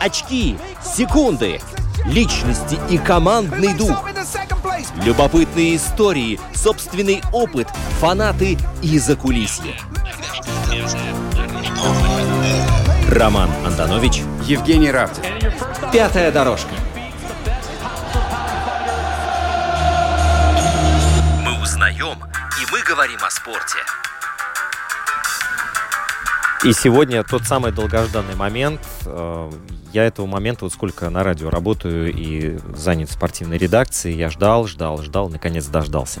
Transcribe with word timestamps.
очки, 0.00 0.58
секунды, 0.82 1.60
личности 2.06 2.78
и 2.88 2.98
командный 2.98 3.74
дух. 3.74 4.04
Любопытные 5.02 5.76
истории, 5.76 6.38
собственный 6.54 7.22
опыт, 7.32 7.68
фанаты 8.00 8.58
и 8.82 8.98
закулисье. 8.98 9.74
Роман 13.10 13.50
Антонович, 13.64 14.22
Евгений 14.42 14.90
Равдин. 14.90 15.24
Пятая 15.92 16.30
дорожка. 16.30 16.70
«Мы 21.44 21.60
узнаем, 21.60 22.18
и 22.60 22.72
мы 22.72 22.82
говорим 22.82 23.18
о 23.24 23.30
спорте». 23.30 23.78
И 26.64 26.72
сегодня 26.72 27.22
тот 27.22 27.44
самый 27.44 27.72
долгожданный 27.72 28.34
момент. 28.34 28.80
Я 29.92 30.04
этого 30.04 30.26
момента, 30.26 30.64
вот 30.64 30.72
сколько 30.72 31.08
на 31.08 31.24
радио 31.24 31.50
работаю 31.50 32.12
и 32.12 32.58
занят 32.74 33.10
спортивной 33.10 33.58
редакции, 33.58 34.12
я 34.12 34.28
ждал, 34.28 34.66
ждал, 34.66 35.02
ждал, 35.02 35.28
наконец 35.28 35.66
дождался. 35.66 36.20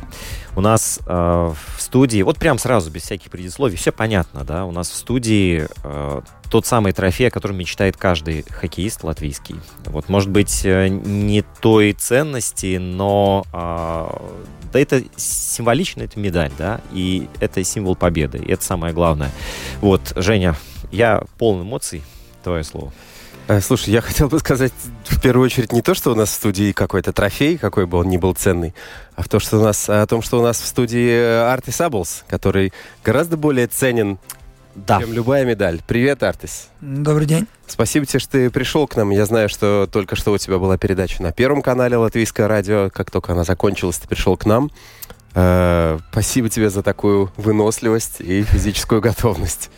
У 0.56 0.60
нас 0.60 1.00
э, 1.06 1.12
в 1.12 1.80
студии, 1.80 2.22
вот 2.22 2.38
прям 2.38 2.58
сразу, 2.58 2.90
без 2.90 3.02
всяких 3.02 3.30
предисловий, 3.30 3.76
все 3.76 3.92
понятно, 3.92 4.44
да, 4.44 4.64
у 4.64 4.72
нас 4.72 4.88
в 4.88 4.94
студии 4.94 5.68
э, 5.84 6.20
тот 6.50 6.66
самый 6.66 6.92
трофей, 6.92 7.28
о 7.28 7.30
котором 7.30 7.58
мечтает 7.58 7.96
каждый 7.96 8.44
хоккеист 8.48 9.04
латвийский. 9.04 9.56
Вот, 9.84 10.08
может 10.08 10.30
быть, 10.30 10.62
э, 10.64 10.88
не 10.88 11.42
той 11.60 11.92
ценности, 11.92 12.78
но 12.78 13.44
э, 13.52 14.28
да 14.72 14.80
это 14.80 15.02
символично, 15.16 16.02
это 16.02 16.18
медаль, 16.18 16.52
да, 16.56 16.80
и 16.92 17.28
это 17.40 17.62
символ 17.64 17.96
победы, 17.96 18.38
и 18.38 18.52
это 18.52 18.64
самое 18.64 18.94
главное. 18.94 19.30
Вот, 19.80 20.12
Женя, 20.16 20.56
я 20.90 21.22
полон 21.38 21.62
эмоций, 21.62 22.02
твое 22.42 22.64
слово. 22.64 22.92
Э, 23.48 23.60
Слушай, 23.60 23.90
я 23.90 24.00
хотел 24.02 24.28
бы 24.28 24.38
сказать 24.38 24.72
в 25.04 25.20
первую 25.20 25.46
очередь 25.46 25.72
не 25.72 25.80
то, 25.82 25.94
что 25.94 26.12
у 26.12 26.14
нас 26.14 26.28
в 26.28 26.32
студии 26.32 26.72
какой-то 26.72 27.12
трофей, 27.12 27.56
какой 27.56 27.86
бы 27.86 27.98
он 27.98 28.08
ни 28.08 28.18
был 28.18 28.34
ценный, 28.34 28.74
а 29.16 29.22
в 29.22 29.28
то, 29.28 29.40
что 29.40 29.58
у 29.58 29.62
нас, 29.62 29.88
о 29.88 30.06
том, 30.06 30.20
что 30.22 30.38
у 30.38 30.42
нас 30.42 30.60
в 30.60 30.66
студии 30.66 31.42
Артис 31.50 31.80
Аблс, 31.80 32.24
который 32.28 32.72
гораздо 33.04 33.36
более 33.38 33.66
ценен, 33.66 34.18
Да. 34.74 35.00
чем 35.00 35.12
любая 35.14 35.44
медаль. 35.46 35.80
Привет, 35.86 36.22
Артис. 36.22 36.68
Добрый 36.82 37.26
день. 37.26 37.46
Спасибо 37.66 38.04
тебе, 38.06 38.20
что 38.20 38.32
ты 38.32 38.50
пришел 38.50 38.86
к 38.86 38.96
нам. 38.96 39.10
Я 39.10 39.24
знаю, 39.24 39.48
что 39.48 39.88
только 39.90 40.14
что 40.14 40.32
у 40.32 40.38
тебя 40.38 40.58
была 40.58 40.76
передача 40.76 41.22
на 41.22 41.32
Первом 41.32 41.62
канале 41.62 41.96
Латвийское 41.96 42.48
радио. 42.48 42.90
Как 42.90 43.10
только 43.10 43.32
она 43.32 43.44
закончилась, 43.44 43.96
ты 43.98 44.06
пришел 44.08 44.36
к 44.36 44.44
нам. 44.44 44.70
Э, 45.34 45.98
Спасибо 46.12 46.48
тебе 46.50 46.68
за 46.68 46.82
такую 46.82 47.32
выносливость 47.38 48.20
и 48.20 48.42
физическую 48.42 49.00
готовность. 49.00 49.70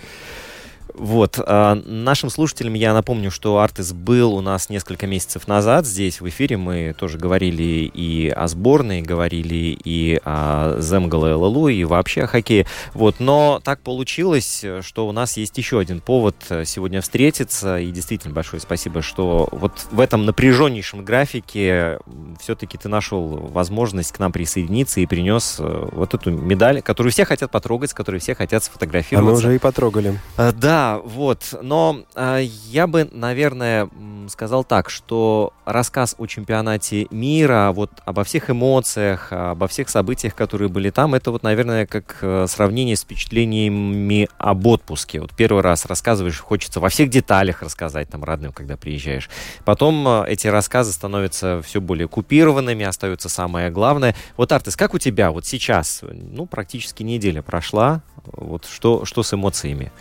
Вот, 1.00 1.38
а, 1.38 1.76
нашим 1.86 2.28
слушателям 2.28 2.74
я 2.74 2.92
напомню, 2.92 3.30
что 3.30 3.58
Артис 3.58 3.94
был 3.94 4.34
у 4.34 4.42
нас 4.42 4.68
несколько 4.68 5.06
месяцев 5.06 5.48
назад 5.48 5.86
здесь 5.86 6.20
в 6.20 6.28
эфире. 6.28 6.58
Мы 6.58 6.94
тоже 6.96 7.16
говорили 7.16 7.90
и 7.94 8.28
о 8.28 8.46
сборной, 8.48 9.00
говорили 9.00 9.78
и 9.82 10.20
о 10.26 10.78
Земгале 10.78 11.32
ЛЛУ, 11.34 11.68
и 11.68 11.84
вообще 11.84 12.24
о 12.24 12.26
хоккее. 12.26 12.66
Вот, 12.92 13.16
но 13.18 13.62
так 13.64 13.80
получилось, 13.80 14.62
что 14.82 15.08
у 15.08 15.12
нас 15.12 15.38
есть 15.38 15.56
еще 15.56 15.78
один 15.80 16.00
повод 16.00 16.36
сегодня 16.66 17.00
встретиться. 17.00 17.78
И 17.78 17.90
действительно 17.92 18.34
большое 18.34 18.60
спасибо, 18.60 19.00
что 19.00 19.48
вот 19.52 19.72
в 19.90 20.00
этом 20.00 20.26
напряженнейшем 20.26 21.02
графике 21.02 21.98
все-таки 22.40 22.76
ты 22.76 22.90
нашел 22.90 23.26
возможность 23.26 24.12
к 24.12 24.18
нам 24.18 24.32
присоединиться 24.32 25.00
и 25.00 25.06
принес 25.06 25.56
э, 25.60 25.88
вот 25.92 26.12
эту 26.12 26.30
медаль, 26.30 26.82
которую 26.82 27.10
все 27.10 27.24
хотят 27.24 27.50
потрогать, 27.50 27.90
с 27.90 27.94
которой 27.94 28.18
все 28.18 28.34
хотят 28.34 28.62
А 28.62 28.64
мы 28.64 28.64
сфотографироваться. 28.66 29.46
уже 29.46 29.56
и 29.56 29.58
потрогали. 29.58 30.20
А, 30.36 30.52
Вот. 30.98 31.54
Но 31.62 32.04
а, 32.14 32.38
я 32.38 32.86
бы, 32.86 33.08
наверное, 33.12 33.88
сказал 34.28 34.64
так, 34.64 34.90
что 34.90 35.52
рассказ 35.64 36.14
о 36.18 36.26
чемпионате 36.26 37.06
мира, 37.10 37.72
вот 37.74 37.90
обо 38.04 38.24
всех 38.24 38.50
эмоциях, 38.50 39.32
обо 39.32 39.68
всех 39.68 39.88
событиях, 39.88 40.34
которые 40.34 40.68
были 40.68 40.90
там, 40.90 41.14
это 41.14 41.30
вот, 41.30 41.42
наверное, 41.42 41.86
как 41.86 42.18
э, 42.22 42.46
сравнение 42.48 42.96
с 42.96 43.02
впечатлениями 43.02 44.28
об 44.38 44.66
отпуске. 44.66 45.20
Вот 45.20 45.32
первый 45.36 45.62
раз 45.62 45.86
рассказываешь, 45.86 46.38
хочется 46.38 46.80
во 46.80 46.88
всех 46.88 47.10
деталях 47.10 47.62
рассказать 47.62 48.08
там 48.08 48.24
родным, 48.24 48.52
когда 48.52 48.76
приезжаешь. 48.76 49.28
Потом 49.64 50.06
э, 50.06 50.24
эти 50.28 50.46
рассказы 50.46 50.92
становятся 50.92 51.62
все 51.62 51.80
более 51.80 52.08
купированными, 52.08 52.84
остается 52.84 53.28
самое 53.28 53.70
главное. 53.70 54.14
Вот, 54.36 54.52
Артес, 54.52 54.76
как 54.76 54.94
у 54.94 54.98
тебя 54.98 55.30
вот 55.30 55.46
сейчас, 55.46 56.00
ну, 56.02 56.46
практически 56.46 57.02
неделя 57.02 57.42
прошла, 57.42 58.02
вот 58.32 58.66
что, 58.66 59.04
что 59.04 59.22
с 59.22 59.32
эмоциями? 59.34 59.92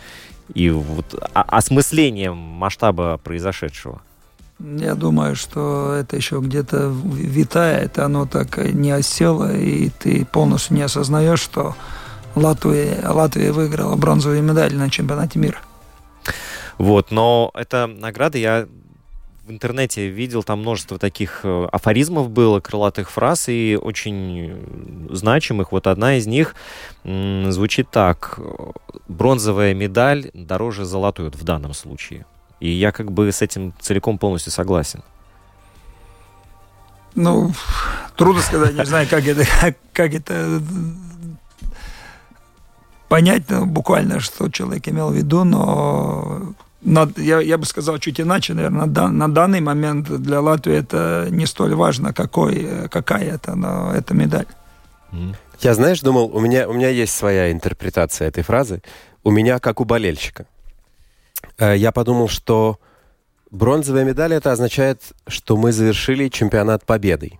И 0.54 0.70
вот 0.70 1.14
осмыслением 1.32 2.36
масштаба 2.36 3.18
произошедшего. 3.22 4.00
Я 4.58 4.94
думаю, 4.94 5.36
что 5.36 5.94
это 5.94 6.16
еще 6.16 6.40
где-то 6.40 6.92
витает, 7.04 7.98
оно 7.98 8.26
так 8.26 8.58
не 8.58 8.90
осело, 8.92 9.56
и 9.56 9.88
ты 9.88 10.26
полностью 10.26 10.76
не 10.76 10.82
осознаешь, 10.82 11.40
что 11.40 11.74
Латвия, 12.34 13.00
Латвия 13.08 13.52
выиграла 13.52 13.96
бронзовую 13.96 14.42
медаль 14.42 14.74
на 14.74 14.90
чемпионате 14.90 15.38
мира. 15.38 15.58
Вот, 16.76 17.10
но 17.10 17.50
эта 17.54 17.86
награда 17.86 18.38
я 18.38 18.66
в 19.46 19.50
интернете 19.50 20.08
видел, 20.08 20.42
там 20.42 20.60
множество 20.60 20.98
таких 20.98 21.40
э, 21.44 21.68
афоризмов 21.72 22.30
было, 22.30 22.60
крылатых 22.60 23.10
фраз 23.10 23.48
и 23.48 23.78
очень 23.80 24.50
э, 24.50 25.14
значимых. 25.14 25.72
Вот 25.72 25.86
одна 25.86 26.16
из 26.16 26.26
них 26.26 26.54
звучит 27.04 27.90
так. 27.90 28.38
Бронзовая 29.08 29.74
медаль 29.74 30.30
дороже 30.34 30.84
золотой 30.84 31.30
в 31.30 31.44
данном 31.44 31.74
случае. 31.74 32.26
И 32.60 32.68
я 32.68 32.92
как 32.92 33.10
бы 33.10 33.32
с 33.32 33.42
этим 33.42 33.72
целиком 33.80 34.18
полностью 34.18 34.52
согласен. 34.52 35.02
Ну, 37.14 37.52
трудно 38.16 38.42
сказать, 38.42 38.74
не 38.74 38.84
знаю, 38.84 39.08
как 39.08 39.26
это, 39.26 39.44
как, 39.92 40.14
это 40.14 40.62
понять 43.08 43.48
ну, 43.48 43.66
буквально, 43.66 44.20
что 44.20 44.48
человек 44.48 44.86
имел 44.88 45.10
в 45.10 45.14
виду, 45.14 45.44
но 45.44 46.54
над- 46.82 47.18
я, 47.18 47.40
я 47.40 47.58
бы 47.58 47.66
сказал 47.66 47.98
чуть 47.98 48.20
иначе, 48.20 48.54
наверное, 48.54 48.86
на, 48.86 48.86
дан- 48.92 49.18
на 49.18 49.28
данный 49.32 49.60
момент 49.60 50.08
для 50.22 50.40
Латвии 50.40 50.74
это 50.76 51.26
не 51.30 51.46
столь 51.46 51.74
важно, 51.74 52.12
какой, 52.12 52.88
какая 52.88 53.34
это, 53.34 53.54
но 53.54 53.92
это 53.94 54.14
медаль. 54.14 54.46
Я, 55.60 55.74
знаешь, 55.74 56.00
думал, 56.00 56.30
у 56.34 56.40
меня, 56.40 56.68
у 56.68 56.72
меня 56.72 56.88
есть 56.88 57.14
своя 57.14 57.50
интерпретация 57.52 58.28
этой 58.28 58.42
фразы. 58.42 58.82
У 59.24 59.30
меня 59.30 59.58
как 59.58 59.80
у 59.80 59.84
болельщика. 59.84 60.46
Э, 61.58 61.76
Я 61.76 61.92
подумал, 61.92 62.28
что 62.28 62.78
бронзовая 63.50 64.04
медаль 64.04 64.32
это 64.32 64.52
означает, 64.52 65.02
что 65.26 65.56
мы 65.56 65.72
завершили 65.72 66.28
чемпионат 66.28 66.86
победой. 66.86 67.38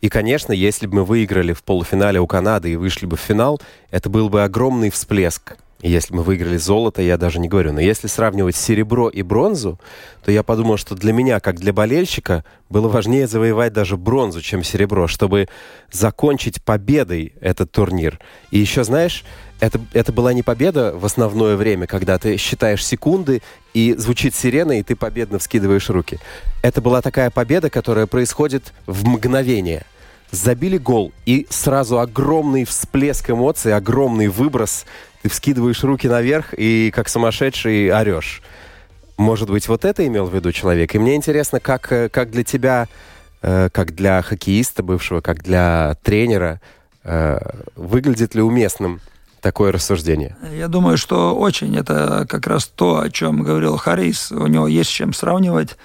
И, 0.00 0.08
конечно, 0.08 0.52
если 0.52 0.86
бы 0.86 0.96
мы 0.96 1.04
выиграли 1.04 1.52
в 1.52 1.62
полуфинале 1.62 2.20
у 2.20 2.26
Канады 2.26 2.72
и 2.72 2.76
вышли 2.76 3.04
бы 3.04 3.16
в 3.18 3.20
финал, 3.20 3.60
это 3.90 4.08
был 4.08 4.30
бы 4.30 4.42
огромный 4.42 4.88
всплеск. 4.90 5.56
Если 5.82 6.14
мы 6.14 6.22
выиграли 6.22 6.58
золото, 6.58 7.00
я 7.00 7.16
даже 7.16 7.38
не 7.40 7.48
говорю. 7.48 7.72
Но 7.72 7.80
если 7.80 8.06
сравнивать 8.06 8.54
серебро 8.54 9.08
и 9.08 9.22
бронзу, 9.22 9.80
то 10.22 10.30
я 10.30 10.42
подумал, 10.42 10.76
что 10.76 10.94
для 10.94 11.12
меня, 11.12 11.40
как 11.40 11.58
для 11.58 11.72
болельщика, 11.72 12.44
было 12.68 12.88
важнее 12.88 13.26
завоевать 13.26 13.72
даже 13.72 13.96
бронзу, 13.96 14.42
чем 14.42 14.62
серебро, 14.62 15.08
чтобы 15.08 15.48
закончить 15.90 16.62
победой 16.62 17.32
этот 17.40 17.72
турнир. 17.72 18.20
И 18.50 18.58
еще, 18.58 18.84
знаешь, 18.84 19.24
это, 19.60 19.80
это 19.94 20.12
была 20.12 20.34
не 20.34 20.42
победа 20.42 20.92
в 20.94 21.06
основное 21.06 21.56
время, 21.56 21.86
когда 21.86 22.18
ты 22.18 22.36
считаешь 22.36 22.84
секунды, 22.84 23.40
и 23.72 23.94
звучит 23.96 24.34
сирена, 24.34 24.80
и 24.80 24.82
ты 24.82 24.96
победно 24.96 25.38
вскидываешь 25.38 25.88
руки. 25.88 26.18
Это 26.62 26.80
была 26.80 27.00
такая 27.00 27.30
победа, 27.30 27.70
которая 27.70 28.06
происходит 28.06 28.74
в 28.86 29.06
мгновение. 29.06 29.86
Забили 30.30 30.78
гол, 30.78 31.12
и 31.26 31.46
сразу 31.50 31.98
огромный 31.98 32.64
всплеск 32.64 33.30
эмоций, 33.30 33.74
огромный 33.74 34.28
выброс. 34.28 34.86
Ты 35.22 35.28
вскидываешь 35.28 35.82
руки 35.84 36.08
наверх 36.08 36.54
и 36.56 36.90
как 36.94 37.08
сумасшедший 37.08 37.90
орешь. 37.90 38.42
Может 39.18 39.50
быть, 39.50 39.68
вот 39.68 39.84
это 39.84 40.06
имел 40.06 40.26
в 40.26 40.34
виду 40.34 40.50
человек? 40.50 40.94
И 40.94 40.98
мне 40.98 41.14
интересно, 41.14 41.60
как, 41.60 41.92
э, 41.92 42.08
как 42.08 42.30
для 42.30 42.42
тебя, 42.42 42.88
э, 43.42 43.68
как 43.70 43.94
для 43.94 44.22
хоккеиста 44.22 44.82
бывшего, 44.82 45.20
как 45.20 45.42
для 45.42 45.94
тренера, 46.02 46.60
э, 47.04 47.38
выглядит 47.76 48.34
ли 48.34 48.40
уместным 48.40 49.00
такое 49.42 49.72
рассуждение? 49.72 50.36
Я 50.54 50.68
думаю, 50.68 50.96
что 50.96 51.36
очень 51.36 51.76
это 51.76 52.26
как 52.28 52.46
раз 52.46 52.66
то, 52.66 53.00
о 53.00 53.10
чем 53.10 53.42
говорил 53.42 53.76
Харрис. 53.76 54.32
У 54.32 54.46
него 54.46 54.66
есть 54.66 54.88
с 54.88 54.92
чем 54.92 55.12
сравнивать. 55.12 55.76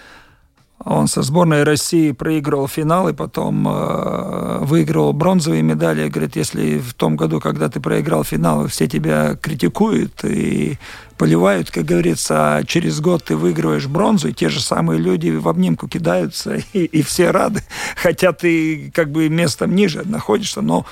Он 0.84 1.08
со 1.08 1.22
сборной 1.22 1.64
России 1.64 2.12
проигрывал 2.12 2.68
финал 2.68 3.08
и 3.08 3.14
потом 3.14 3.66
э, 3.68 4.60
выиграл 4.62 5.14
бронзовые 5.14 5.64
медали. 5.64 6.10
Говорит, 6.10 6.36
если 6.36 6.80
в 6.80 6.94
том 6.94 7.16
году, 7.16 7.40
когда 7.40 7.70
ты 7.70 7.80
проиграл 7.80 8.26
финал, 8.26 8.68
все 8.68 8.88
тебя 8.88 9.36
критикуют 9.36 10.26
и 10.26 10.78
поливают, 11.18 11.72
как 11.72 11.86
говорится, 11.86 12.58
а 12.58 12.64
через 12.66 13.00
год 13.00 13.24
ты 13.24 13.38
выигрываешь 13.38 13.88
бронзу, 13.88 14.28
и 14.28 14.34
те 14.34 14.50
же 14.50 14.60
самые 14.60 15.00
люди 15.00 15.30
в 15.30 15.48
обнимку 15.48 15.88
кидаются, 15.88 16.56
и, 16.74 16.84
и 16.84 17.02
все 17.04 17.32
рады. 17.32 17.64
Хотя 17.96 18.34
ты 18.34 18.92
как 18.94 19.12
бы 19.12 19.30
местом 19.30 19.74
ниже 19.76 20.04
находишься, 20.04 20.62
но 20.62 20.86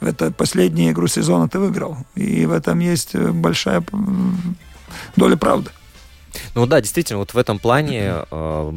это 0.00 0.30
последнюю 0.30 0.92
игру 0.92 1.08
сезона 1.08 1.48
ты 1.48 1.58
выиграл. 1.58 1.98
И 2.14 2.46
в 2.46 2.52
этом 2.52 2.78
есть 2.78 3.16
большая 3.16 3.82
доля 5.16 5.36
правды. 5.36 5.70
Ну 6.54 6.66
да, 6.66 6.80
действительно, 6.80 7.18
вот 7.18 7.34
в 7.34 7.38
этом 7.38 7.58
плане 7.58 8.24
э, 8.30 8.72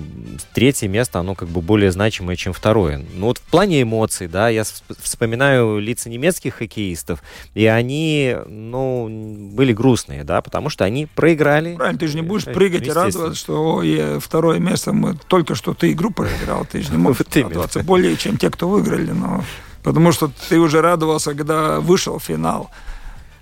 третье 0.54 0.88
место, 0.88 1.19
оно 1.19 1.36
как 1.36 1.48
бы 1.50 1.62
более 1.62 1.92
значимое, 1.92 2.36
чем 2.36 2.54
второе. 2.54 3.04
Ну 3.15 3.27
вот 3.27 3.38
в 3.38 3.42
плане 3.42 3.81
эмоций, 3.81 4.27
да, 4.27 4.50
я 4.50 4.63
вспоминаю 5.00 5.80
лица 5.80 6.09
немецких 6.09 6.56
хоккеистов, 6.56 7.21
и 7.54 7.65
они, 7.65 8.36
ну, 8.48 9.07
были 9.54 9.74
грустные, 9.74 10.24
да, 10.24 10.42
потому 10.42 10.69
что 10.69 10.86
они 10.86 11.06
проиграли. 11.06 11.75
Правильно, 11.75 12.00
ты 12.00 12.07
же 12.07 12.15
не 12.15 12.21
будешь 12.21 12.48
э, 12.48 12.54
прыгать 12.54 12.88
и 12.88 12.92
радоваться, 12.92 13.36
что 13.36 13.75
ой, 13.75 14.19
второе 14.19 14.59
место, 14.59 14.94
мы 14.94 15.18
только 15.27 15.56
что 15.56 15.74
ты 15.74 15.92
игру 15.92 16.12
проиграл, 16.12 16.65
ты 16.65 16.81
же 16.81 16.92
не 16.92 16.98
можешь 16.98 17.25
радоваться 17.36 17.83
более, 17.83 18.15
чем 18.18 18.38
те, 18.38 18.50
кто 18.50 18.68
выиграли, 18.68 19.12
но 19.12 19.44
потому 19.83 20.12
что 20.12 20.31
ты 20.50 20.59
уже 20.59 20.81
радовался, 20.81 21.33
когда 21.33 21.80
вышел 21.80 22.19
финал. 22.19 22.69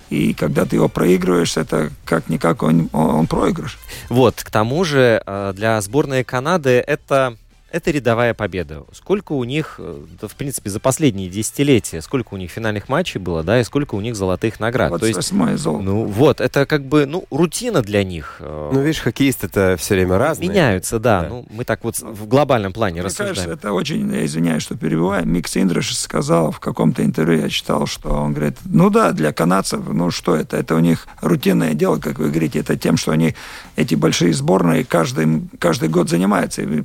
И 0.10 0.34
когда 0.34 0.66
ты 0.66 0.76
его 0.76 0.88
проигрываешь, 0.88 1.58
это 1.58 1.92
как-никак 2.06 2.64
он, 2.64 2.90
он 2.94 3.28
проигрыш. 3.28 3.78
Вот, 4.10 4.44
к 4.44 4.50
тому 4.52 4.84
же 4.84 5.22
э, 5.26 5.54
для 5.56 5.82
сборной 5.82 6.24
Канады 6.24 6.84
это 6.86 7.38
это 7.72 7.92
рядовая 7.92 8.34
победа. 8.34 8.84
Сколько 8.94 9.34
у 9.34 9.44
них, 9.44 9.76
э, 9.80 10.02
да, 10.22 10.28
в 10.28 10.36
принципе, 10.36 10.70
за 10.70 10.80
последние 10.80 11.30
десятилетия, 11.30 12.02
сколько 12.02 12.34
у 12.34 12.38
них 12.38 12.52
финальных 12.52 12.88
матчей 12.90 13.20
было, 13.20 13.44
да, 13.44 13.60
и 13.60 13.64
сколько 13.64 13.96
у 13.96 14.02
них 14.02 14.16
золотых 14.16 14.60
наград. 14.60 14.90
28 14.90 15.46
То 15.46 15.52
есть, 15.52 15.64
золото. 15.64 15.84
Ну, 15.84 16.06
вот, 16.06 16.42
это 16.42 16.66
как 16.66 16.86
бы, 16.86 17.06
ну, 17.06 17.26
рутина 17.32 17.82
для 17.82 18.04
них. 18.04 18.38
Э, 18.40 18.72
ну, 18.74 18.82
видишь, 18.82 19.02
хоккеисты 19.02 19.48
это 19.48 19.76
все 19.78 19.96
время 19.96 20.18
разные. 20.18 20.50
Меняются, 20.50 21.00
да. 21.00 21.24
да. 21.24 21.30
Ну, 21.30 21.46
мы 21.50 21.66
так 21.66 21.84
вот 21.84 22.00
в 22.00 22.28
глобальном 22.28 22.72
плане 22.72 22.96
Мне 22.96 23.04
рассуждаем. 23.04 23.36
кажется, 23.36 23.54
это 23.54 23.74
очень, 23.74 24.10
я 24.14 24.26
извиняюсь, 24.26 24.64
что 24.64 24.78
перебиваю, 24.78 25.26
Мик 25.26 25.48
Синдриш 25.48 25.98
сказал 25.98 26.52
в 26.52 26.60
каком-то 26.60 27.04
интервью, 27.04 27.42
я 27.42 27.50
читал, 27.50 27.88
что 27.88 28.10
он 28.10 28.34
говорит, 28.34 28.58
ну 28.66 28.90
да, 28.90 29.12
для 29.12 29.34
канадцев, 29.34 29.82
ну 29.88 30.12
что 30.12 30.36
это, 30.36 30.56
это 30.56 30.76
у 30.76 30.80
них 30.80 31.08
рутинное 31.20 31.74
дело, 31.74 32.00
как 32.00 32.20
вы 32.20 32.30
говорите, 32.30 32.60
это 32.60 32.78
тем, 32.78 32.96
что 32.96 33.12
они, 33.12 33.36
эти 33.76 33.96
большие 33.96 34.34
сборные 34.34 34.86
каждый, 34.86 35.42
каждый 35.60 35.90
год 35.90 36.10
занимаются. 36.10 36.62
И, 36.62 36.84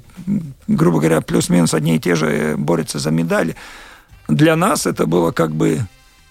грубо 0.76 0.99
говоря, 0.99 1.20
плюс-минус 1.20 1.75
одни 1.75 1.96
и 1.96 1.99
те 1.99 2.14
же 2.14 2.55
борются 2.56 2.99
за 2.99 3.11
медали. 3.11 3.56
Для 4.28 4.56
нас 4.56 4.87
это 4.87 5.06
было 5.06 5.32
как 5.32 5.52
бы 5.52 5.81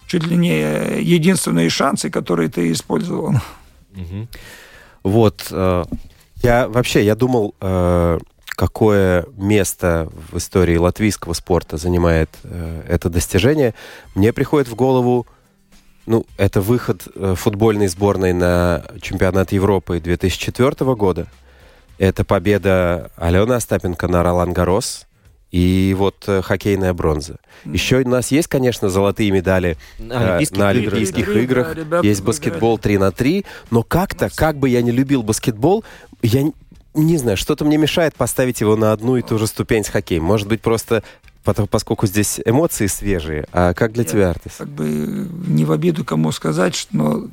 чуть 0.07 0.25
ли 0.25 0.35
не 0.35 1.01
единственные 1.01 1.69
шансы, 1.69 2.09
которые 2.09 2.49
ты 2.49 2.71
использовал. 2.71 3.35
Угу. 3.95 4.27
Вот. 5.03 5.47
Э... 5.51 5.83
Я 6.41 6.69
вообще, 6.69 7.03
я 7.03 7.15
думал, 7.15 7.53
э, 7.59 8.17
какое 8.55 9.25
место 9.35 10.09
в 10.31 10.37
истории 10.37 10.77
латвийского 10.77 11.33
спорта 11.33 11.75
занимает 11.75 12.29
э, 12.43 12.83
это 12.87 13.09
достижение. 13.09 13.73
Мне 14.15 14.31
приходит 14.31 14.69
в 14.69 14.75
голову, 14.75 15.27
ну, 16.05 16.25
это 16.37 16.61
выход 16.61 17.07
э, 17.13 17.35
футбольной 17.35 17.87
сборной 17.87 18.31
на 18.31 18.83
чемпионат 19.01 19.51
Европы 19.51 19.99
2004 19.99 20.95
года. 20.95 21.27
Это 21.99 22.23
победа 22.23 23.11
Алены 23.17 23.53
Остапенко 23.53 24.07
на 24.07 24.23
Ролан 24.23 24.53
Гарос 24.53 25.05
и 25.51 25.93
вот 25.97 26.23
э, 26.27 26.41
хоккейная 26.41 26.93
бронза. 26.93 27.39
Еще 27.65 27.97
у 27.97 28.07
нас 28.07 28.31
есть, 28.31 28.47
конечно, 28.47 28.89
золотые 28.89 29.31
медали 29.31 29.77
на 29.97 30.35
Олимпийских, 30.37 30.57
на 30.57 30.69
Олимпийских 30.69 31.29
играх. 31.35 31.77
играх. 31.77 32.03
есть 32.05 32.23
баскетбол 32.23 32.77
3 32.77 32.97
на 32.99 33.11
3. 33.11 33.45
Но 33.69 33.83
как-то, 33.83 34.29
как 34.33 34.55
бы 34.55 34.69
я 34.69 34.81
не 34.81 34.91
любил 34.91 35.23
баскетбол, 35.23 35.83
я 36.21 36.49
не 36.93 37.17
знаю, 37.17 37.35
что-то 37.35 37.65
мне 37.65 37.75
мешает 37.75 38.15
поставить 38.15 38.61
его 38.61 38.77
на 38.77 38.93
одну 38.93 39.17
и 39.17 39.21
ту 39.21 39.37
же 39.37 39.45
ступень 39.45 39.83
с 39.83 39.89
хоккеем. 39.89 40.23
Может 40.23 40.47
быть, 40.47 40.61
просто 40.61 41.03
поскольку 41.43 42.07
здесь 42.07 42.39
эмоции 42.45 42.87
свежие. 42.87 43.45
А 43.51 43.73
как 43.73 43.91
для 43.91 44.03
я, 44.03 44.09
тебя, 44.09 44.29
Артис? 44.29 44.53
Как 44.57 44.69
бы 44.69 44.87
не 45.47 45.65
в 45.65 45.71
обиду 45.73 46.05
кому 46.05 46.31
сказать, 46.31 46.87
но 46.91 47.27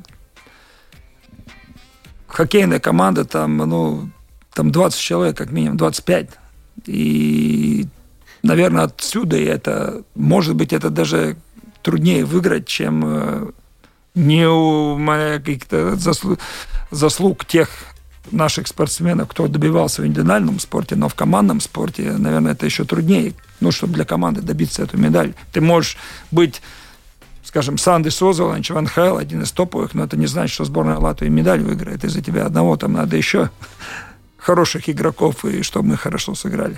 хоккейная 2.27 2.79
команда 2.79 3.23
там, 3.23 3.57
ну, 3.57 4.09
там 4.57 4.71
20 4.71 4.99
человек, 4.99 5.37
как 5.37 5.51
минимум 5.51 5.77
25. 5.77 6.29
И 6.87 7.85
наверное, 8.41 8.85
отсюда 8.85 9.37
это, 9.37 10.01
может 10.15 10.55
быть, 10.55 10.73
это 10.73 10.89
даже 10.89 11.37
труднее 11.83 12.25
выиграть, 12.25 12.65
чем 12.65 13.03
э, 13.05 13.47
не 14.15 14.47
у 14.47 14.97
каких-то 14.97 15.95
заслуг, 15.95 16.39
заслуг 16.89 17.45
тех 17.45 17.69
наших 18.31 18.67
спортсменов, 18.67 19.27
кто 19.29 19.47
добивался 19.47 20.01
в 20.01 20.07
индивидуальном 20.07 20.59
спорте, 20.59 20.95
но 20.95 21.07
в 21.07 21.13
командном 21.13 21.61
спорте, 21.61 22.13
наверное, 22.17 22.53
это 22.53 22.65
еще 22.65 22.83
труднее, 22.83 23.35
ну, 23.59 23.71
чтобы 23.71 23.93
для 23.93 24.05
команды 24.05 24.41
добиться 24.41 24.81
эту 24.81 24.97
медаль. 24.97 25.35
Ты 25.53 25.61
можешь 25.61 25.97
быть 26.31 26.63
скажем, 27.43 27.77
Санды 27.77 28.11
Созоланч 28.11 28.69
в 28.69 28.79
НХЛ, 28.79 29.17
один 29.17 29.43
из 29.43 29.51
топовых, 29.51 29.93
но 29.93 30.03
это 30.03 30.17
не 30.17 30.27
значит, 30.27 30.53
что 30.53 30.65
сборная 30.65 30.97
Латвии 30.97 31.29
медаль 31.29 31.61
выиграет. 31.61 32.03
Из-за 32.03 32.21
тебя 32.21 32.45
одного 32.45 32.75
там 32.75 32.93
надо 32.93 33.15
еще 33.15 33.49
хороших 34.47 34.89
игроков, 34.89 35.43
и 35.43 35.61
чтобы 35.61 35.89
мы 35.89 35.97
хорошо 35.97 36.33
сыграли. 36.33 36.77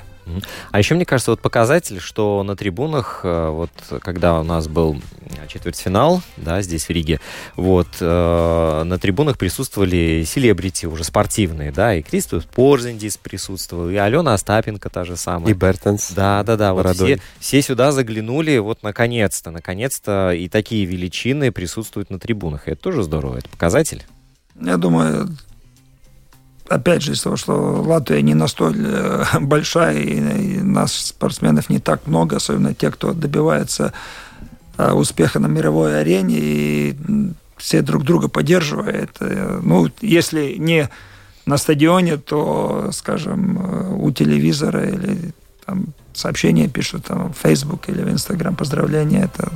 А 0.72 0.80
еще, 0.80 0.96
мне 0.96 1.06
кажется, 1.06 1.32
вот 1.32 1.40
показатель, 1.40 2.00
что 2.00 2.42
на 2.44 2.56
трибунах, 2.56 3.22
э, 3.24 3.50
вот 3.50 3.70
когда 4.02 4.40
у 4.40 4.44
нас 4.44 4.68
был 4.68 5.00
четвертьфинал, 5.48 6.24
да, 6.38 6.64
здесь 6.64 6.86
в 6.86 6.90
Риге, 6.90 7.20
вот, 7.56 7.88
э, 8.00 8.84
на 8.86 8.98
трибунах 8.98 9.38
присутствовали 9.38 10.24
селебрити 10.26 10.88
уже 10.88 11.04
спортивные, 11.04 11.72
да, 11.72 11.94
и 11.94 12.02
Кристоф 12.02 12.46
Порзендис 12.46 13.18
присутствовал, 13.18 13.90
и 13.90 13.96
Алена 13.96 14.34
Остапенко 14.34 14.90
та 14.90 15.04
же 15.04 15.16
самая. 15.16 15.52
И 15.52 15.54
Бертенс. 15.54 16.12
Да, 16.12 16.44
да, 16.44 16.58
да, 16.58 16.74
вот 16.74 16.96
все, 16.96 17.20
все 17.40 17.62
сюда 17.62 17.92
заглянули, 17.92 18.58
вот 18.58 18.82
наконец-то, 18.82 19.52
наконец-то 19.52 20.32
и 20.32 20.50
такие 20.50 20.86
величины 20.86 21.52
присутствуют 21.52 22.10
на 22.10 22.18
трибунах, 22.18 22.68
и 22.68 22.72
это 22.72 22.82
тоже 22.82 23.04
здорово, 23.04 23.38
это 23.38 23.50
показатель. 23.50 24.04
Я 24.60 24.78
думаю, 24.78 25.30
опять 26.70 27.02
же, 27.02 27.14
из 27.14 27.22
того, 27.22 27.36
что 27.36 27.54
Латвия 27.54 28.22
не 28.22 28.34
настолько 28.34 28.80
э, 28.80 29.26
большая, 29.42 30.00
и, 30.00 30.62
нас, 30.62 30.94
спортсменов, 30.94 31.70
не 31.70 31.80
так 31.80 32.08
много, 32.08 32.38
особенно 32.38 32.74
те, 32.74 32.92
кто 32.92 33.14
добивается 33.14 33.94
э, 34.78 34.92
успеха 34.92 35.40
на 35.40 35.48
мировой 35.48 36.00
арене, 36.00 36.38
и 36.40 36.96
все 37.58 37.82
друг 37.82 38.04
друга 38.04 38.30
поддерживают. 38.30 39.18
Э, 39.20 39.60
ну, 39.62 39.88
если 40.02 40.56
не 40.58 40.90
на 41.46 41.58
стадионе, 41.58 42.18
то, 42.18 42.90
скажем, 42.94 44.00
у 44.02 44.12
телевизора 44.12 44.88
или 44.88 45.34
там 45.66 45.88
сообщения 46.14 46.68
пишут 46.68 47.06
там, 47.06 47.34
в 47.34 47.38
Facebook 47.38 47.90
или 47.90 48.04
в 48.04 48.10
Instagram 48.10 48.56
поздравления, 48.56 49.24
это 49.24 49.52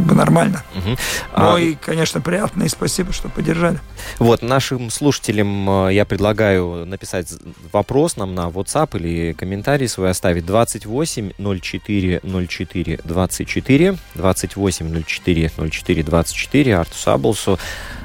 как 0.00 0.08
бы 0.08 0.14
нормально. 0.14 0.62
Угу. 0.74 0.90
Ну 1.36 1.54
а... 1.54 1.60
и, 1.60 1.74
конечно, 1.74 2.20
приятно, 2.20 2.64
и 2.64 2.68
спасибо, 2.68 3.12
что 3.12 3.28
поддержали. 3.28 3.80
Вот, 4.18 4.42
нашим 4.42 4.90
слушателям 4.90 5.88
э, 5.88 5.94
я 5.94 6.04
предлагаю 6.04 6.86
написать 6.86 7.28
вопрос 7.70 8.16
нам 8.16 8.34
на 8.34 8.48
WhatsApp 8.48 8.98
или 8.98 9.32
комментарий 9.34 9.88
свой 9.88 10.10
оставить 10.10 10.46
28 10.46 11.32
04 11.36 12.20
04 12.22 13.00
24 13.04 13.98
28 14.14 15.04
04 15.04 15.50
04 15.70 16.02
24 16.02 16.76
Арту 16.76 16.94
Саблсу, 16.94 17.58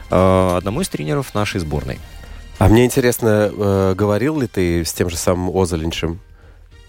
э, 0.09 0.55
одному 0.57 0.81
из 0.81 0.89
тренеров 0.89 1.33
нашей 1.33 1.61
сборной. 1.61 1.99
А 2.57 2.67
мне 2.67 2.85
интересно, 2.85 3.51
э, 3.53 3.93
говорил 3.95 4.41
ли 4.41 4.47
ты 4.47 4.83
с 4.83 4.91
тем 4.93 5.09
же 5.09 5.17
самым 5.17 5.55
Озалиншем? 5.55 6.19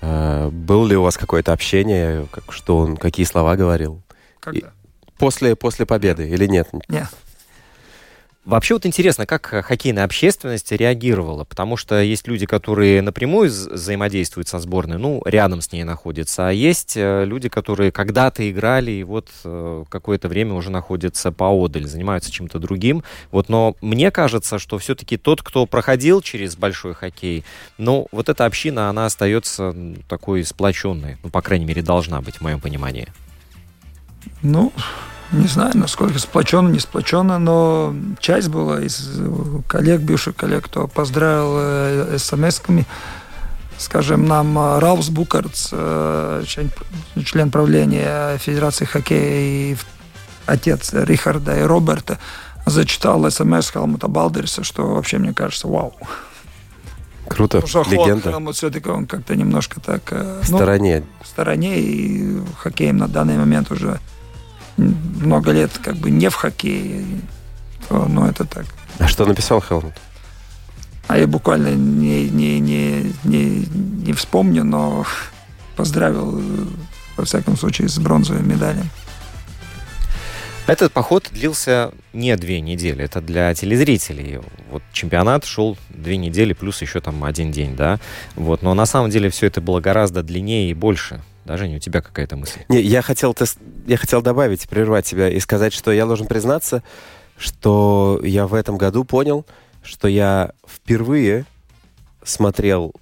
Был 0.02 0.86
ли 0.86 0.94
у 0.94 1.02
вас 1.02 1.16
какое-то 1.16 1.52
общение, 1.52 2.26
как, 2.30 2.52
что 2.52 2.76
он, 2.76 2.96
какие 2.96 3.26
слова 3.26 3.56
говорил? 3.56 4.02
Когда? 4.46 4.72
После, 5.18 5.56
после 5.56 5.86
победы 5.86 6.28
или 6.28 6.46
нет? 6.46 6.68
Нет. 6.88 7.08
Вообще 8.46 8.74
вот 8.74 8.86
интересно, 8.86 9.26
как 9.26 9.44
хоккейная 9.46 10.04
общественность 10.04 10.70
реагировала, 10.70 11.42
потому 11.42 11.76
что 11.76 12.00
есть 12.00 12.28
люди, 12.28 12.46
которые 12.46 13.02
напрямую 13.02 13.50
взаимодействуют 13.50 14.46
со 14.46 14.60
сборной, 14.60 14.98
ну, 14.98 15.20
рядом 15.24 15.60
с 15.60 15.72
ней 15.72 15.82
находятся, 15.82 16.46
а 16.46 16.52
есть 16.52 16.96
э, 16.96 17.24
люди, 17.24 17.48
которые 17.48 17.90
когда-то 17.90 18.48
играли 18.48 18.92
и 18.92 19.02
вот 19.02 19.30
э, 19.42 19.84
какое-то 19.88 20.28
время 20.28 20.54
уже 20.54 20.70
находятся 20.70 21.32
поодаль, 21.32 21.86
занимаются 21.86 22.30
чем-то 22.30 22.60
другим. 22.60 23.02
Вот, 23.32 23.48
но 23.48 23.74
мне 23.80 24.12
кажется, 24.12 24.60
что 24.60 24.78
все-таки 24.78 25.16
тот, 25.16 25.42
кто 25.42 25.66
проходил 25.66 26.22
через 26.22 26.54
большой 26.54 26.94
хоккей, 26.94 27.44
ну, 27.78 28.06
вот 28.12 28.28
эта 28.28 28.44
община, 28.44 28.90
она 28.90 29.06
остается 29.06 29.74
такой 30.08 30.44
сплоченной, 30.44 31.16
ну, 31.24 31.30
по 31.30 31.42
крайней 31.42 31.64
мере, 31.64 31.82
должна 31.82 32.20
быть, 32.20 32.36
в 32.36 32.42
моем 32.42 32.60
понимании. 32.60 33.08
Ну, 34.42 34.72
не 35.32 35.48
знаю, 35.48 35.76
насколько 35.76 36.18
сплоченно, 36.18 36.68
не 36.68 36.78
сплоченно, 36.78 37.38
но 37.38 37.94
часть 38.20 38.48
была 38.48 38.80
из 38.80 39.20
коллег, 39.66 40.00
бывших 40.00 40.36
коллег, 40.36 40.66
кто 40.66 40.86
поздравил 40.86 41.56
э, 41.58 42.16
смс-ками. 42.18 42.86
скажем, 43.76 44.26
нам 44.26 44.56
э, 44.56 44.78
Ралфс 44.78 45.08
Букарц, 45.08 45.70
э, 45.72 46.44
член, 46.46 46.70
член 47.24 47.50
правления 47.50 48.38
Федерации 48.38 48.84
хоккея 48.84 49.72
и 49.72 49.76
отец 50.46 50.92
Рихарда 50.92 51.58
и 51.58 51.62
Роберта, 51.62 52.18
зачитал 52.64 53.28
смс 53.28 53.72
Хелмута 53.72 54.06
Балдерса, 54.06 54.62
что 54.62 54.94
вообще, 54.94 55.18
мне 55.18 55.34
кажется, 55.34 55.66
вау. 55.66 55.94
Круто, 57.28 57.60
Потому 57.60 57.84
что 57.84 57.92
легенда. 57.92 58.30
Хелмут 58.30 58.54
все-таки 58.54 58.88
он 58.88 59.06
как-то 59.06 59.34
немножко 59.34 59.80
так... 59.80 60.12
В 60.12 60.50
ну, 60.50 60.58
стороне. 60.58 61.02
в 61.20 61.26
стороне, 61.26 61.80
и 61.80 62.40
хоккеем 62.58 62.98
на 62.98 63.08
данный 63.08 63.36
момент 63.36 63.72
уже 63.72 63.98
много 64.76 65.52
лет 65.52 65.70
как 65.82 65.96
бы 65.96 66.10
не 66.10 66.28
в 66.28 66.34
хоккее. 66.34 67.04
То, 67.88 68.06
ну, 68.08 68.26
это 68.26 68.44
так. 68.44 68.66
А 68.98 69.08
что 69.08 69.26
написал 69.26 69.60
Хелмут? 69.60 69.94
А 71.08 71.18
я 71.18 71.26
буквально 71.26 71.74
не, 71.74 72.28
не, 72.28 72.58
не, 72.58 73.12
не, 73.24 73.66
не 74.06 74.12
вспомню, 74.12 74.64
но 74.64 75.06
поздравил, 75.76 76.40
во 77.16 77.24
всяком 77.24 77.56
случае, 77.56 77.88
с 77.88 77.98
бронзовой 77.98 78.42
медалью. 78.42 78.84
Этот 80.66 80.92
поход 80.92 81.28
длился 81.32 81.92
не 82.12 82.36
две 82.36 82.60
недели, 82.60 83.04
это 83.04 83.20
для 83.20 83.54
телезрителей. 83.54 84.40
Вот 84.70 84.82
чемпионат 84.92 85.44
шел 85.44 85.78
две 85.90 86.16
недели 86.16 86.54
плюс 86.54 86.82
еще 86.82 87.00
там 87.00 87.22
один 87.22 87.52
день, 87.52 87.76
да. 87.76 88.00
Вот, 88.34 88.62
но 88.62 88.74
на 88.74 88.84
самом 88.84 89.10
деле 89.10 89.30
все 89.30 89.46
это 89.46 89.60
было 89.60 89.80
гораздо 89.80 90.24
длиннее 90.24 90.68
и 90.70 90.74
больше. 90.74 91.22
Даже 91.44 91.68
не 91.68 91.76
у 91.76 91.78
тебя 91.78 92.00
какая-то 92.00 92.36
мысль. 92.36 92.58
Не, 92.68 92.80
я 92.80 93.00
хотел, 93.02 93.32
тес- 93.32 93.58
я 93.86 93.96
хотел 93.96 94.22
добавить, 94.22 94.68
прервать 94.68 95.04
тебя 95.06 95.28
и 95.28 95.38
сказать, 95.38 95.72
что 95.72 95.92
я 95.92 96.04
должен 96.04 96.26
признаться, 96.26 96.82
что 97.38 98.20
я 98.24 98.48
в 98.48 98.54
этом 98.54 98.76
году 98.76 99.04
понял, 99.04 99.46
что 99.84 100.08
я 100.08 100.50
впервые 100.68 101.44
смотрел 102.24 102.92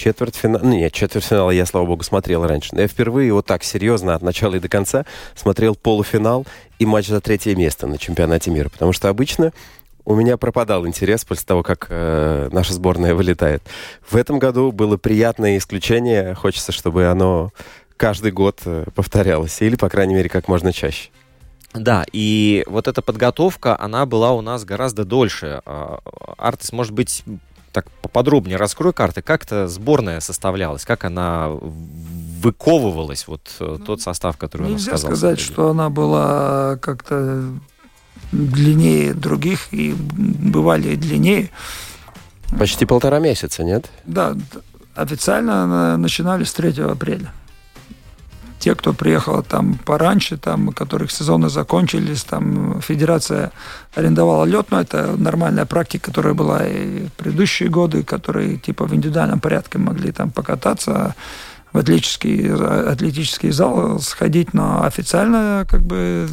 четвертьфинал... 0.00 0.60
Ну, 0.62 0.72
нет, 0.72 0.92
четвертьфинала 0.92 1.50
я, 1.50 1.66
слава 1.66 1.86
богу, 1.86 2.02
смотрел 2.02 2.46
раньше. 2.46 2.74
Но 2.74 2.80
я 2.80 2.88
впервые 2.88 3.32
вот 3.32 3.46
так 3.46 3.62
серьезно 3.62 4.14
от 4.14 4.22
начала 4.22 4.54
и 4.54 4.58
до 4.58 4.68
конца 4.68 5.04
смотрел 5.34 5.74
полуфинал 5.74 6.46
и 6.78 6.86
матч 6.86 7.08
за 7.08 7.20
третье 7.20 7.54
место 7.54 7.86
на 7.86 7.98
чемпионате 7.98 8.50
мира. 8.50 8.70
Потому 8.70 8.92
что 8.92 9.08
обычно 9.08 9.52
у 10.06 10.14
меня 10.14 10.38
пропадал 10.38 10.86
интерес 10.86 11.24
после 11.24 11.44
того, 11.44 11.62
как 11.62 11.86
э, 11.90 12.48
наша 12.50 12.72
сборная 12.72 13.14
вылетает. 13.14 13.62
В 14.08 14.16
этом 14.16 14.38
году 14.38 14.72
было 14.72 14.96
приятное 14.96 15.58
исключение. 15.58 16.34
Хочется, 16.34 16.72
чтобы 16.72 17.06
оно 17.06 17.50
каждый 17.98 18.32
год 18.32 18.60
э, 18.64 18.86
повторялось. 18.94 19.60
Или, 19.60 19.76
по 19.76 19.90
крайней 19.90 20.14
мере, 20.14 20.30
как 20.30 20.48
можно 20.48 20.72
чаще. 20.72 21.10
Да, 21.72 22.04
и 22.10 22.64
вот 22.66 22.88
эта 22.88 23.00
подготовка, 23.00 23.78
она 23.78 24.04
была 24.04 24.32
у 24.32 24.40
нас 24.40 24.64
гораздо 24.64 25.04
дольше. 25.04 25.60
А, 25.64 26.00
Артис, 26.36 26.72
может 26.72 26.92
быть, 26.92 27.22
так 27.72 27.90
поподробнее 28.02 28.56
раскрой 28.56 28.92
карты, 28.92 29.22
как 29.22 29.44
эта 29.44 29.68
сборная 29.68 30.20
составлялась, 30.20 30.84
как 30.84 31.04
она 31.04 31.50
выковывалась, 32.42 33.26
вот 33.28 33.42
э, 33.60 33.78
тот 33.84 34.00
состав, 34.00 34.36
который 34.36 34.62
у 34.62 34.70
нас 34.70 34.80
Нельзя 34.80 34.96
сказал. 34.98 35.16
сказать, 35.16 35.40
что 35.40 35.70
она 35.70 35.90
была 35.90 36.76
как-то 36.80 37.44
длиннее 38.32 39.14
других, 39.14 39.72
и 39.72 39.92
бывали 39.92 40.94
длиннее. 40.96 41.50
Почти 42.58 42.84
полтора 42.86 43.18
месяца, 43.18 43.62
нет? 43.62 43.90
Да, 44.06 44.34
официально 44.94 45.66
на- 45.66 45.96
начинали 45.96 46.44
с 46.44 46.52
3 46.52 46.82
апреля. 46.90 47.32
Те, 48.60 48.74
кто 48.74 48.92
приехал 48.92 49.42
там 49.42 49.74
пораньше, 49.84 50.36
там, 50.36 50.68
у 50.68 50.72
которых 50.72 51.10
сезоны 51.10 51.48
закончились, 51.48 52.22
там 52.24 52.80
федерация 52.82 53.50
арендовала 53.94 54.44
лед, 54.44 54.66
но 54.70 54.80
это 54.80 55.16
нормальная 55.16 55.64
практика, 55.64 56.06
которая 56.06 56.34
была 56.34 56.66
и 56.66 57.06
в 57.06 57.12
предыдущие 57.12 57.70
годы, 57.70 58.02
которые 58.04 58.58
типа 58.58 58.86
в 58.86 58.94
индивидуальном 58.94 59.40
порядке 59.40 59.78
могли 59.78 60.12
там 60.12 60.30
покататься, 60.30 61.14
в 61.72 61.78
атлетический, 61.78 62.52
атлетический 62.52 63.50
зал 63.50 64.00
сходить, 64.00 64.54
но 64.54 64.84
официально 64.84 65.64
как 65.68 65.82
бы 65.82 66.28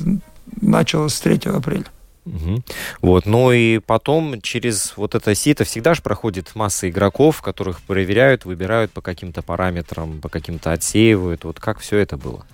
началось 0.61 1.13
с 1.13 1.21
3 1.21 1.41
апреля. 1.45 1.85
Мгм. 2.27 2.63
Вот, 3.01 3.25
ну 3.25 3.51
и 3.51 3.79
потом 3.79 4.41
через 4.41 4.93
вот 4.97 5.15
это 5.15 5.33
сито 5.33 5.63
всегда 5.63 5.93
же 5.93 6.01
проходит 6.01 6.55
масса 6.55 6.89
игроков, 6.89 7.41
которых 7.41 7.81
проверяют, 7.81 8.45
выбирают 8.45 8.91
по 8.91 9.01
каким-то 9.01 9.41
параметрам, 9.41 10.19
по 10.19 10.29
каким-то 10.29 10.71
отсеивают. 10.71 11.45
Вот 11.45 11.59
как 11.59 11.79
все 11.79 11.97
это 11.97 12.17
было? 12.17 12.45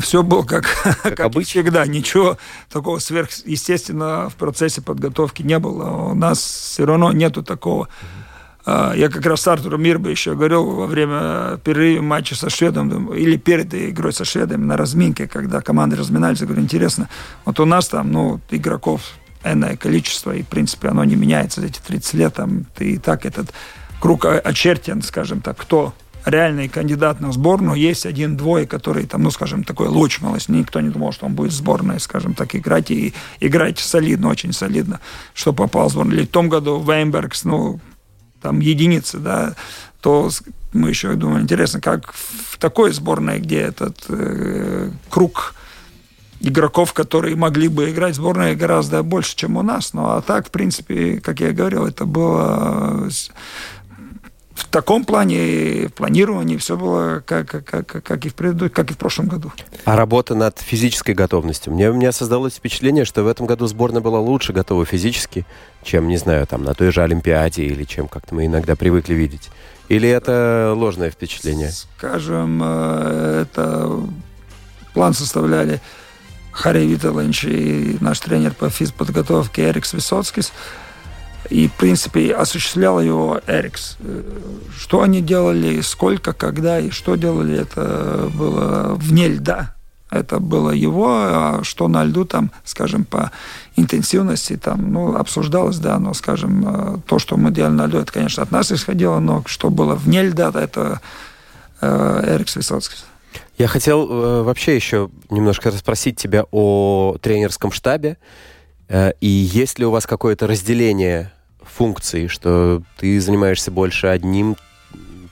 Все 0.00 0.22
было 0.22 0.42
как, 0.42 0.64
как, 1.02 1.20
и 1.20 1.22
обычно. 1.22 1.62
всегда. 1.62 1.86
Ничего 1.86 2.38
такого 2.70 2.98
сверхъестественного 2.98 4.30
в 4.30 4.36
процессе 4.36 4.80
подготовки 4.80 5.42
не 5.42 5.58
было. 5.58 5.90
У 5.90 6.14
нас 6.14 6.38
все 6.38 6.86
равно 6.86 7.12
нету 7.12 7.42
такого. 7.42 7.88
А, 8.00 8.21
Я 8.64 9.08
как 9.08 9.26
раз 9.26 9.40
с 9.40 9.48
Артуром 9.48 9.82
Мирбо 9.82 10.08
еще 10.08 10.34
говорил 10.34 10.64
во 10.64 10.86
время 10.86 11.58
перерыва 11.64 12.02
матча 12.02 12.36
со 12.36 12.48
шведом, 12.48 13.12
или 13.12 13.36
перед 13.36 13.74
игрой 13.74 14.12
со 14.12 14.24
шведами 14.24 14.64
на 14.64 14.76
разминке, 14.76 15.26
когда 15.26 15.60
команды 15.60 15.96
разминались, 15.96 16.40
я 16.40 16.46
говорю, 16.46 16.62
интересно, 16.62 17.08
вот 17.44 17.58
у 17.58 17.64
нас 17.64 17.88
там, 17.88 18.12
ну, 18.12 18.40
игроков 18.50 19.02
энное 19.44 19.76
количество, 19.76 20.32
и, 20.32 20.42
в 20.42 20.46
принципе, 20.46 20.88
оно 20.88 21.02
не 21.02 21.16
меняется 21.16 21.60
за 21.60 21.66
эти 21.66 21.80
30 21.80 22.14
лет, 22.14 22.34
там, 22.34 22.66
ты 22.76 22.92
и 22.92 22.98
так 22.98 23.26
этот 23.26 23.52
круг 24.00 24.24
о- 24.24 24.38
очерчен, 24.38 25.02
скажем 25.02 25.40
так, 25.40 25.56
кто 25.56 25.92
реальный 26.24 26.68
кандидат 26.68 27.20
на 27.20 27.32
сборную, 27.32 27.76
есть 27.76 28.06
один-двое, 28.06 28.66
которые 28.66 29.06
там, 29.06 29.22
ну, 29.22 29.32
скажем, 29.32 29.64
такой 29.64 29.88
луч 29.88 30.20
малость, 30.20 30.48
никто 30.48 30.80
не 30.80 30.88
думал, 30.90 31.12
что 31.12 31.26
он 31.26 31.34
будет 31.34 31.50
в 31.50 31.56
сборной, 31.56 31.98
скажем 31.98 32.34
так, 32.34 32.54
играть, 32.54 32.92
и 32.92 33.12
играть 33.40 33.80
солидно, 33.80 34.28
очень 34.28 34.52
солидно, 34.52 35.00
что 35.34 35.52
попал 35.52 35.88
в 35.88 35.92
сборную. 35.92 36.18
Или 36.18 36.26
в 36.26 36.30
том 36.30 36.48
году 36.48 36.80
Вейнбергс, 36.80 37.44
ну, 37.44 37.80
там 38.42 38.60
единицы, 38.60 39.18
да, 39.18 39.54
то 40.00 40.30
мы 40.72 40.88
еще 40.88 41.12
думаем, 41.14 41.42
интересно, 41.42 41.80
как 41.80 42.12
в 42.12 42.58
такой 42.58 42.92
сборной, 42.92 43.40
где 43.40 43.60
этот 43.60 44.04
э, 44.08 44.90
круг 45.08 45.54
игроков, 46.40 46.92
которые 46.92 47.36
могли 47.36 47.68
бы 47.68 47.90
играть 47.90 48.14
в 48.14 48.16
сборной 48.16 48.56
гораздо 48.56 49.02
больше, 49.02 49.36
чем 49.36 49.56
у 49.56 49.62
нас. 49.62 49.92
Ну, 49.92 50.06
а 50.06 50.22
так, 50.22 50.48
в 50.48 50.50
принципе, 50.50 51.20
как 51.20 51.40
я 51.40 51.52
говорил, 51.52 51.86
это 51.86 52.04
было 52.04 53.08
в 54.62 54.68
таком 54.68 55.04
плане, 55.04 55.88
в 55.88 55.92
планировании 55.92 56.56
все 56.56 56.76
было 56.76 57.22
как, 57.26 57.48
как, 57.48 57.64
как, 57.64 58.02
как 58.02 58.26
и 58.26 58.28
в 58.28 58.34
преду- 58.34 58.70
как 58.70 58.90
и 58.90 58.94
в 58.94 58.98
прошлом 58.98 59.26
году. 59.26 59.52
А 59.84 59.96
работа 59.96 60.34
над 60.34 60.58
физической 60.58 61.14
готовностью. 61.14 61.72
Мне, 61.72 61.90
у 61.90 61.94
меня 61.94 62.12
создалось 62.12 62.54
впечатление, 62.54 63.04
что 63.04 63.22
в 63.22 63.26
этом 63.26 63.46
году 63.46 63.66
сборная 63.66 64.00
была 64.00 64.20
лучше 64.20 64.52
готова 64.52 64.84
физически, 64.86 65.44
чем, 65.82 66.08
не 66.08 66.16
знаю, 66.16 66.46
там, 66.46 66.62
на 66.62 66.74
той 66.74 66.92
же 66.92 67.02
Олимпиаде 67.02 67.64
или 67.64 67.84
чем 67.84 68.08
как-то 68.08 68.34
мы 68.34 68.46
иногда 68.46 68.76
привыкли 68.76 69.14
видеть. 69.14 69.50
Или 69.88 70.08
это 70.08 70.72
ложное 70.76 71.10
впечатление? 71.10 71.70
Скажем, 71.70 72.60
э, 72.62 73.42
это 73.42 74.00
план 74.94 75.12
составляли 75.12 75.80
Харри 76.52 76.86
Виталович 76.86 77.44
и 77.44 77.96
наш 78.00 78.20
тренер 78.20 78.54
по 78.54 78.70
физподготовке 78.70 79.68
Эрикс 79.68 79.92
Высоцкис. 79.92 80.52
И, 81.50 81.68
в 81.68 81.72
принципе, 81.72 82.34
осуществлял 82.34 83.00
его 83.00 83.40
Эрикс. 83.46 83.98
Что 84.76 85.02
они 85.02 85.20
делали, 85.20 85.80
сколько, 85.80 86.32
когда 86.32 86.78
и 86.78 86.90
что 86.90 87.16
делали, 87.16 87.58
это 87.58 88.30
было 88.34 88.94
вне 88.94 89.28
льда. 89.28 89.74
Это 90.12 90.40
было 90.40 90.70
его, 90.70 91.08
а 91.08 91.60
что 91.62 91.88
на 91.88 92.04
льду 92.04 92.26
там, 92.26 92.52
скажем, 92.64 93.06
по 93.06 93.32
интенсивности 93.76 94.58
там, 94.58 94.92
ну, 94.92 95.16
обсуждалось, 95.16 95.78
да, 95.78 95.98
но, 95.98 96.12
скажем, 96.12 96.64
э, 96.66 96.98
то, 97.06 97.18
что 97.18 97.38
мы 97.38 97.50
делали 97.50 97.72
на 97.72 97.86
льду, 97.86 97.96
это, 97.96 98.12
конечно, 98.12 98.42
от 98.42 98.50
нас 98.50 98.70
исходило, 98.70 99.20
но 99.20 99.42
что 99.46 99.70
было 99.70 99.94
вне 99.94 100.22
льда, 100.22 100.52
это 100.54 101.00
э, 101.80 102.34
Эрикс 102.34 102.56
Высоцкис. 102.56 103.06
Я 103.56 103.68
хотел 103.68 104.06
э, 104.06 104.42
вообще 104.42 104.76
еще 104.76 105.08
немножко 105.30 105.70
расспросить 105.70 106.16
тебя 106.16 106.44
о 106.50 107.16
тренерском 107.22 107.72
штабе. 107.72 108.18
И 109.20 109.26
есть 109.26 109.78
ли 109.78 109.86
у 109.86 109.90
вас 109.90 110.06
какое-то 110.06 110.46
разделение 110.46 111.32
функций, 111.62 112.28
что 112.28 112.82
ты 112.98 113.20
занимаешься 113.20 113.70
больше 113.70 114.08
одним, 114.08 114.56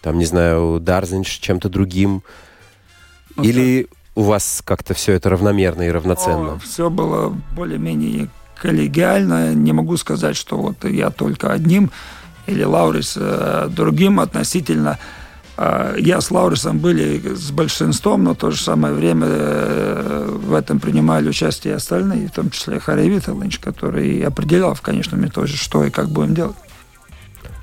там, 0.03 0.19
не 0.19 0.25
знаю, 0.25 0.81
Дарзинч 0.81 1.41
чем-то 1.41 1.69
другим? 1.69 2.23
Ну, 3.37 3.43
Или 3.43 3.89
у 4.15 4.23
вас 4.23 4.63
как-то 4.65 4.95
все 4.95 5.13
это 5.13 5.31
равномерно 5.31 5.83
и 5.83 5.91
равноценно? 5.91 6.59
Все 6.61 6.91
было 6.91 7.37
более-менее 7.55 8.29
коллегиально. 8.57 9.55
Не 9.55 9.73
могу 9.73 9.97
сказать, 9.97 10.37
что 10.37 10.57
вот 10.57 10.85
я 10.85 11.11
только 11.11 11.53
одним 11.53 11.91
или 12.47 12.65
Лаурис 12.65 13.17
э, 13.17 13.69
другим 13.71 14.21
относительно. 14.21 14.99
Э, 15.57 15.95
я 15.99 16.21
с 16.21 16.31
Лаурисом 16.31 16.79
были 16.79 17.35
с 17.35 17.51
большинством, 17.51 18.25
но 18.25 18.35
в 18.35 18.39
то 18.39 18.51
же 18.51 18.63
самое 18.63 18.95
время 18.95 19.27
э, 19.29 20.29
в 20.31 20.55
этом 20.55 20.81
принимали 20.81 21.29
участие 21.29 21.75
и 21.75 21.77
остальные, 21.77 22.29
в 22.29 22.33
том 22.33 22.51
числе 22.51 22.81
Харри 22.81 23.09
Виталович, 23.09 23.59
который 23.59 24.23
определял 24.23 24.75
в 24.75 24.81
конечном 24.81 25.27
итоге, 25.27 25.53
что 25.53 25.85
и 25.85 25.91
как 25.91 26.09
будем 26.09 26.35
делать. 26.35 26.57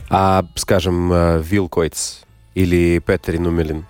А, 0.10 0.46
скажем, 0.56 1.12
э, 1.12 1.42
Вилл 1.42 1.68
Койц 1.68 2.20
или 2.56 3.00
Петри 3.06 3.40
Нумелин? 3.40 3.86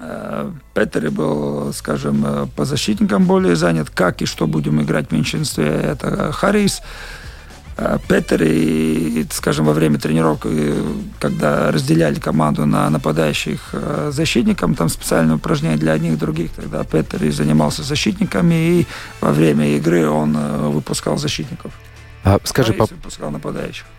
Э, 0.00 0.50
Петери 0.74 1.08
был, 1.08 1.72
скажем, 1.72 2.50
по 2.54 2.64
защитникам 2.64 3.24
более 3.24 3.56
занят. 3.56 3.90
Как 3.90 4.22
и 4.22 4.26
что 4.26 4.46
будем 4.46 4.80
играть 4.82 5.08
в 5.08 5.12
меньшинстве, 5.12 5.66
это 5.66 6.30
Харрис. 6.32 6.82
Э, 7.76 7.98
Петер 8.08 8.42
и, 8.42 9.26
скажем, 9.30 9.66
во 9.66 9.72
время 9.72 9.98
тренировок, 9.98 10.46
когда 11.18 11.70
разделяли 11.70 12.18
команду 12.20 12.66
на 12.66 12.90
нападающих 12.90 13.70
э, 13.72 14.10
защитникам, 14.12 14.74
там 14.74 14.88
специальное 14.88 15.36
упражнение 15.36 15.78
для 15.78 15.92
одних 15.92 16.14
и 16.14 16.16
других, 16.16 16.52
тогда 16.52 16.84
Петер 16.84 17.24
и 17.24 17.30
занимался 17.30 17.82
защитниками, 17.82 18.54
и 18.54 18.86
во 19.20 19.32
время 19.32 19.76
игры 19.76 20.08
он 20.08 20.36
выпускал 20.72 21.18
защитников. 21.18 21.72
А, 22.26 22.40
скажи, 22.42 22.72
по, 22.72 22.88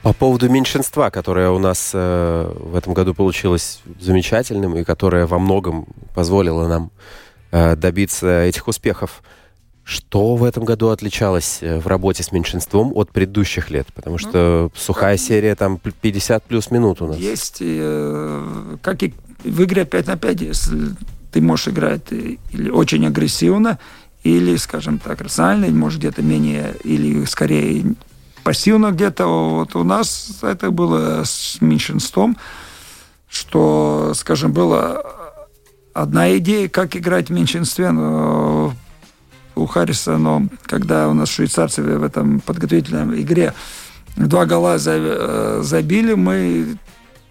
по 0.01 0.11
поводу 0.11 0.49
меньшинства, 0.49 1.09
которое 1.09 1.49
у 1.49 1.59
нас 1.59 1.91
э, 1.93 2.53
в 2.59 2.75
этом 2.75 2.93
году 2.93 3.13
получилось 3.13 3.79
замечательным 4.01 4.75
и 4.75 4.83
которое 4.83 5.25
во 5.25 5.39
многом 5.39 5.87
позволило 6.13 6.67
нам 6.67 6.91
э, 7.51 7.77
добиться 7.77 8.41
этих 8.41 8.67
успехов. 8.67 9.23
Что 9.87 10.35
в 10.35 10.43
этом 10.43 10.65
году 10.65 10.89
отличалось 10.89 11.59
э, 11.61 11.79
в 11.79 11.87
работе 11.87 12.21
с 12.21 12.33
меньшинством 12.33 12.91
от 12.93 13.09
предыдущих 13.09 13.69
лет? 13.69 13.87
Потому 13.93 14.17
что 14.17 14.63
ну, 14.63 14.71
сухая 14.75 15.15
как... 15.15 15.25
серия 15.25 15.55
там 15.55 15.79
50 15.79 16.43
плюс 16.43 16.71
минут 16.71 17.01
у 17.01 17.07
нас. 17.07 17.15
Есть, 17.15 17.59
э, 17.61 18.75
как 18.81 19.01
и 19.01 19.13
в 19.45 19.63
игре 19.63 19.85
5 19.85 20.07
на 20.07 20.17
5, 20.17 20.41
если 20.41 20.77
ты 21.31 21.39
можешь 21.39 21.69
играть 21.69 22.01
э, 22.11 22.35
или 22.51 22.69
очень 22.69 23.07
агрессивно, 23.07 23.79
или, 24.23 24.57
скажем 24.57 24.99
так, 24.99 25.21
рационально, 25.21 25.67
может, 25.67 25.99
где-то 25.99 26.21
менее, 26.21 26.75
или 26.83 27.23
скорее 27.23 27.95
пассивно 28.43 28.91
где-то. 28.91 29.25
Вот 29.25 29.73
у 29.77 29.85
нас 29.85 30.39
это 30.41 30.69
было 30.69 31.23
с 31.23 31.61
меньшинством, 31.61 32.35
что, 33.29 34.11
скажем, 34.15 34.51
была 34.51 35.01
одна 35.93 36.37
идея, 36.39 36.67
как 36.67 36.97
играть 36.97 37.29
в 37.29 37.31
меньшинстве, 37.31 37.91
но 37.91 38.73
у 39.57 39.65
Харриса, 39.65 40.17
но 40.17 40.43
когда 40.63 41.09
у 41.09 41.13
нас 41.13 41.29
швейцарцы 41.29 41.81
в 41.81 42.03
этом 42.03 42.39
подготовительном 42.39 43.19
игре 43.19 43.53
два 44.15 44.45
гола 44.45 44.77
э, 44.83 45.61
забили, 45.63 46.13
мы 46.13 46.77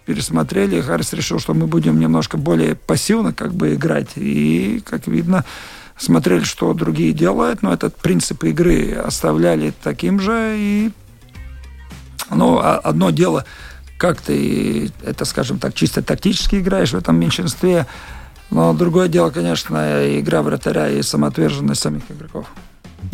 пересмотрели, 0.05 0.77
и 0.77 0.81
Харрис 0.81 1.13
решил, 1.13 1.39
что 1.39 1.53
мы 1.53 1.67
будем 1.67 1.99
немножко 1.99 2.37
более 2.37 2.75
пассивно 2.75 3.33
как 3.33 3.53
бы 3.53 3.73
играть. 3.73 4.11
И, 4.15 4.81
как 4.85 5.07
видно, 5.07 5.43
смотрели, 5.97 6.43
что 6.43 6.73
другие 6.73 7.11
делают, 7.11 7.61
но 7.61 7.73
этот 7.73 7.97
принцип 7.97 8.43
игры 8.45 8.93
оставляли 8.93 9.73
таким 9.83 10.19
же, 10.19 10.55
и 10.57 10.91
но 12.29 12.59
а 12.59 12.77
одно 12.77 13.09
дело, 13.09 13.45
как 13.97 14.21
ты 14.21 14.91
это, 15.03 15.25
скажем 15.25 15.59
так, 15.59 15.73
чисто 15.73 16.01
тактически 16.01 16.55
играешь 16.55 16.91
в 16.91 16.97
этом 16.97 17.19
меньшинстве, 17.19 17.85
но 18.49 18.73
другое 18.73 19.07
дело, 19.07 19.29
конечно, 19.29 20.19
игра 20.19 20.41
вратаря 20.41 20.89
и 20.89 21.01
самоотверженность 21.01 21.81
самих 21.81 22.03
игроков. 22.09 22.47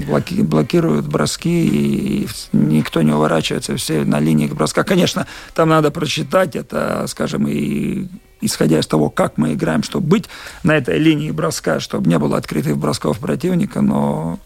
Блоки, 0.08 0.36
блокируют 0.36 1.08
броски, 1.08 1.68
и 1.68 2.28
никто 2.52 3.02
не 3.02 3.12
уворачивается, 3.12 3.76
все 3.76 4.06
на 4.06 4.20
линии 4.20 4.48
броска. 4.48 4.84
Конечно, 4.84 5.28
там 5.54 5.70
надо 5.70 5.92
прочитать 5.92 6.56
это, 6.56 7.06
скажем, 7.08 7.48
и 7.48 8.08
исходя 8.42 8.80
из 8.80 8.88
того, 8.88 9.10
как 9.10 9.38
мы 9.38 9.54
играем, 9.54 9.84
чтобы 9.84 10.08
быть 10.08 10.30
на 10.64 10.76
этой 10.76 10.98
линии 10.98 11.32
броска, 11.32 11.80
чтобы 11.80 12.10
не 12.10 12.18
было 12.18 12.38
открытых 12.38 12.78
бросков 12.78 13.20
противника, 13.20 13.82
но 13.82 14.40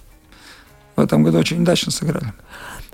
в 0.96 1.02
этом 1.02 1.24
году 1.24 1.38
очень 1.38 1.62
удачно 1.62 1.92
сыграли. 1.92 2.34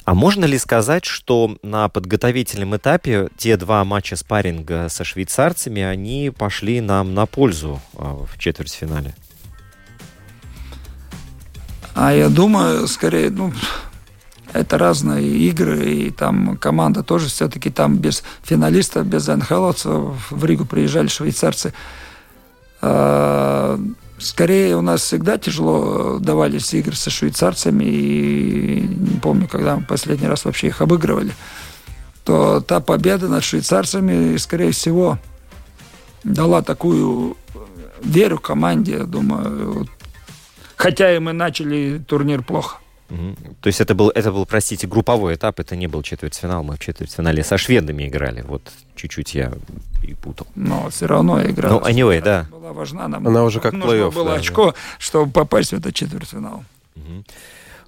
А 0.05 0.13
можно 0.13 0.43
ли 0.43 0.57
сказать, 0.57 1.05
что 1.05 1.57
на 1.63 1.88
подготовительном 1.88 2.75
этапе 2.75 3.29
те 3.38 3.55
два 3.55 3.86
матча 3.86 4.17
спарринга 4.17 4.89
со 4.89 5.05
швейцарцами, 5.05 5.81
они 5.81 6.31
пошли 6.38 6.81
нам 6.81 7.13
на 7.13 7.25
пользу 7.25 7.79
а, 7.95 8.25
в 8.25 8.38
четвертьфинале? 8.38 9.15
А 11.95 12.12
я 12.12 12.27
думаю, 12.27 12.88
скорее, 12.88 13.29
ну, 13.29 13.53
это 14.51 14.77
разные 14.77 15.25
игры, 15.25 15.86
и 15.86 16.12
там 16.12 16.57
команда 16.57 17.01
тоже 17.03 17.29
все-таки 17.29 17.69
там 17.69 17.98
без 17.98 18.24
финалистов, 18.43 19.05
без 19.07 19.27
НХЛовцев 19.27 20.31
в 20.31 20.45
Ригу 20.45 20.65
приезжали 20.65 21.07
швейцарцы. 21.07 21.74
Скорее, 24.24 24.77
у 24.77 24.82
нас 24.82 25.01
всегда 25.01 25.38
тяжело 25.38 26.17
давались 26.17 26.74
игры 26.74 26.95
со 26.95 27.10
швейцарцами, 27.10 27.84
и 27.84 28.82
не 28.82 29.19
помню, 29.19 29.50
когда 29.50 29.76
мы 29.76 29.84
последний 29.84 30.28
раз 30.28 30.45
вообще 30.45 30.67
их 30.67 30.82
обыгрывали, 30.82 31.34
то 32.24 32.62
та 32.62 32.80
победа 32.80 33.28
над 33.28 33.43
швейцарцами, 33.43 34.38
скорее 34.38 34.71
всего, 34.71 35.19
дала 36.24 36.62
такую 36.62 37.36
веру 38.02 38.39
команде, 38.39 39.00
думаю. 39.00 39.89
Хотя 40.78 41.13
и 41.13 41.19
мы 41.19 41.34
начали 41.34 42.02
турнир 42.08 42.43
плохо. 42.43 42.78
Угу. 43.13 43.36
То 43.62 43.67
есть 43.67 43.80
это 43.80 43.93
был, 43.93 44.10
это 44.10 44.32
был, 44.32 44.45
простите, 44.45 44.88
групповой 44.88 45.36
этап, 45.36 45.60
это 45.60 45.76
не 45.76 45.88
был 45.88 46.02
четвертьфинал, 46.02 46.63
мы 46.63 46.76
в 46.76 46.80
четвертьфинале 46.80 47.43
со 47.43 47.58
шведами 47.58 48.08
играли. 48.08 48.41
Вот 48.41 48.71
чуть-чуть 48.95 49.36
я 49.36 49.54
и 50.02 50.15
путал. 50.15 50.47
Но 50.56 50.89
все 50.89 51.06
равно 51.06 51.43
игра 51.43 51.69
ну, 51.69 51.80
anyway, 51.80 52.21
да. 52.21 52.47
была 52.49 52.73
важна. 52.73 53.08
Нам 53.08 53.28
Она 53.28 53.43
уже 53.43 53.60
как 53.60 53.76
плей-офф. 53.76 54.13
было 54.13 54.32
да, 54.32 54.36
очко, 54.36 54.71
да. 54.71 54.78
чтобы 54.97 55.32
попасть 55.32 55.71
в 55.71 55.73
этот 55.73 55.93
четвертьфинал. 55.93 56.63
Угу. 56.95 57.23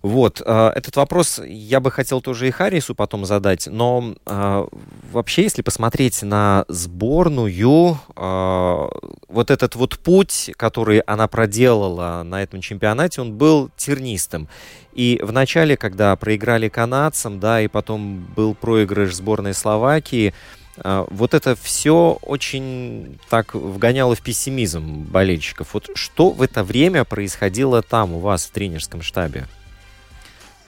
Вот, 0.05 0.39
э, 0.45 0.71
этот 0.75 0.97
вопрос 0.97 1.41
я 1.43 1.79
бы 1.79 1.89
хотел 1.89 2.21
тоже 2.21 2.47
и 2.47 2.51
Харрису 2.51 2.93
потом 2.93 3.25
задать, 3.25 3.65
но 3.65 4.13
э, 4.27 4.65
вообще, 5.11 5.41
если 5.41 5.63
посмотреть 5.63 6.21
на 6.21 6.63
сборную, 6.67 7.97
э, 8.15 8.87
вот 9.27 9.49
этот 9.49 9.73
вот 9.73 9.97
путь, 9.97 10.51
который 10.57 10.99
она 10.99 11.27
проделала 11.27 12.21
на 12.21 12.43
этом 12.43 12.61
чемпионате, 12.61 13.19
он 13.19 13.33
был 13.33 13.71
тернистым. 13.77 14.47
И 14.93 15.19
в 15.23 15.31
начале, 15.31 15.75
когда 15.75 16.15
проиграли 16.15 16.69
канадцам, 16.69 17.39
да, 17.39 17.61
и 17.61 17.67
потом 17.67 18.27
был 18.35 18.53
проигрыш 18.53 19.15
сборной 19.15 19.55
Словакии, 19.55 20.35
вот 20.83 21.33
это 21.33 21.55
все 21.55 22.19
очень 22.21 23.17
так 23.29 23.55
вгоняло 23.55 24.13
в 24.13 24.21
пессимизм 24.21 25.05
болельщиков. 25.05 25.73
Вот 25.73 25.89
что 25.95 26.29
в 26.29 26.43
это 26.43 26.63
время 26.63 27.05
происходило 27.05 27.81
там 27.81 28.13
у 28.13 28.19
вас 28.19 28.45
в 28.45 28.51
тренерском 28.51 29.01
штабе? 29.01 29.47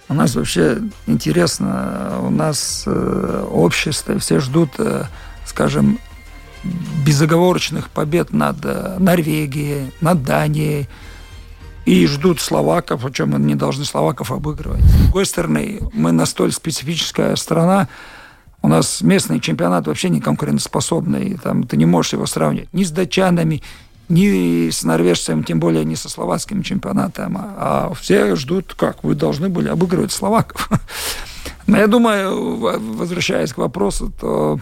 У 0.09 0.13
нас 0.13 0.35
вообще 0.35 0.79
интересно, 1.05 2.19
у 2.21 2.29
нас 2.29 2.83
э, 2.85 3.45
общество, 3.51 4.17
все 4.19 4.39
ждут, 4.39 4.69
э, 4.77 5.03
скажем, 5.45 5.99
безоговорочных 7.05 7.89
побед 7.89 8.31
над 8.31 8.57
э, 8.63 8.95
Норвегией, 8.99 9.91
над 9.99 10.23
Данией, 10.23 10.87
и 11.85 12.05
ждут 12.07 12.39
словаков, 12.39 13.01
причем 13.03 13.31
мы 13.31 13.39
не 13.39 13.55
должны 13.55 13.83
словаков 13.83 14.31
обыгрывать. 14.31 14.83
С 14.83 15.03
другой 15.03 15.25
стороны, 15.25 15.79
мы 15.93 16.11
настолько 16.11 16.55
специфическая 16.55 17.35
страна, 17.35 17.87
у 18.61 18.67
нас 18.69 19.01
местный 19.01 19.39
чемпионат 19.39 19.87
вообще 19.87 20.09
не 20.09 20.19
конкурентоспособный, 20.19 21.37
там 21.41 21.63
ты 21.63 21.77
не 21.77 21.85
можешь 21.85 22.13
его 22.13 22.25
сравнивать 22.25 22.73
ни 22.73 22.83
с 22.83 22.91
датчанами, 22.91 23.61
ни 24.09 24.69
с 24.69 24.83
норвежцем, 24.83 25.43
тем 25.43 25.59
более 25.59 25.83
не 25.85 25.95
со 25.95 26.09
словацким 26.09 26.63
чемпионатом. 26.63 27.37
А 27.37 27.91
все 27.99 28.35
ждут, 28.35 28.73
как 28.73 29.03
вы 29.03 29.15
должны 29.15 29.49
были 29.49 29.67
обыгрывать 29.67 30.11
словаков. 30.11 30.69
Но 31.67 31.77
я 31.77 31.87
думаю, 31.87 32.57
возвращаясь 32.57 33.53
к 33.53 33.57
вопросу, 33.57 34.11
то 34.19 34.59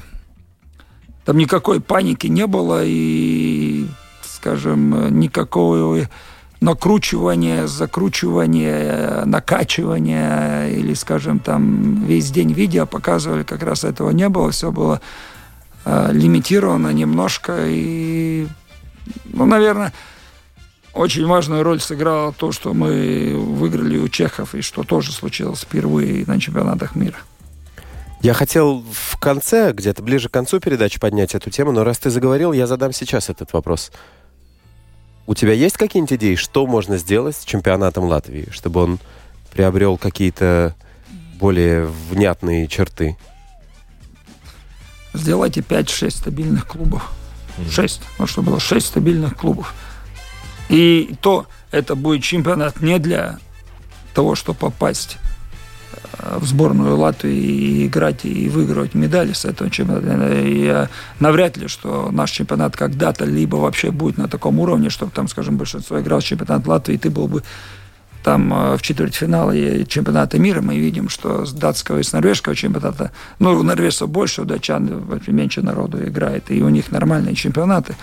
там 1.26 1.38
никакой 1.38 1.80
паники 1.80 2.28
не 2.28 2.48
было 2.48 2.82
и, 2.84 3.88
скажем, 4.24 5.20
никакого 5.20 6.08
накручивания, 6.62 7.68
закручивания, 7.68 9.26
накачивания 9.26 10.70
или, 10.70 10.94
скажем, 10.96 11.40
там 11.40 12.04
весь 12.06 12.32
день 12.32 12.54
видео 12.54 12.88
показывали, 12.88 13.44
как 13.44 13.62
раз 13.62 13.84
этого 13.84 14.10
не 14.10 14.30
было, 14.30 14.50
все 14.52 14.72
было 14.72 15.00
э, 15.86 16.10
лимитировано 16.12 16.92
немножко 16.92 17.56
и 17.68 18.48
ну, 19.26 19.46
наверное, 19.46 19.94
очень 20.94 21.26
важную 21.26 21.64
роль 21.64 21.82
сыграло 21.82 22.34
то, 22.34 22.52
что 22.52 22.74
мы 22.74 23.36
выиграли 23.38 23.98
у 23.98 24.08
чехов, 24.08 24.56
и 24.56 24.62
что 24.62 24.84
тоже 24.84 25.12
случилось 25.12 25.62
впервые 25.62 26.26
на 26.26 26.40
чемпионатах 26.40 26.96
мира. 26.96 27.18
Я 28.22 28.34
хотел 28.34 28.84
в 28.92 29.20
конце, 29.20 29.72
где-то 29.72 30.02
ближе 30.02 30.30
к 30.30 30.32
концу 30.32 30.60
передачи 30.60 31.00
поднять 31.00 31.36
эту 31.36 31.50
тему, 31.50 31.72
но 31.72 31.84
раз 31.84 32.00
ты 32.00 32.10
заговорил, 32.10 32.54
я 32.54 32.66
задам 32.66 32.92
сейчас 32.92 33.30
этот 33.30 33.54
вопрос. 33.54 33.92
У 35.28 35.36
тебя 35.36 35.54
есть 35.54 35.78
какие-нибудь 35.78 36.14
идеи, 36.14 36.36
что 36.36 36.66
можно 36.66 36.98
сделать 36.98 37.36
с 37.36 37.44
чемпионатом 37.44 38.06
Латвии, 38.06 38.48
чтобы 38.52 38.82
он 38.82 39.00
приобрел 39.52 39.98
какие-то 39.98 40.76
более 41.40 41.86
внятные 41.86 42.68
черты? 42.68 43.18
Сделайте 45.14 45.62
5-6 45.62 46.10
стабильных 46.10 46.68
клубов. 46.68 47.12
Шесть. 47.72 48.02
Ну, 48.20 48.28
чтобы 48.28 48.52
было 48.52 48.60
шесть 48.60 48.88
стабильных 48.88 49.36
клубов. 49.36 49.74
И 50.70 51.16
то 51.22 51.48
это 51.72 51.96
будет 51.96 52.24
чемпионат 52.24 52.82
не 52.82 53.00
для 53.00 53.38
того, 54.14 54.36
чтобы 54.36 54.58
попасть 54.60 55.18
э, 56.20 56.38
в 56.40 56.46
сборную 56.46 56.98
Латвии 56.98 57.34
и 57.34 57.88
играть 57.88 58.26
и 58.26 58.50
выигрывать 58.50 58.96
медали 58.96 59.34
с 59.34 59.46
этого 59.46 59.70
чемпионата. 59.70 60.32
И 60.34 60.88
навряд 61.20 61.58
ли, 61.58 61.68
что 61.68 62.10
наш 62.12 62.32
чемпионат 62.32 62.76
когда-то 62.76 63.26
либо 63.26 63.58
вообще 63.58 63.92
будет 63.92 64.18
на 64.18 64.28
таком 64.28 64.60
уровне, 64.60 64.90
чтобы 64.90 65.12
там, 65.12 65.28
скажем, 65.28 65.58
большинство 65.58 66.00
играл 66.00 66.20
в 66.20 66.24
чемпионат 66.24 66.66
Латвии, 66.68 66.96
и 66.96 66.98
ты 66.98 67.10
был 67.10 67.28
бы 67.28 67.44
там 68.26 68.52
э, 68.52 68.78
в 68.78 68.82
четвертьфинале 68.82 69.86
чемпионата 69.86 70.40
мира 70.40 70.60
мы 70.60 70.80
видим, 70.80 71.10
что 71.10 71.46
с 71.46 71.54
датского 71.54 72.00
и 72.00 72.04
с 72.04 72.12
норвежского 72.12 72.56
чемпионата, 72.56 73.12
ну, 73.38 73.52
у 73.52 73.62
норвежцев 73.62 74.10
больше, 74.10 74.42
у 74.42 74.46
датчан 74.46 75.06
меньше 75.28 75.62
народу 75.62 76.04
играет, 76.04 76.50
и 76.50 76.64
у 76.64 76.70
них 76.70 76.92
нормальные 76.92 77.36
чемпионаты. 77.36 77.96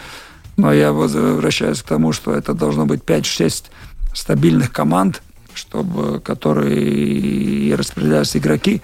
Но 0.56 0.72
я 0.72 0.92
возвращаюсь 0.92 1.82
к 1.82 1.88
тому, 1.88 2.12
что 2.12 2.32
это 2.32 2.54
должно 2.54 2.86
быть 2.86 3.00
5-6 3.00 3.64
стабильных 4.14 4.70
команд, 4.70 5.22
чтобы, 5.54 6.20
которые 6.20 6.78
и 6.78 7.74
распределялись 7.74 8.36
игроки, 8.36 8.80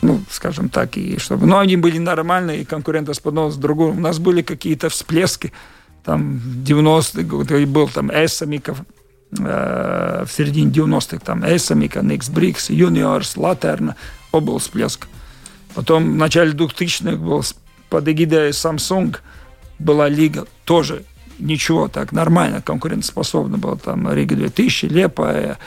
ну, 0.00 0.22
скажем 0.30 0.70
так, 0.70 0.96
и 0.96 1.18
чтобы, 1.18 1.46
но 1.46 1.58
они 1.58 1.76
были 1.76 1.98
нормальные, 1.98 2.62
и 2.62 2.64
конкурентоспособны 2.64 3.50
с 3.50 3.56
другим. 3.56 3.98
У 3.98 4.00
нас 4.00 4.18
были 4.18 4.40
какие-то 4.40 4.88
всплески, 4.88 5.52
там, 6.04 6.40
90-х, 6.64 7.66
был 7.66 7.88
там 7.88 8.10
Эссамиков, 8.10 8.78
Э, 9.38 10.24
в 10.26 10.32
середине 10.32 10.70
90-х, 10.70 11.20
там, 11.24 11.44
Эсамика, 11.44 12.02
Никс 12.02 12.28
Брикс, 12.28 12.68
Юниорс, 12.68 13.36
Латерна, 13.36 13.94
был 14.32 14.58
всплеск. 14.58 15.06
Потом 15.74 16.12
в 16.12 16.16
начале 16.16 16.52
2000-х 16.52 17.16
был 17.16 17.44
под 17.88 18.08
эгидой 18.08 18.50
Samsung 18.50 19.16
была 19.78 20.08
лига, 20.08 20.46
тоже 20.64 21.04
ничего, 21.38 21.88
так 21.88 22.12
нормально, 22.12 22.60
конкурентоспособна 22.60 23.56
была, 23.56 23.76
там, 23.76 24.12
Рига 24.12 24.34
2000, 24.34 24.86
Лепа, 24.86 25.58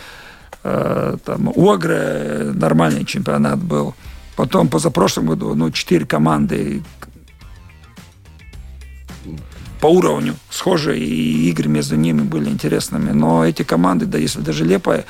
э, 0.63 1.17
там, 1.23 1.53
Огры, 1.55 2.51
нормальный 2.53 3.05
чемпионат 3.05 3.59
был. 3.59 3.95
Потом 4.35 4.67
позапрошлом 4.67 5.27
году, 5.27 5.55
ну, 5.55 5.71
четыре 5.71 6.05
команды 6.05 6.83
по 9.83 9.87
уровню 9.87 10.37
схожие, 10.49 10.97
и 10.97 11.49
игры 11.49 11.67
между 11.67 11.97
ними 11.97 12.21
были 12.21 12.49
интересными. 12.49 13.11
Но 13.11 13.45
эти 13.45 13.63
команды, 13.63 14.05
да 14.05 14.17
если 14.17 14.39
даже 14.39 14.63
Лепая 14.63 15.03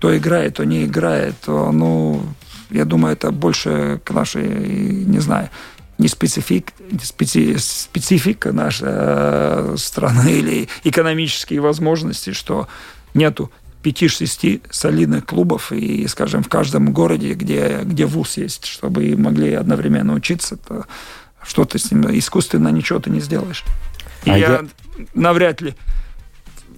то 0.00 0.16
играет, 0.16 0.56
то 0.56 0.64
не 0.64 0.86
играет, 0.86 1.36
то, 1.44 1.70
ну, 1.70 2.24
я 2.70 2.84
думаю, 2.84 3.12
это 3.12 3.30
больше 3.30 4.00
к 4.04 4.10
нашей, 4.10 4.48
не 5.06 5.20
знаю, 5.20 5.50
не 5.98 6.08
специфик, 6.08 6.72
специ, 7.00 7.58
специфика 7.58 8.50
нашей 8.50 8.88
э, 8.90 9.76
страны 9.78 10.28
или 10.38 10.68
экономические 10.82 11.60
возможности, 11.60 12.32
что 12.32 12.66
нету 13.14 13.52
пяти-шести 13.84 14.62
солидных 14.68 15.26
клубов 15.26 15.70
и, 15.70 16.08
скажем, 16.08 16.42
в 16.42 16.48
каждом 16.48 16.92
городе, 16.92 17.34
где, 17.34 17.82
где 17.84 18.04
вуз 18.04 18.36
есть, 18.36 18.66
чтобы 18.66 19.16
могли 19.16 19.54
одновременно 19.54 20.14
учиться, 20.14 20.56
то 20.56 20.86
что-то 21.46 21.78
с 21.78 21.92
ним 21.92 22.06
искусственно 22.10 22.70
ничего 22.70 22.98
ты 22.98 23.10
не 23.10 23.20
сделаешь. 23.20 23.64
И 24.28 24.30
а 24.30 24.38
я, 24.38 24.48
я 24.48 24.64
навряд 25.14 25.60
ли 25.60 25.74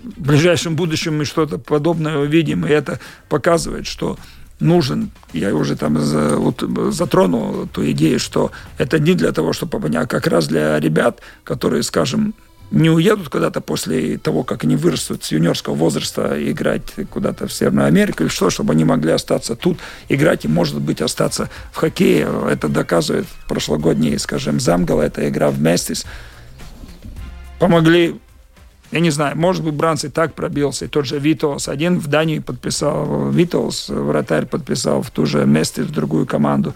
в 0.03 0.23
ближайшем 0.23 0.77
будущем 0.77 1.19
мы 1.19 1.25
что-то 1.25 1.59
подобное 1.59 2.19
увидим, 2.19 2.67
и 2.67 2.71
это 2.71 3.01
показывает, 3.29 3.87
что 3.87 4.19
нужен, 4.61 5.11
я 5.33 5.55
уже 5.55 5.77
там 5.77 6.01
за, 6.01 6.37
вот, 6.37 6.63
затронул 6.93 7.67
ту 7.67 7.91
идею, 7.91 8.19
что 8.19 8.53
это 8.79 8.99
не 8.99 9.15
для 9.15 9.33
того, 9.33 9.53
чтобы 9.53 9.81
понять, 9.81 10.05
а 10.05 10.07
как 10.07 10.27
раз 10.27 10.47
для 10.49 10.79
ребят, 10.79 11.21
которые, 11.45 11.83
скажем, 11.83 12.35
не 12.71 12.89
уедут 12.89 13.29
куда-то 13.31 13.61
после 13.61 14.17
того, 14.17 14.45
как 14.45 14.65
они 14.65 14.77
вырастут 14.77 15.25
с 15.25 15.33
юниорского 15.33 15.75
возраста 15.75 16.37
играть 16.39 16.83
куда-то 17.11 17.49
в 17.49 17.53
Северную 17.53 17.87
Америку 17.87 18.23
или 18.23 18.31
что, 18.31 18.49
чтобы 18.49 18.75
они 18.75 18.85
могли 18.85 19.11
остаться 19.11 19.57
тут, 19.57 19.79
играть 20.09 20.45
и, 20.45 20.49
может 20.49 20.81
быть, 20.81 21.01
остаться 21.01 21.51
в 21.73 21.77
хоккее. 21.77 22.29
Это 22.49 22.69
доказывает 22.69 23.27
прошлогодний, 23.49 24.17
скажем, 24.21 24.61
Замгала, 24.61 25.03
это 25.03 25.29
игра 25.29 25.51
вместе 25.51 25.97
с 25.97 26.07
помогли 27.61 28.17
я 28.93 28.99
не 28.99 29.11
знаю, 29.11 29.37
может 29.37 29.63
быть, 29.63 29.75
Бранц 29.75 30.05
и 30.05 30.09
так 30.09 30.35
пробился, 30.35 30.87
и 30.87 30.89
тот 30.89 31.07
же 31.07 31.21
Витолс 31.21 31.69
один 31.69 32.01
в 32.01 32.09
Дании 32.09 32.41
подписал, 32.41 33.31
Витолс, 33.31 33.89
вратарь 33.89 34.47
подписал 34.47 35.03
в 35.03 35.11
ту 35.11 35.27
же 35.27 35.47
месте, 35.47 35.83
в 35.83 35.93
другую 35.93 36.27
команду 36.27 36.75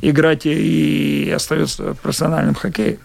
играть 0.00 0.44
и, 0.44 1.26
и 1.26 1.30
остается 1.30 1.94
в 1.94 2.00
профессиональном 2.00 2.56
хоккее. 2.56 2.98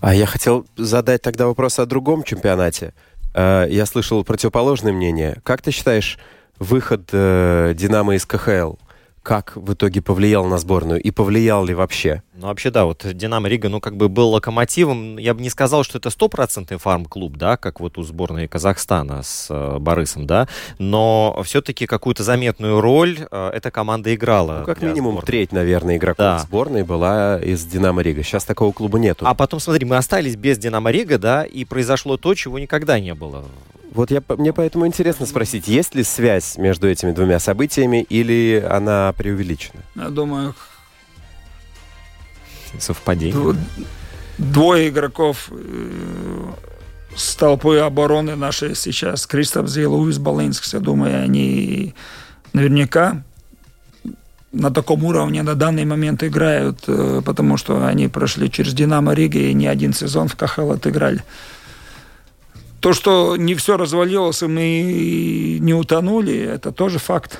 А 0.00 0.12
я 0.12 0.26
хотел 0.26 0.66
задать 0.76 1.22
тогда 1.22 1.46
вопрос 1.46 1.78
о 1.78 1.86
другом 1.86 2.24
чемпионате. 2.24 2.94
Э, 3.32 3.66
я 3.70 3.86
слышал 3.86 4.24
противоположное 4.24 4.92
мнение. 4.92 5.36
Как 5.44 5.62
ты 5.62 5.70
считаешь, 5.70 6.18
выход 6.58 7.10
э, 7.12 7.74
Динамо 7.76 8.16
из 8.16 8.26
КХЛ– 8.26 8.74
как 9.22 9.56
в 9.56 9.74
итоге 9.74 10.00
повлиял 10.00 10.46
на 10.46 10.58
сборную 10.58 11.00
и 11.00 11.10
повлиял 11.10 11.64
ли 11.64 11.74
вообще? 11.74 12.22
Ну, 12.34 12.46
вообще, 12.46 12.70
да, 12.70 12.86
вот 12.86 13.04
Динамо 13.04 13.48
Рига, 13.48 13.68
ну, 13.68 13.80
как 13.80 13.96
бы 13.96 14.08
был 14.08 14.30
локомотивом. 14.30 15.18
Я 15.18 15.34
бы 15.34 15.42
не 15.42 15.50
сказал, 15.50 15.84
что 15.84 15.98
это 15.98 16.08
стопроцентный 16.08 16.78
фарм-клуб, 16.78 17.36
да, 17.36 17.56
как 17.56 17.80
вот 17.80 17.98
у 17.98 18.02
сборной 18.02 18.48
Казахстана 18.48 19.22
с 19.22 19.48
э, 19.50 19.78
Барысом, 19.78 20.26
да, 20.26 20.48
но 20.78 21.42
все-таки 21.44 21.86
какую-то 21.86 22.22
заметную 22.22 22.80
роль 22.80 23.18
э, 23.30 23.50
эта 23.54 23.70
команда 23.70 24.14
играла. 24.14 24.60
Ну, 24.60 24.64
как 24.66 24.80
минимум 24.80 25.12
сборной. 25.12 25.26
треть, 25.26 25.52
наверное, 25.52 25.96
игроков 25.96 26.18
да. 26.18 26.38
сборной 26.38 26.82
была 26.82 27.38
из 27.38 27.64
Динамо 27.64 28.00
Рига. 28.02 28.22
Сейчас 28.22 28.44
такого 28.44 28.72
клуба 28.72 28.98
нету. 28.98 29.26
А 29.26 29.34
потом, 29.34 29.60
смотри, 29.60 29.84
мы 29.84 29.96
остались 29.96 30.36
без 30.36 30.56
Динамо 30.56 30.90
Рига, 30.90 31.18
да, 31.18 31.44
и 31.44 31.64
произошло 31.66 32.16
то, 32.16 32.34
чего 32.34 32.58
никогда 32.58 32.98
не 32.98 33.14
было 33.14 33.44
вот 33.92 34.10
я, 34.10 34.22
мне 34.28 34.52
поэтому 34.52 34.86
интересно 34.86 35.26
спросить, 35.26 35.66
есть 35.66 35.94
ли 35.94 36.04
связь 36.04 36.56
между 36.58 36.88
этими 36.88 37.12
двумя 37.12 37.38
событиями 37.38 38.02
или 38.08 38.64
она 38.68 39.12
преувеличена? 39.12 39.80
Я 39.96 40.08
думаю... 40.08 40.54
Совпадение. 42.78 43.56
Двое 44.38 44.90
игроков 44.90 45.48
э, 45.50 46.52
с 47.16 47.34
толпой 47.34 47.82
обороны 47.82 48.36
нашей 48.36 48.76
сейчас, 48.76 49.26
Кристоф 49.26 49.68
Зил, 49.68 49.92
Луис 49.92 50.20
я 50.72 50.78
думаю, 50.78 51.22
они 51.22 51.94
наверняка 52.52 53.24
на 54.52 54.70
таком 54.70 55.04
уровне 55.04 55.42
на 55.42 55.54
данный 55.54 55.84
момент 55.84 56.22
играют, 56.22 56.84
э, 56.86 57.22
потому 57.24 57.56
что 57.56 57.86
они 57.86 58.08
прошли 58.08 58.50
через 58.50 58.72
Динамо 58.72 59.14
Рига 59.14 59.38
и 59.38 59.52
не 59.52 59.66
один 59.66 59.92
сезон 59.92 60.28
в 60.28 60.36
КХЛ 60.36 60.72
отыграли. 60.72 61.22
То, 62.80 62.94
что 62.94 63.36
не 63.36 63.54
все 63.54 63.76
развалилось, 63.76 64.42
и 64.42 64.46
мы 64.46 65.58
не 65.60 65.74
утонули, 65.74 66.36
это 66.36 66.72
тоже 66.72 66.98
факт. 66.98 67.38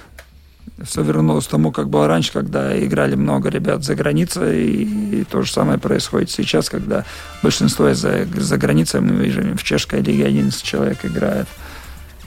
Все 0.83 1.03
вернулось 1.03 1.47
тому, 1.47 1.73
как 1.73 1.89
было 1.89 2.07
раньше, 2.07 2.33
когда 2.33 2.79
играли 2.79 3.15
много 3.15 3.51
ребят 3.51 3.85
за 3.85 3.95
границей, 3.95 4.65
и, 4.65 5.21
и 5.21 5.25
то 5.25 5.43
же 5.43 5.53
самое 5.53 5.79
происходит 5.79 6.31
сейчас, 6.31 6.71
когда 6.71 7.05
большинство 7.43 7.93
за, 7.93 8.27
за 8.27 8.57
границей, 8.57 9.01
мы 9.01 9.25
видим, 9.25 9.57
в 9.57 9.63
чешской 9.63 10.01
лиге 10.01 10.27
11 10.27 10.63
человек 10.63 11.05
играет. 11.05 11.47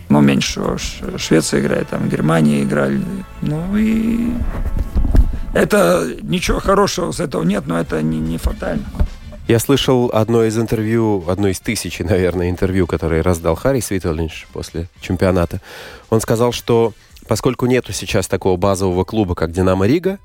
Ну, 0.09 0.21
меньше. 0.21 0.61
Швеция 1.17 1.61
играет, 1.61 1.89
там 1.89 2.09
Германия 2.09 2.63
играли. 2.63 3.01
Ну 3.41 3.75
и 3.75 4.31
это 5.53 6.07
ничего 6.21 6.59
хорошего 6.59 7.11
с 7.11 7.19
этого 7.19 7.43
нет, 7.43 7.65
но 7.67 7.79
это 7.79 8.01
не, 8.01 8.19
не 8.19 8.37
фатально. 8.37 8.85
Я 9.47 9.59
слышал 9.59 10.09
одно 10.13 10.45
из 10.45 10.57
интервью, 10.57 11.25
одно 11.27 11.49
из 11.49 11.59
тысячи, 11.59 12.01
наверное, 12.01 12.49
интервью, 12.49 12.87
которые 12.87 13.21
раздал 13.21 13.55
Харри 13.55 13.81
Свитолинш 13.81 14.47
после 14.53 14.87
чемпионата. 15.01 15.59
Он 16.09 16.21
сказал, 16.21 16.53
что 16.53 16.93
поскольку 17.27 17.65
нету 17.65 17.91
сейчас 17.91 18.27
такого 18.27 18.55
базового 18.55 19.03
клуба, 19.03 19.35
как 19.35 19.51
«Динамо 19.51 19.85
Рига», 19.85 20.19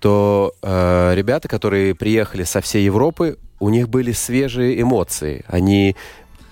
то 0.00 0.52
э, 0.62 1.14
ребята, 1.14 1.48
которые 1.48 1.94
приехали 1.94 2.44
со 2.44 2.60
всей 2.60 2.84
Европы, 2.84 3.38
у 3.58 3.70
них 3.70 3.88
были 3.88 4.12
свежие 4.12 4.80
эмоции. 4.80 5.44
Они 5.48 5.96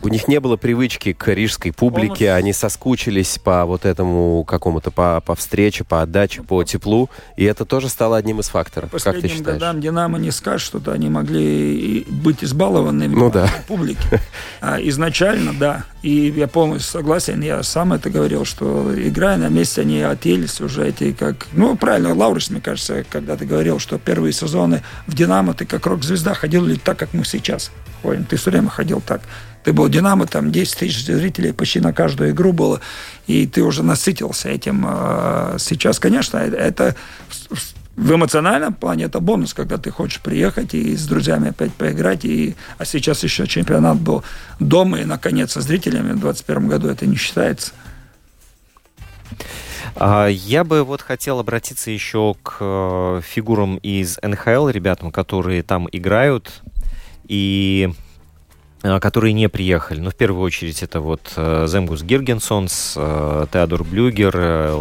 у 0.02 0.09
них 0.09 0.28
не 0.28 0.40
было 0.40 0.56
привычки 0.56 1.12
к 1.12 1.32
рижской 1.32 1.72
публике, 1.72 2.32
они 2.32 2.52
соскучились 2.52 3.38
по 3.38 3.64
вот 3.64 3.85
этому 3.85 4.44
какому-то, 4.44 4.90
по, 4.90 5.20
по 5.20 5.35
встрече, 5.35 5.85
по 5.85 6.02
отдаче, 6.02 6.42
по 6.42 6.62
теплу, 6.64 7.11
и 7.37 7.44
это 7.44 7.64
тоже 7.64 7.88
стало 7.88 8.16
одним 8.16 8.40
из 8.40 8.48
факторов. 8.48 8.90
По 8.90 8.98
как 8.98 9.20
ты 9.20 9.28
считаешь? 9.28 9.42
годам 9.42 9.80
Динамо 9.80 10.18
не 10.18 10.30
скажет, 10.30 10.66
что 10.66 10.92
они 10.92 11.09
могли 11.09 12.06
быть 12.09 12.44
избалованными 12.44 13.14
ну, 13.14 13.30
да. 13.30 13.48
публики. 13.66 14.20
А 14.61 14.78
изначально, 14.80 15.52
да, 15.52 15.85
и 16.02 16.32
я 16.37 16.48
полностью 16.48 16.90
согласен, 16.90 17.40
я 17.40 17.62
сам 17.62 17.92
это 17.92 18.11
говорил, 18.11 18.44
что 18.44 18.92
играя 18.96 19.37
на 19.37 19.48
месте, 19.48 19.80
они 19.80 20.02
отелись 20.02 20.61
уже 20.61 20.88
эти, 20.88 21.12
как, 21.12 21.46
ну, 21.52 21.76
правильно, 21.76 22.14
Лаурис, 22.14 22.50
мне 22.50 22.61
кажется, 22.61 23.04
когда 23.09 23.37
ты 23.37 23.44
говорил, 23.44 23.78
что 23.78 23.98
первые 23.98 24.32
сезоны 24.32 24.82
в 25.06 25.14
Динамо 25.14 25.54
ты 25.54 25.66
как 25.66 25.87
рок-звезда 25.87 26.35
ходил 26.35 26.64
ли 26.64 26.76
так, 26.76 26.98
как 26.98 27.12
мы 27.12 27.24
сейчас 27.24 27.70
ходим, 28.07 28.25
ты 28.25 28.37
все 28.37 28.51
время 28.51 28.69
ходил 28.69 29.01
так. 29.01 29.21
Ты 29.64 29.73
был 29.73 29.88
«Динамо», 29.88 30.27
там 30.27 30.53
10 30.53 30.77
тысяч 30.77 31.05
зрителей 31.05 31.53
почти 31.53 31.81
на 31.81 31.92
каждую 31.92 32.31
игру 32.31 32.53
было, 32.53 32.81
и 33.27 33.49
ты 33.49 33.62
уже 33.62 33.83
насытился 33.83 34.49
этим. 34.49 34.85
А 34.87 35.57
сейчас, 35.59 35.99
конечно, 35.99 36.38
это 36.38 36.95
в 37.97 38.14
эмоциональном 38.14 38.75
плане 38.75 39.05
это 39.07 39.19
бонус, 39.19 39.55
когда 39.55 39.77
ты 39.77 39.90
хочешь 39.90 40.21
приехать 40.21 40.75
и 40.75 40.97
с 40.97 41.07
друзьями 41.07 41.49
опять 41.49 41.73
поиграть. 41.73 42.25
И, 42.25 42.55
а 42.79 42.85
сейчас 42.85 43.25
еще 43.25 43.49
чемпионат 43.49 43.99
был 43.99 44.23
дома, 44.61 45.01
и, 45.01 45.05
наконец, 45.05 45.53
со 45.53 45.61
зрителями 45.61 46.12
в 46.12 46.21
2021 46.21 46.69
году 46.69 46.88
это 46.88 47.07
не 47.07 47.16
считается. 47.16 47.73
А, 49.97 50.29
я 50.29 50.62
бы 50.62 50.85
вот 50.85 51.01
хотел 51.01 51.40
обратиться 51.40 51.90
еще 51.90 52.37
к 52.42 52.59
э, 52.61 53.21
фигурам 53.25 53.79
из 53.79 54.19
НХЛ, 54.23 54.69
ребятам, 54.69 55.11
которые 55.11 55.62
там 55.62 55.88
играют. 55.90 56.62
И 57.28 57.88
которые 59.01 59.33
не 59.33 59.49
приехали. 59.49 60.01
Ну, 60.01 60.11
в 60.11 60.14
первую 60.14 60.42
очередь, 60.42 60.83
это 60.83 61.01
вот 61.01 61.33
э, 61.37 61.66
Земгус 61.68 62.03
Гиргенсонс, 62.03 62.94
э, 62.96 63.46
Теодор 63.53 63.85
Блюгер, 63.85 64.37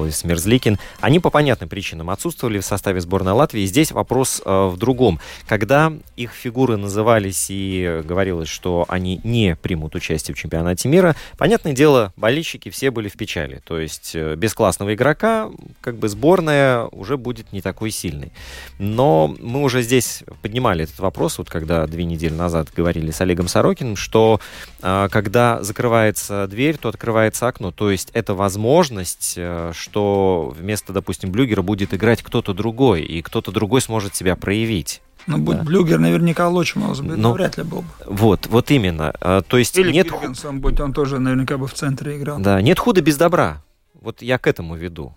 Лис 0.06 0.24
Мерзликин. 0.24 0.78
Они 1.00 1.20
по 1.20 1.30
понятным 1.30 1.70
причинам 1.70 2.10
отсутствовали 2.10 2.60
в 2.60 2.66
составе 2.66 3.02
сборной 3.02 3.34
Латвии. 3.34 3.66
Здесь 3.66 3.92
вопрос 3.92 4.42
в 4.46 4.76
другом. 4.78 5.20
Когда 5.48 5.94
их 6.16 6.32
фигуры 6.32 6.78
назывались 6.78 7.48
и 7.50 8.02
говорилось, 8.04 8.50
что 8.50 8.86
они 8.88 9.20
не 9.24 9.56
примут 9.56 9.96
участие 9.96 10.36
в 10.36 10.38
чемпионате 10.38 10.90
мира, 10.90 11.16
понятное 11.38 11.74
дело, 11.74 12.14
болельщики 12.16 12.70
все 12.70 12.92
были 12.92 13.10
в 13.10 13.14
печали. 13.14 13.62
То 13.66 13.80
есть 13.80 14.16
без 14.16 14.54
классного 14.54 14.94
игрока 14.94 15.50
как 15.82 15.98
бы 15.98 16.10
сборная 16.10 16.86
уже 16.92 17.18
будет 17.18 17.52
не 17.52 17.62
такой 17.62 17.92
сильной. 17.92 18.32
Но 18.80 19.36
мы 19.40 19.62
уже 19.62 19.82
здесь 19.82 20.24
поднимали 20.42 20.84
этот 20.84 21.00
вопрос, 21.00 21.38
вот 21.38 21.50
когда 21.50 21.86
две 21.88 22.04
недели 22.06 22.34
назад 22.34 22.70
говорили 22.76 23.12
с 23.12 23.22
Олегом 23.22 23.48
Сорокиным, 23.48 23.95
что 23.96 24.40
э, 24.82 25.08
когда 25.12 25.62
закрывается 25.64 26.48
дверь, 26.48 26.78
то 26.78 26.90
открывается 26.90 27.48
окно. 27.48 27.72
То 27.72 27.92
есть 27.92 28.10
это 28.14 28.34
возможность, 28.34 29.34
э, 29.38 29.72
что 29.74 30.54
вместо, 30.58 30.94
допустим, 30.94 31.32
Блюгера 31.32 31.62
будет 31.62 31.94
играть 31.94 32.24
кто-то 32.24 32.54
другой, 32.54 33.02
и 33.02 33.22
кто-то 33.22 33.52
другой 33.52 33.82
сможет 33.82 34.16
себя 34.16 34.36
проявить. 34.36 35.02
Ну, 35.28 35.40
будь 35.40 35.58
да. 35.58 35.64
Блюгер, 35.64 35.98
наверняка 35.98 36.48
Лочмаус 36.50 37.02
бы, 37.02 37.16
ну, 37.16 37.34
вряд 37.34 37.58
ли 37.58 37.64
был 37.64 37.82
бы. 37.82 37.88
Вот, 38.06 38.46
вот 38.48 38.70
именно. 38.70 39.14
А, 39.20 39.42
то 39.42 39.58
есть 39.58 39.78
Или 39.78 39.92
нет... 39.92 40.12
Гиргенсон, 40.12 40.60
будь 40.60 40.80
он 40.80 40.94
тоже 40.94 41.20
наверняка 41.20 41.58
бы 41.58 41.68
в 41.68 41.74
центре 41.74 42.18
играл. 42.18 42.40
Да, 42.40 42.62
нет 42.62 42.78
худа 42.78 43.02
без 43.02 43.18
добра. 43.18 43.64
Вот 44.00 44.22
я 44.22 44.38
к 44.38 44.46
этому 44.46 44.76
веду. 44.76 45.16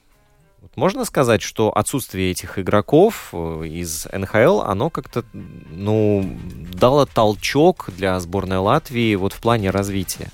Можно 0.79 1.05
сказать, 1.05 1.43
что 1.43 1.77
отсутствие 1.77 2.31
этих 2.31 2.57
игроков 2.57 3.31
э, 3.33 3.65
из 3.67 4.07
НХЛ, 4.13 4.61
оно 4.61 4.91
как-то, 4.91 5.25
ну, 5.33 6.39
дало 6.73 7.05
толчок 7.05 7.87
для 7.97 8.21
сборной 8.21 8.59
Латвии 8.59 9.17
вот 9.17 9.33
в 9.33 9.41
плане 9.41 9.71
развития? 9.71 10.29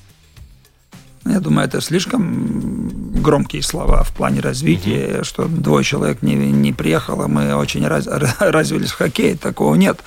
Я 1.24 1.40
думаю, 1.40 1.66
это 1.66 1.80
слишком 1.80 3.10
громкие 3.22 3.62
слова 3.62 4.02
в 4.02 4.12
плане 4.12 4.40
развития, 4.40 5.20
mm-hmm. 5.20 5.24
что 5.24 5.48
двое 5.48 5.82
человек 5.82 6.20
не, 6.20 6.34
не 6.34 6.74
приехало, 6.74 7.26
мы 7.26 7.56
очень 7.56 7.86
раз, 7.86 8.06
развились 8.38 8.90
в 8.90 8.98
хоккее, 8.98 9.38
такого 9.38 9.74
нет. 9.76 10.00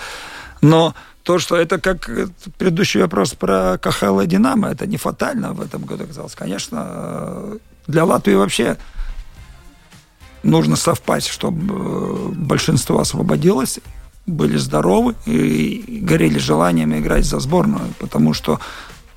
Но 0.62 0.94
то, 1.24 1.40
что 1.40 1.56
это 1.56 1.80
как 1.80 2.12
предыдущий 2.60 3.02
вопрос 3.02 3.34
про 3.34 3.80
КХЛ 3.80 4.20
и 4.20 4.28
Динамо, 4.28 4.70
это 4.70 4.86
не 4.86 4.98
фатально 4.98 5.54
в 5.54 5.62
этом 5.62 5.84
году 5.84 6.04
оказалось. 6.04 6.36
Конечно, 6.36 6.86
э, 6.88 7.58
для 7.88 8.06
Латвии 8.06 8.36
вообще 8.36 8.78
нужно 10.48 10.76
совпасть, 10.76 11.28
чтобы 11.28 11.76
э, 11.76 12.30
большинство 12.36 13.00
освободилось, 13.00 13.80
были 14.26 14.58
здоровы 14.58 15.16
и 15.26 16.00
горели 16.02 16.38
желанием 16.38 16.96
играть 16.98 17.26
за 17.26 17.40
сборную, 17.40 17.94
потому 18.00 18.34
что 18.34 18.60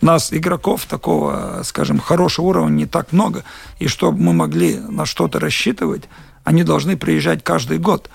нас, 0.01 0.33
игроков 0.33 0.87
такого, 0.87 1.63
скажем, 1.65 1.99
хорошего 1.99 2.47
уровня 2.47 2.75
не 2.75 2.87
так 2.87 3.13
много, 3.13 3.45
и 3.79 3.89
чтобы 3.89 4.19
мы 4.19 4.33
могли 4.33 4.79
на 4.79 5.05
что-то 5.05 5.41
рассчитывать, 5.41 6.05
они 6.45 6.65
должны 6.65 6.97
приезжать 6.97 7.45
каждый 7.45 7.79
год. 7.79 8.09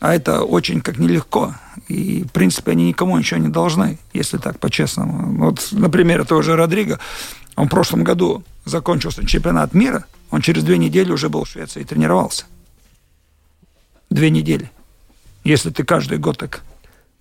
А 0.00 0.14
это 0.14 0.42
очень 0.42 0.80
как 0.80 0.98
нелегко. 0.98 1.54
И, 1.88 2.24
в 2.24 2.32
принципе, 2.32 2.72
они 2.72 2.88
никому 2.88 3.16
ничего 3.16 3.40
не 3.40 3.48
должны, 3.48 3.98
если 4.12 4.36
так 4.36 4.58
по-честному. 4.60 5.46
Вот, 5.46 5.68
например, 5.72 6.26
того 6.26 6.42
же 6.42 6.56
Родриго, 6.56 7.00
он 7.56 7.66
в 7.66 7.70
прошлом 7.70 8.04
году 8.04 8.44
закончился 8.64 9.26
чемпионат 9.26 9.72
мира, 9.72 10.04
он 10.30 10.42
через 10.42 10.62
две 10.62 10.78
недели 10.78 11.10
уже 11.10 11.30
был 11.30 11.44
в 11.44 11.48
Швеции 11.48 11.80
и 11.80 11.84
тренировался 11.84 12.44
две 14.14 14.30
недели. 14.30 14.70
Если 15.42 15.70
ты 15.70 15.84
каждый 15.84 16.18
год 16.18 16.38
так... 16.38 16.62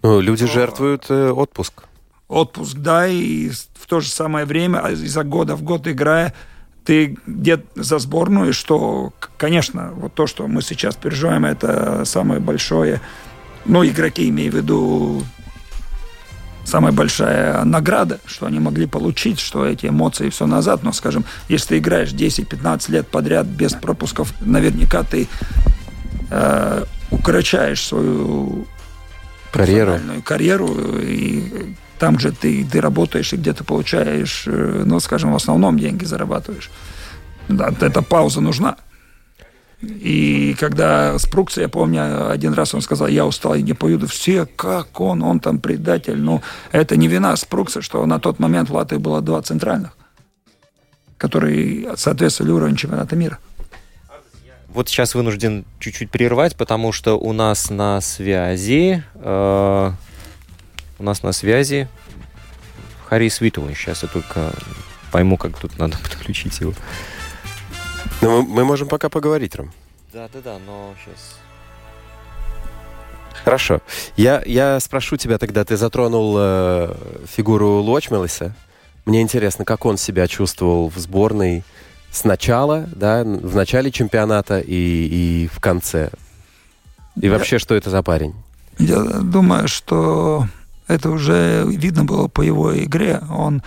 Ну, 0.04 0.22
люди 0.22 0.46
жертвуют 0.46 1.06
э, 1.10 1.32
отпуск. 1.32 1.84
Отпуск, 2.28 2.78
да, 2.78 3.08
и 3.08 3.50
в 3.50 3.88
то 3.88 4.00
же 4.00 4.10
самое 4.10 4.46
время, 4.46 4.80
а 4.80 4.92
из-за 4.92 5.24
года 5.24 5.56
в 5.56 5.64
год 5.64 5.88
играя, 5.88 6.34
ты 6.86 7.18
где 7.26 7.64
за 7.76 8.00
сборную, 8.00 8.54
что, 8.54 9.14
конечно, 9.38 9.92
вот 9.96 10.14
то, 10.14 10.28
что 10.28 10.48
мы 10.48 10.62
сейчас 10.62 10.96
переживаем, 10.96 11.46
это 11.46 12.06
самое 12.06 12.40
большое, 12.40 13.02
ну, 13.66 13.86
игроки, 13.86 14.30
имею 14.30 14.52
в 14.52 14.56
виду, 14.56 15.24
самая 16.66 16.92
большая 16.94 17.64
награда, 17.64 18.20
что 18.26 18.46
они 18.46 18.60
могли 18.60 18.86
получить, 18.88 19.40
что 19.40 19.66
эти 19.66 19.88
эмоции 19.88 20.30
все 20.30 20.46
назад. 20.46 20.84
Но, 20.84 20.92
скажем, 20.92 21.26
если 21.50 21.70
ты 21.70 21.78
играешь 21.80 22.12
10-15 22.12 22.92
лет 22.92 23.08
подряд 23.08 23.48
без 23.48 23.74
пропусков, 23.74 24.34
наверняка 24.42 25.04
ты 25.04 25.28
э, 26.34 26.84
укорочаешь 27.12 27.86
свою 27.86 28.66
карьеру. 29.52 30.00
карьеру 30.26 30.76
и 31.00 31.76
там 32.00 32.20
же 32.20 32.32
ты, 32.32 32.66
ты 32.66 32.82
работаешь 32.82 33.34
и 33.34 33.38
где-то 33.38 33.64
получаешь, 33.64 34.44
э, 34.48 34.84
ну, 34.86 35.00
скажем, 35.00 35.32
в 35.32 35.36
основном 35.36 35.80
деньги 35.80 36.06
зарабатываешь. 36.06 36.70
Да, 37.48 37.74
эта 37.80 38.02
пауза 38.02 38.42
нужна. 38.42 38.78
И 39.82 40.56
когда 40.60 41.18
с 41.20 41.26
Прукса, 41.26 41.62
я 41.62 41.70
помню, 41.70 42.32
один 42.32 42.54
раз 42.54 42.74
он 42.74 42.82
сказал, 42.82 43.08
я 43.08 43.26
устал, 43.26 43.54
я 43.56 43.62
не 43.62 43.74
поеду. 43.74 44.08
Все, 44.08 44.46
как 44.46 45.00
он, 45.02 45.22
он 45.22 45.40
там 45.40 45.60
предатель. 45.60 46.18
Ну, 46.18 46.42
это 46.72 46.96
не 46.96 47.08
вина 47.08 47.36
Спрукса, 47.36 47.82
что 47.82 48.06
на 48.06 48.20
тот 48.20 48.40
момент 48.40 48.70
в 48.70 48.74
Латвии 48.74 48.98
было 48.98 49.22
два 49.22 49.42
центральных, 49.42 49.92
которые 51.18 51.96
соответствовали 51.98 52.52
уровню 52.52 52.78
чемпионата 52.78 53.16
мира 53.16 53.40
вот 54.74 54.90
сейчас 54.90 55.16
вынужден 55.16 55.66
чуть-чуть 55.80 56.10
прервать, 56.10 56.56
потому 56.56 56.92
что 56.92 57.16
у 57.16 57.32
нас 57.34 57.70
на 57.70 58.02
связи... 58.02 59.04
Э, 59.16 59.92
у 61.00 61.04
нас 61.04 61.24
на 61.24 61.32
связи 61.32 61.88
Харис 63.08 63.42
Витовый. 63.42 63.76
Сейчас 63.76 64.04
я 64.04 64.10
только 64.10 64.52
пойму, 65.12 65.38
как 65.38 65.58
тут 65.58 65.78
надо 65.78 65.98
подключить 66.04 66.60
его. 66.60 66.74
Ну, 68.22 68.42
мы, 68.42 68.48
мы 68.48 68.66
можем 68.66 68.88
пока 68.88 69.10
поговорить, 69.10 69.56
Ром. 69.56 69.72
Да, 70.12 70.28
да, 70.34 70.40
да, 70.42 70.58
но 70.66 70.94
сейчас... 71.04 71.38
Хорошо. 73.44 73.82
Я, 74.16 74.42
я 74.46 74.80
спрошу 74.80 75.18
тебя 75.18 75.38
тогда, 75.38 75.66
ты 75.66 75.76
затронул 75.76 76.36
э, 76.38 76.96
фигуру 77.28 77.82
Лочмелиса. 77.82 78.56
Мне 79.06 79.22
интересно, 79.22 79.66
как 79.66 79.86
он 79.86 79.98
себя 79.98 80.28
чувствовал 80.28 80.90
в 80.90 80.98
сборной 80.98 81.64
сначала, 82.14 82.88
да, 82.96 83.24
в 83.24 83.56
начале 83.56 83.92
чемпионата 83.92 84.60
и, 84.60 85.44
и 85.44 85.50
в 85.52 85.60
конце? 85.60 86.12
И 87.20 87.26
я, 87.26 87.32
вообще, 87.32 87.60
что 87.60 87.76
это 87.76 87.90
за 87.90 88.02
парень? 88.02 88.34
Я 88.80 89.02
думаю, 89.04 89.68
что 89.68 90.48
это 90.88 91.10
уже 91.10 91.66
видно 91.68 92.06
было 92.06 92.28
по 92.28 92.42
его 92.42 92.78
игре. 92.78 93.22
Он, 93.30 93.62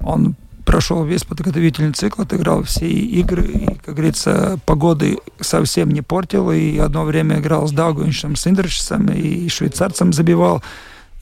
он 0.00 0.36
прошел 0.64 1.04
весь 1.04 1.24
подготовительный 1.24 1.92
цикл, 1.92 2.22
отыграл 2.22 2.62
все 2.62 2.88
игры, 2.88 3.44
и, 3.44 3.66
как 3.84 3.94
говорится, 3.94 4.58
погоды 4.66 5.18
совсем 5.40 5.90
не 5.90 6.02
портил, 6.02 6.50
и 6.50 6.78
одно 6.78 7.04
время 7.04 7.38
играл 7.38 7.66
с 7.68 7.72
Даугуншем, 7.72 8.36
с 8.36 8.46
Индричем, 8.46 9.08
и 9.08 9.48
швейцарцем 9.48 10.12
забивал. 10.12 10.62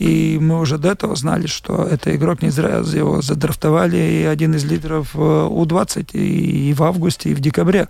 И 0.02 0.36
мы 0.40 0.58
уже 0.58 0.78
до 0.78 0.90
этого 0.90 1.14
знали, 1.14 1.46
что 1.46 1.84
это 1.84 2.12
игрок 2.16 2.42
не 2.42 2.50
зря 2.50 2.78
его 2.78 3.22
задрафтовали, 3.22 3.96
и 3.96 4.24
один 4.24 4.52
из 4.56 4.64
лидеров 4.64 5.14
э, 5.14 5.18
У-20 5.18 6.10
и 6.14 6.74
в 6.74 6.82
августе, 6.82 7.30
и 7.30 7.34
в 7.34 7.40
декабре. 7.40 7.86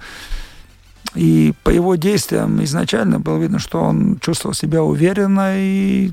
И 1.14 1.54
по 1.64 1.70
его 1.70 1.94
действиям 1.94 2.62
изначально 2.64 3.18
было 3.18 3.38
видно, 3.38 3.58
что 3.58 3.80
он 3.80 4.18
чувствовал 4.20 4.52
себя 4.52 4.82
уверенно 4.82 5.54
и 5.56 6.10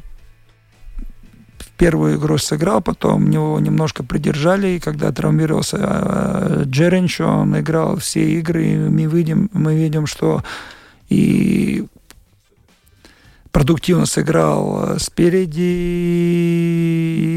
первую 1.75 2.15
игру 2.15 2.37
сыграл, 2.37 2.79
потом 2.79 3.29
него 3.29 3.59
немножко 3.59 4.01
придержали, 4.01 4.67
и 4.69 4.79
когда 4.79 5.11
травмировался 5.11 5.77
э, 5.81 6.63
Джеренч, 6.63 7.19
он 7.19 7.59
играл 7.59 7.97
все 7.97 8.39
игры, 8.39 8.65
и 8.65 8.77
мы 8.77 9.03
видим, 9.03 9.49
мы 9.51 9.75
видим, 9.75 10.05
что 10.05 10.43
и 11.09 11.87
продуктивно 13.51 14.05
сыграл 14.05 14.93
э, 14.93 14.99
спереди 14.99 15.59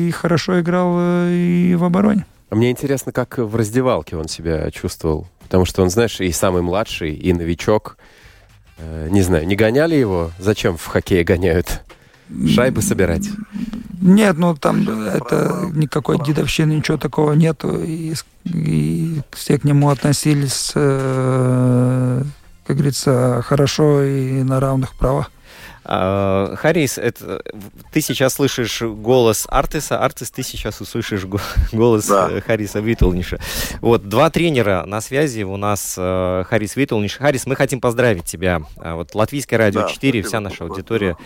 и 0.06 0.10
хорошо 0.12 0.60
играл 0.60 0.96
э, 0.98 1.32
и 1.32 1.74
в 1.74 1.84
обороне. 1.84 2.26
А 2.50 2.54
мне 2.54 2.70
интересно, 2.70 3.12
как 3.12 3.38
в 3.38 3.56
раздевалке 3.56 4.16
он 4.16 4.28
себя 4.28 4.70
чувствовал. 4.70 5.26
Потому 5.40 5.64
что 5.64 5.82
он, 5.82 5.90
знаешь, 5.90 6.20
и 6.20 6.30
самый 6.32 6.62
младший, 6.62 7.14
и 7.14 7.32
новичок. 7.32 7.96
Э, 8.78 9.08
не 9.10 9.22
знаю, 9.22 9.46
не 9.46 9.56
гоняли 9.56 9.94
его? 9.94 10.30
Зачем 10.38 10.76
в 10.76 10.86
хоккее 10.86 11.24
гоняют? 11.24 11.82
Шайбы 12.48 12.82
собирать? 12.82 13.28
Нет, 14.00 14.38
ну 14.38 14.54
там 14.56 14.88
это 15.06 15.70
никакой 15.74 16.18
дедовщины, 16.24 16.72
ничего 16.72 16.96
такого 16.96 17.34
нету. 17.34 17.82
И, 17.82 18.14
и 18.44 19.20
все 19.32 19.58
к 19.58 19.64
нему 19.64 19.90
относились, 19.90 20.70
как 20.72 22.24
говорится, 22.66 23.42
хорошо 23.44 24.02
и 24.02 24.42
на 24.42 24.60
равных 24.60 24.94
правах. 24.94 25.30
А, 25.84 26.54
Харис, 26.56 26.98
это, 26.98 27.42
ты 27.92 28.00
сейчас 28.00 28.34
слышишь 28.34 28.82
голос 28.82 29.46
Артиса, 29.48 29.98
Артис, 29.98 30.30
ты 30.30 30.42
сейчас 30.42 30.80
услышишь 30.80 31.24
голос 31.72 32.06
да. 32.06 32.28
Э, 32.30 32.40
Хариса 32.40 32.80
Витулниша. 32.80 33.40
Вот, 33.80 34.08
два 34.08 34.30
тренера 34.30 34.84
на 34.86 35.00
связи 35.00 35.42
у 35.42 35.56
нас 35.56 35.96
э, 35.98 36.44
Харис 36.48 36.76
Витулниш. 36.76 37.16
Харис, 37.16 37.46
мы 37.46 37.56
хотим 37.56 37.80
поздравить 37.80 38.24
тебя. 38.24 38.62
А, 38.76 38.94
вот 38.94 39.14
Латвийское 39.14 39.58
радио 39.58 39.82
да, 39.82 39.88
4, 39.88 40.22
вся 40.22 40.40
наша 40.40 40.64
аудитория 40.64 41.16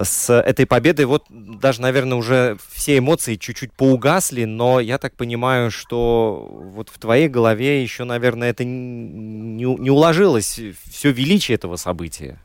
с 0.00 0.32
этой 0.32 0.66
победой. 0.66 1.06
Вот 1.06 1.24
даже, 1.28 1.80
наверное, 1.80 2.18
уже 2.18 2.56
все 2.70 2.98
эмоции 2.98 3.34
чуть-чуть 3.34 3.72
поугасли, 3.72 4.44
но 4.44 4.78
я 4.80 4.98
так 4.98 5.14
понимаю, 5.14 5.70
что 5.70 6.48
вот 6.72 6.88
в 6.88 6.98
твоей 6.98 7.28
голове 7.28 7.82
еще, 7.82 8.04
наверное, 8.04 8.50
это 8.50 8.64
не, 8.64 9.64
не 9.64 9.90
уложилось 9.90 10.60
все 10.88 11.10
величие 11.10 11.56
этого 11.56 11.76
события. 11.76 12.38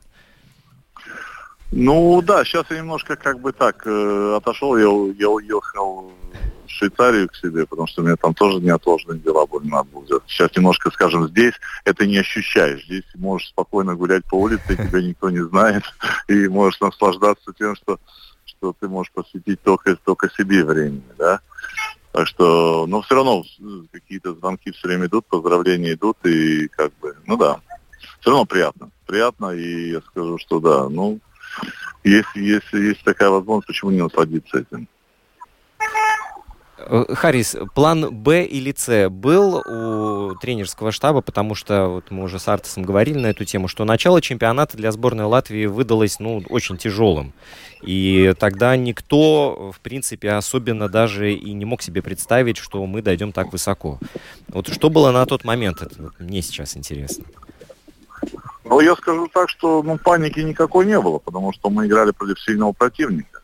Ну 1.70 2.22
да, 2.22 2.44
сейчас 2.44 2.66
я 2.70 2.78
немножко 2.78 3.16
как 3.16 3.40
бы 3.40 3.52
так 3.52 3.86
э, 3.86 4.34
отошел, 4.36 4.76
я, 4.76 5.12
я 5.18 5.28
уехал 5.28 6.12
в 6.66 6.70
Швейцарию 6.70 7.28
к 7.28 7.36
себе, 7.36 7.66
потому 7.66 7.86
что 7.86 8.02
у 8.02 8.04
меня 8.04 8.16
там 8.16 8.34
тоже 8.34 8.58
неотложные 8.60 9.18
дела 9.20 9.46
были, 9.46 9.68
надо 9.68 9.88
было 9.90 10.02
взять. 10.02 10.22
Сейчас 10.26 10.56
немножко, 10.56 10.90
скажем, 10.90 11.28
здесь 11.28 11.54
это 11.84 12.06
не 12.06 12.18
ощущаешь. 12.18 12.84
Здесь 12.84 13.04
можешь 13.16 13.48
спокойно 13.48 13.94
гулять 13.94 14.24
по 14.26 14.36
улице, 14.36 14.76
тебя 14.76 15.02
никто 15.02 15.30
не 15.30 15.44
знает, 15.44 15.82
и 16.28 16.48
можешь 16.48 16.80
наслаждаться 16.80 17.52
тем, 17.58 17.74
что, 17.76 17.98
что 18.44 18.74
ты 18.78 18.88
можешь 18.88 19.12
посвятить 19.12 19.60
только, 19.62 19.96
только 19.96 20.30
себе 20.30 20.64
времени, 20.64 21.02
да. 21.18 21.40
Так 22.12 22.28
что, 22.28 22.86
но 22.86 23.02
все 23.02 23.16
равно 23.16 23.42
какие-то 23.90 24.34
звонки 24.34 24.70
все 24.70 24.86
время 24.86 25.06
идут, 25.06 25.26
поздравления 25.26 25.94
идут, 25.94 26.16
и 26.24 26.68
как 26.68 26.92
бы, 27.00 27.16
ну 27.26 27.36
да, 27.36 27.60
все 28.20 28.30
равно 28.30 28.44
приятно. 28.44 28.90
Приятно, 29.06 29.50
и 29.50 29.90
я 29.90 30.00
скажу, 30.00 30.38
что 30.38 30.60
да, 30.60 30.88
ну, 30.88 31.18
если, 32.04 32.40
если 32.40 32.80
есть 32.80 33.02
такая 33.02 33.30
возможность, 33.30 33.66
почему 33.66 33.90
не 33.90 34.02
насладиться 34.02 34.58
этим? 34.58 34.88
Э, 36.86 37.04
Харис, 37.14 37.56
план 37.74 38.14
Б 38.14 38.44
или 38.44 38.74
С 38.76 39.08
был 39.08 39.56
у 39.56 40.34
тренерского 40.36 40.92
штаба, 40.92 41.20
потому 41.20 41.54
что 41.54 41.86
вот 41.86 42.10
мы 42.10 42.24
уже 42.24 42.38
с 42.38 42.48
Артесом 42.48 42.82
говорили 42.82 43.18
на 43.18 43.28
эту 43.28 43.44
тему, 43.44 43.68
что 43.68 43.84
начало 43.84 44.20
чемпионата 44.20 44.76
для 44.76 44.92
сборной 44.92 45.24
Латвии 45.24 45.66
выдалось 45.66 46.18
ну, 46.20 46.42
очень 46.48 46.76
тяжелым. 46.76 47.32
И 47.82 48.34
тогда 48.38 48.76
никто, 48.76 49.72
в 49.74 49.80
принципе, 49.80 50.32
особенно 50.32 50.88
даже 50.88 51.32
и 51.32 51.52
не 51.52 51.64
мог 51.64 51.82
себе 51.82 52.02
представить, 52.02 52.56
что 52.56 52.84
мы 52.86 53.02
дойдем 53.02 53.32
так 53.32 53.52
высоко. 53.52 53.98
Вот 54.48 54.68
что 54.72 54.90
было 54.90 55.10
на 55.10 55.24
тот 55.26 55.44
момент, 55.44 55.82
это 55.82 56.10
мне 56.18 56.42
сейчас 56.42 56.76
интересно. 56.76 57.24
Ну, 57.34 57.40
я 58.80 58.96
скажу 58.96 59.28
так, 59.28 59.50
что 59.50 59.82
ну, 59.82 59.98
паники 59.98 60.40
никакой 60.40 60.86
не 60.86 60.98
было, 61.00 61.18
потому 61.18 61.52
что 61.52 61.70
мы 61.70 61.86
играли 61.86 62.12
против 62.12 62.40
сильного 62.40 62.72
противника. 62.72 63.40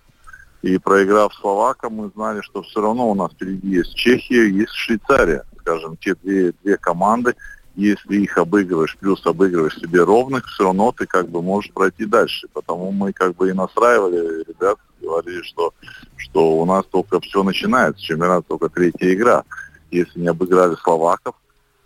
И 0.62 0.78
проиграв 0.78 1.34
Словакам, 1.34 1.94
мы 1.94 2.10
знали, 2.14 2.40
что 2.42 2.62
все 2.62 2.80
равно 2.80 3.10
у 3.10 3.14
нас 3.14 3.32
впереди 3.32 3.68
есть 3.68 3.94
Чехия, 3.94 4.48
есть 4.48 4.72
Швейцария. 4.72 5.44
Скажем, 5.60 5.96
те 5.96 6.14
две, 6.14 6.52
две 6.62 6.76
команды, 6.76 7.34
если 7.76 8.16
их 8.16 8.36
обыгрываешь, 8.36 8.96
плюс 8.98 9.24
обыгрываешь 9.26 9.78
себе 9.78 10.02
ровных, 10.02 10.46
все 10.46 10.64
равно 10.64 10.92
ты 10.92 11.06
как 11.06 11.28
бы 11.28 11.40
можешь 11.40 11.72
пройти 11.72 12.04
дальше. 12.04 12.48
Потому 12.52 12.90
мы 12.92 13.12
как 13.12 13.36
бы 13.36 13.48
и 13.48 13.54
настраивали 13.54 14.44
ребят, 14.44 14.78
говорили, 15.00 15.42
что, 15.42 15.72
что 16.16 16.58
у 16.58 16.66
нас 16.66 16.84
только 16.90 17.20
все 17.20 17.42
начинается, 17.42 18.02
чемпионат 18.02 18.46
только 18.46 18.68
третья 18.68 19.12
игра. 19.14 19.44
Если 19.90 20.20
не 20.20 20.28
обыграли 20.28 20.76
словаков, 20.76 21.34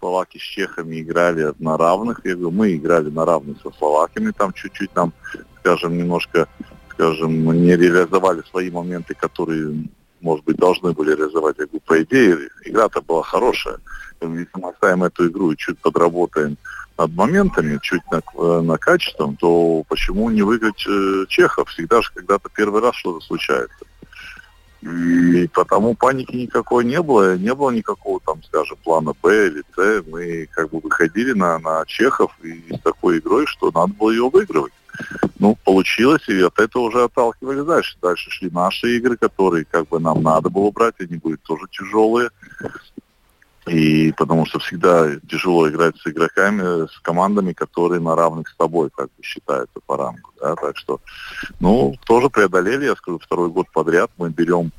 словаки 0.05 0.37
с 0.37 0.43
чехами 0.43 1.01
играли 1.01 1.55
на 1.59 1.79
равных. 1.79 2.21
Я 2.25 2.35
говорю, 2.35 2.51
мы 2.51 2.77
играли 2.77 3.09
на 3.09 3.25
равных 3.25 3.57
со 3.63 3.71
словаками, 3.71 4.33
там 4.37 4.53
чуть-чуть 4.53 4.91
там, 4.93 5.15
скажем, 5.61 5.97
немножко, 5.97 6.47
скажем, 6.91 7.33
не 7.33 7.75
реализовали 7.75 8.43
свои 8.51 8.71
моменты, 8.71 9.15
которые, 9.15 9.89
может 10.21 10.45
быть, 10.45 10.57
должны 10.57 10.93
были 10.93 11.17
реализовать. 11.17 11.57
Я 11.59 11.65
говорю, 11.65 11.81
по 11.87 12.03
идее, 12.03 12.37
игра-то 12.67 13.01
была 13.01 13.23
хорошая. 13.23 13.79
Если 14.21 14.49
мы 14.55 14.69
оставим 14.69 15.05
эту 15.05 15.27
игру 15.29 15.53
и 15.53 15.57
чуть 15.57 15.79
подработаем 15.79 16.59
над 16.99 17.11
моментами, 17.15 17.79
чуть 17.81 18.03
над, 18.13 18.25
э, 18.37 18.61
на 18.61 18.77
качеством, 18.77 19.37
то 19.37 19.85
почему 19.89 20.29
не 20.29 20.43
выиграть 20.43 20.87
э, 20.87 21.25
чехов? 21.29 21.71
Всегда 21.71 22.03
же 22.03 22.11
когда-то 22.15 22.51
первый 22.55 22.83
раз 22.83 22.95
что-то 22.97 23.25
случается. 23.25 23.87
И 24.85 25.49
потому 25.49 25.95
паники 25.95 26.37
никакой 26.37 26.85
не 26.85 27.01
было, 27.01 27.39
не 27.39 27.55
было 27.55 27.71
никакого 27.71 28.21
там, 28.21 28.43
скажем, 28.43 28.77
плана 28.85 29.15
Б 29.23 29.47
или 29.47 29.63
С. 29.75 30.05
Мы 30.07 30.47
как 30.53 30.71
бы 30.71 30.81
выходили 30.81 31.33
на, 31.33 31.59
на 31.59 31.85
чехов 31.87 32.33
и 32.43 32.63
с 32.75 32.81
такой 32.81 33.19
игрой, 33.19 33.47
что 33.47 33.71
надо 33.75 33.95
было 33.95 34.11
ее 34.11 34.29
выигрывать. 34.29 34.75
Ну, 35.39 35.57
получилось, 35.65 36.29
и 36.29 36.39
от 36.41 36.59
этого 36.59 36.85
уже 36.85 37.03
отталкивались 37.03 37.65
дальше. 37.65 37.97
Дальше 38.03 38.31
шли 38.31 38.51
наши 38.51 38.99
игры, 38.99 39.17
которые 39.17 39.65
как 39.65 39.89
бы 39.89 39.99
нам 39.99 40.23
надо 40.23 40.51
было 40.51 40.71
брать, 40.71 40.95
они 41.01 41.17
были 41.17 41.37
тоже 41.37 41.65
тяжелые. 41.71 42.29
И 43.67 44.13
потому 44.13 44.45
что 44.45 44.59
всегда 44.59 45.09
тяжело 45.29 45.69
играть 45.69 45.97
с 45.97 46.07
игроками, 46.07 46.87
с 46.87 46.99
командами, 47.01 47.55
которые 47.55 48.01
на 48.01 48.15
равных 48.15 48.49
с 48.49 48.57
тобой, 48.57 48.91
как 48.95 49.07
бы 49.07 49.23
считается 49.23 49.81
по 49.87 49.97
рангу. 49.97 50.31
Да? 50.41 50.55
Так 50.55 50.77
что, 50.77 51.01
ну, 51.61 51.95
тоже 52.05 52.29
преодолели, 52.29 52.85
я 52.85 52.97
скажу, 52.97 53.19
второй 53.19 53.49
год 53.49 53.67
подряд 53.73 54.11
мы 54.19 54.29
берем 54.29 54.71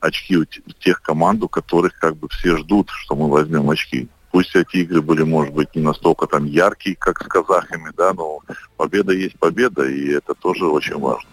очки 0.00 0.36
у 0.36 0.44
тех 0.44 1.00
команд, 1.00 1.42
у 1.42 1.48
которых 1.48 1.98
как 1.98 2.16
бы 2.16 2.28
все 2.28 2.56
ждут, 2.58 2.90
что 2.90 3.16
мы 3.16 3.30
возьмем 3.30 3.70
очки. 3.70 4.08
Пусть 4.30 4.54
эти 4.56 4.78
игры 4.78 5.00
были, 5.00 5.22
может 5.22 5.54
быть, 5.54 5.74
не 5.74 5.82
настолько 5.82 6.26
там 6.26 6.44
яркие, 6.44 6.96
как 6.96 7.22
с 7.22 7.26
казахами, 7.26 7.92
да, 7.96 8.12
но 8.12 8.40
победа 8.76 9.12
есть 9.12 9.38
победа, 9.38 9.84
и 9.84 10.10
это 10.10 10.34
тоже 10.34 10.66
очень 10.66 10.98
важно. 10.98 11.30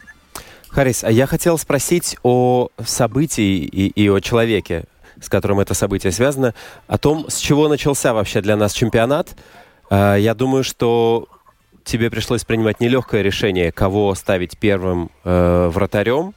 Харис, 0.70 1.04
а 1.04 1.12
я 1.12 1.26
хотел 1.26 1.58
спросить 1.58 2.18
о 2.24 2.70
событии 2.86 3.58
и, 3.58 3.88
и 3.88 4.08
о 4.08 4.22
человеке 4.22 4.86
с 5.22 5.30
которым 5.30 5.60
это 5.60 5.74
событие 5.74 6.12
связано, 6.12 6.54
о 6.88 6.98
том, 6.98 7.30
с 7.30 7.38
чего 7.38 7.68
начался 7.68 8.14
вообще 8.14 8.42
для 8.42 8.58
нас 8.58 8.74
чемпионат. 8.74 9.36
А, 9.90 10.16
я 10.16 10.34
думаю, 10.34 10.64
что 10.64 11.28
тебе 11.84 12.10
пришлось 12.10 12.44
принимать 12.44 12.80
нелегкое 12.80 13.22
решение, 13.22 13.72
кого 13.72 14.14
ставить 14.16 14.58
первым 14.58 15.10
э, 15.24 15.70
вратарем. 15.72 16.34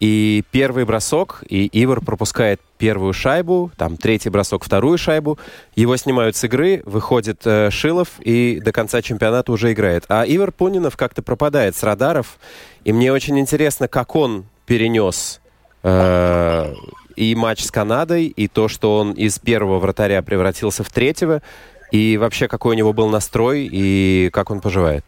И 0.00 0.42
первый 0.50 0.84
бросок, 0.84 1.44
и 1.48 1.70
Ивар 1.72 2.00
пропускает 2.00 2.60
первую 2.76 3.12
шайбу, 3.12 3.70
там 3.76 3.96
третий 3.96 4.30
бросок, 4.30 4.64
вторую 4.64 4.98
шайбу. 4.98 5.38
Его 5.76 5.96
снимают 5.96 6.34
с 6.34 6.42
игры, 6.42 6.82
выходит 6.86 7.42
э, 7.44 7.70
Шилов 7.70 8.08
и 8.18 8.60
до 8.64 8.72
конца 8.72 9.00
чемпионата 9.00 9.52
уже 9.52 9.72
играет. 9.72 10.04
А 10.08 10.24
Ивар 10.26 10.50
Пунинов 10.50 10.96
как-то 10.96 11.22
пропадает 11.22 11.76
с 11.76 11.84
радаров. 11.84 12.38
И 12.82 12.92
мне 12.92 13.12
очень 13.12 13.38
интересно, 13.38 13.86
как 13.86 14.16
он 14.16 14.44
перенес 14.66 15.40
э, 15.84 16.74
и 17.14 17.34
матч 17.34 17.64
с 17.64 17.70
Канадой, 17.70 18.26
и 18.26 18.48
то, 18.48 18.68
что 18.68 18.98
он 18.98 19.12
из 19.12 19.38
первого 19.38 19.78
вратаря 19.78 20.22
превратился 20.22 20.84
в 20.84 20.90
третьего, 20.90 21.42
и 21.90 22.16
вообще 22.16 22.48
какой 22.48 22.74
у 22.74 22.78
него 22.78 22.92
был 22.92 23.08
настрой, 23.08 23.68
и 23.70 24.30
как 24.32 24.50
он 24.50 24.60
поживает? 24.60 25.04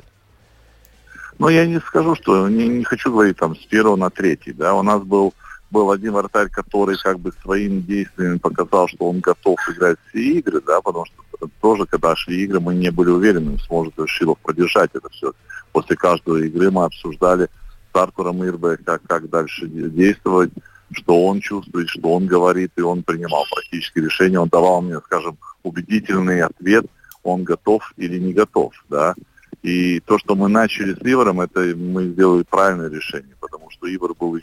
Ну, 1.38 1.48
я 1.48 1.66
не 1.66 1.80
скажу, 1.80 2.14
что 2.14 2.48
не, 2.48 2.68
не 2.68 2.84
хочу 2.84 3.10
говорить 3.10 3.36
там 3.36 3.56
с 3.56 3.64
первого 3.64 3.96
на 3.96 4.10
третий, 4.10 4.52
да, 4.52 4.74
у 4.74 4.82
нас 4.82 5.02
был 5.02 5.34
был 5.74 5.90
один 5.90 6.12
вратарь, 6.12 6.48
который 6.50 6.96
как 6.96 7.18
бы 7.18 7.32
своими 7.42 7.80
действиями 7.80 8.38
показал, 8.38 8.86
что 8.86 9.10
он 9.10 9.18
готов 9.18 9.58
играть 9.68 9.98
все 10.08 10.38
игры, 10.38 10.60
да, 10.64 10.80
потому 10.80 11.04
что 11.06 11.48
тоже, 11.60 11.84
когда 11.86 12.14
шли 12.14 12.44
игры, 12.44 12.60
мы 12.60 12.76
не 12.76 12.90
были 12.90 13.10
уверены, 13.10 13.58
сможет 13.66 13.98
ли 13.98 14.06
Шилов 14.06 14.38
продержать 14.38 14.90
это 14.94 15.08
все. 15.10 15.32
После 15.72 15.96
каждой 15.96 16.46
игры 16.46 16.70
мы 16.70 16.84
обсуждали 16.84 17.48
с 17.92 17.96
Артуром 17.96 18.44
Ирбе, 18.44 18.76
как, 18.76 19.02
как 19.06 19.28
дальше 19.28 19.66
действовать, 19.66 20.52
что 20.94 21.26
он 21.26 21.40
чувствует, 21.40 21.88
что 21.88 22.14
он 22.14 22.26
говорит, 22.26 22.72
и 22.76 22.80
он 22.80 23.02
принимал 23.02 23.44
практически 23.50 23.98
решение, 23.98 24.40
он 24.40 24.48
давал 24.48 24.82
мне, 24.82 24.98
скажем, 25.00 25.36
убедительный 25.62 26.42
ответ, 26.42 26.86
он 27.22 27.44
готов 27.44 27.92
или 27.96 28.18
не 28.18 28.32
готов, 28.32 28.72
да. 28.88 29.14
И 29.62 30.00
то, 30.00 30.18
что 30.18 30.34
мы 30.34 30.48
начали 30.48 30.94
с 30.94 30.98
Иваром, 31.02 31.40
это 31.40 31.60
мы 31.60 32.08
сделали 32.08 32.42
правильное 32.42 32.90
решение, 32.90 33.34
потому 33.40 33.70
что 33.70 33.92
Ивар 33.92 34.12
был 34.14 34.38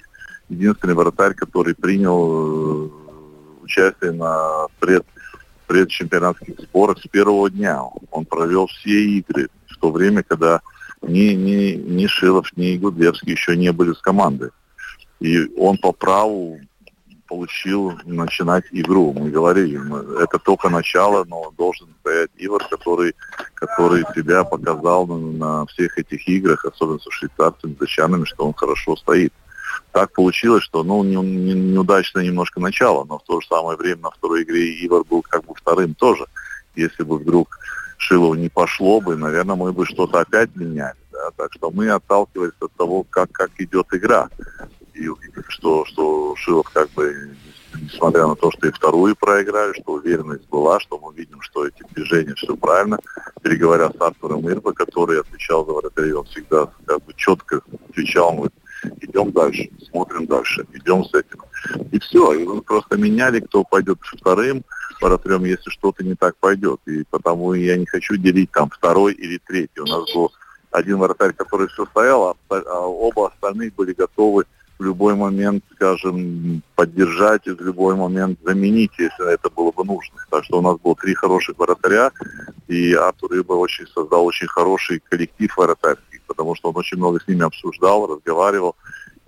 единственный 0.50 0.96
вратарь, 0.96 1.36
который 1.36 1.76
принял 1.76 2.88
э, 2.88 2.90
участие 3.62 4.12
на 4.14 4.68
пред, 4.80 5.06
предчемпионатских 5.68 6.60
спорах 6.60 6.98
с 7.00 7.08
первого 7.08 7.50
дня. 7.50 7.82
Он 8.10 8.26
провел 8.26 8.68
все 8.68 9.04
игры 9.04 9.50
в 9.68 9.78
то 9.78 9.92
время, 9.92 10.24
когда 10.24 10.62
ни, 11.02 11.34
ни, 11.34 11.76
ни 11.76 12.08
Шилов, 12.08 12.48
ни 12.56 12.78
Гудлевский 12.78 13.32
еще 13.32 13.56
не 13.56 13.72
были 13.72 13.94
с 13.94 14.00
командой. 14.00 14.50
И 15.22 15.48
он 15.56 15.78
по 15.78 15.92
праву 15.92 16.60
получил 17.28 17.94
начинать 18.06 18.66
игру. 18.72 19.14
Мы 19.14 19.30
говорили, 19.30 19.80
это 20.22 20.38
только 20.40 20.68
начало, 20.70 21.24
но 21.26 21.54
должен 21.58 21.88
стоять 22.02 22.32
Ивар, 22.38 22.68
который, 22.70 23.16
который 23.54 24.04
себя 24.16 24.44
показал 24.44 25.06
на, 25.08 25.66
всех 25.68 25.98
этих 25.98 26.28
играх, 26.28 26.66
особенно 26.66 27.00
со 27.00 27.10
швейцарцами, 27.12 27.76
датчанами, 27.80 28.26
что 28.26 28.48
он 28.48 28.54
хорошо 28.54 28.98
стоит. 28.98 29.32
Так 29.92 30.12
получилось, 30.12 30.64
что 30.64 30.84
ну, 30.84 31.04
не, 31.04 31.16
не, 31.16 31.54
неудачное 31.54 32.26
немножко 32.26 32.60
начало, 32.60 33.06
но 33.06 33.20
в 33.20 33.24
то 33.24 33.40
же 33.40 33.48
самое 33.48 33.78
время 33.78 34.02
на 34.02 34.12
второй 34.12 34.44
игре 34.44 34.86
Ивар 34.86 35.04
был 35.04 35.22
как 35.22 35.46
бы 35.46 35.54
вторым 35.56 35.94
тоже. 35.94 36.26
Если 36.76 37.04
бы 37.04 37.18
вдруг 37.18 37.60
Шилову 37.98 38.34
не 38.34 38.50
пошло 38.50 39.00
бы, 39.00 39.16
наверное, 39.16 39.56
мы 39.56 39.72
бы 39.72 39.86
что-то 39.86 40.20
опять 40.20 40.56
меняли. 40.56 40.98
Да? 41.12 41.30
Так 41.38 41.54
что 41.54 41.70
мы 41.70 41.90
отталкивались 41.90 42.60
от 42.60 42.72
того, 42.74 43.06
как, 43.10 43.32
как 43.32 43.52
идет 43.60 43.88
игра. 43.94 44.28
И 45.06 45.32
что, 45.50 45.86
что 45.86 46.36
Шилов 46.36 46.70
как 46.70 46.90
бы 46.92 47.36
несмотря 47.80 48.28
на 48.28 48.36
то, 48.36 48.52
что 48.52 48.68
и 48.68 48.72
вторую 48.72 49.16
проиграли, 49.16 49.74
что 49.74 49.94
уверенность 49.94 50.48
была, 50.50 50.80
что 50.80 51.00
мы 51.00 51.14
видим, 51.14 51.42
что 51.42 51.66
эти 51.66 51.84
движения 51.94 52.34
все 52.36 52.56
правильно. 52.56 53.00
Переговоря 53.42 53.90
с 53.90 54.02
Артуром 54.02 54.48
Ирбо, 54.50 54.74
который 54.74 55.20
отвечал 55.20 55.66
за 55.66 55.74
вратарей, 55.74 56.14
он 56.14 56.26
всегда 56.26 56.70
как 56.86 57.04
бы 57.04 57.14
четко 57.16 57.62
отвечал, 57.90 58.34
мы 58.34 58.50
идем 59.02 59.32
дальше, 59.32 59.70
смотрим 59.90 60.26
дальше, 60.26 60.66
идем 60.74 61.04
с 61.06 61.14
этим. 61.14 61.42
И 61.92 62.00
все, 62.00 62.34
и 62.34 62.46
мы 62.46 62.62
просто 62.62 62.98
меняли, 62.98 63.40
кто 63.40 63.64
пойдет 63.64 64.00
вторым 64.02 64.64
вратарем, 65.00 65.46
если 65.46 65.70
что-то 65.70 66.04
не 66.04 66.16
так 66.16 66.36
пойдет. 66.38 66.80
И 66.86 67.04
потому 67.10 67.54
я 67.54 67.78
не 67.78 67.86
хочу 67.86 68.18
делить 68.18 68.52
там 68.52 68.70
второй 68.70 69.14
или 69.14 69.40
третий. 69.46 69.82
У 69.82 69.86
нас 69.86 70.14
был 70.14 70.32
один 70.72 70.98
вратарь, 70.98 71.34
который 71.34 71.68
все 71.68 71.86
стоял, 71.88 72.30
а, 72.30 72.36
а 72.50 72.80
оба 72.88 73.28
остальных 73.28 73.76
были 73.76 73.94
готовы 73.94 74.46
в 74.82 74.84
любой 74.84 75.14
момент, 75.14 75.64
скажем, 75.76 76.64
поддержать 76.76 77.46
и 77.46 77.52
в 77.52 77.62
любой 77.62 77.96
момент 77.96 78.40
заменить, 78.44 78.92
если 78.98 79.32
это 79.32 79.48
было 79.52 79.72
бы 79.72 79.86
нужно. 79.86 80.18
Так 80.32 80.44
что 80.44 80.58
у 80.58 80.62
нас 80.62 80.80
было 80.80 80.96
три 80.96 81.14
хороших 81.14 81.56
вратаря, 81.60 82.10
и 82.68 82.94
Артур 82.94 83.30
Рыба 83.30 83.54
очень 83.54 83.86
создал 83.86 84.26
очень 84.26 84.48
хороший 84.48 85.00
коллектив 85.08 85.56
вратарский, 85.56 86.20
потому 86.26 86.56
что 86.56 86.70
он 86.70 86.78
очень 86.78 86.98
много 86.98 87.20
с 87.20 87.28
ними 87.28 87.44
обсуждал, 87.44 88.08
разговаривал, 88.08 88.76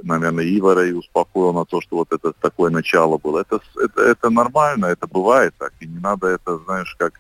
наверное, 0.02 0.58
Ивара 0.58 0.88
и 0.88 0.94
успокоил 0.94 1.54
на 1.54 1.66
то, 1.66 1.82
что 1.82 1.98
вот 1.98 2.12
это 2.12 2.34
такое 2.34 2.72
начало 2.72 3.20
было. 3.20 3.42
Это, 3.42 3.60
это, 3.80 4.02
это 4.02 4.30
нормально, 4.32 4.88
это 4.88 5.06
бывает 5.06 5.54
так, 5.60 5.74
и 5.82 5.86
не 5.86 6.00
надо 6.00 6.30
это, 6.30 6.58
знаешь, 6.66 6.96
как 6.98 7.14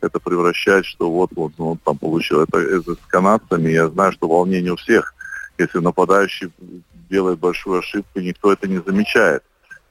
это 0.00 0.20
превращать, 0.20 0.86
что 0.86 1.10
вот-вот 1.10 1.54
ну, 1.58 1.72
он 1.72 1.78
там 1.78 1.98
получил. 1.98 2.42
Это, 2.42 2.58
это 2.58 2.94
с 2.94 3.06
канадцами, 3.08 3.70
я 3.70 3.88
знаю, 3.88 4.12
что 4.12 4.28
волнение 4.28 4.72
у 4.72 4.76
всех. 4.76 5.12
Если 5.58 5.78
нападающий 5.78 6.52
делает 7.14 7.38
большую 7.38 7.78
ошибку, 7.78 8.20
никто 8.20 8.52
это 8.52 8.66
не 8.66 8.80
замечает. 8.84 9.42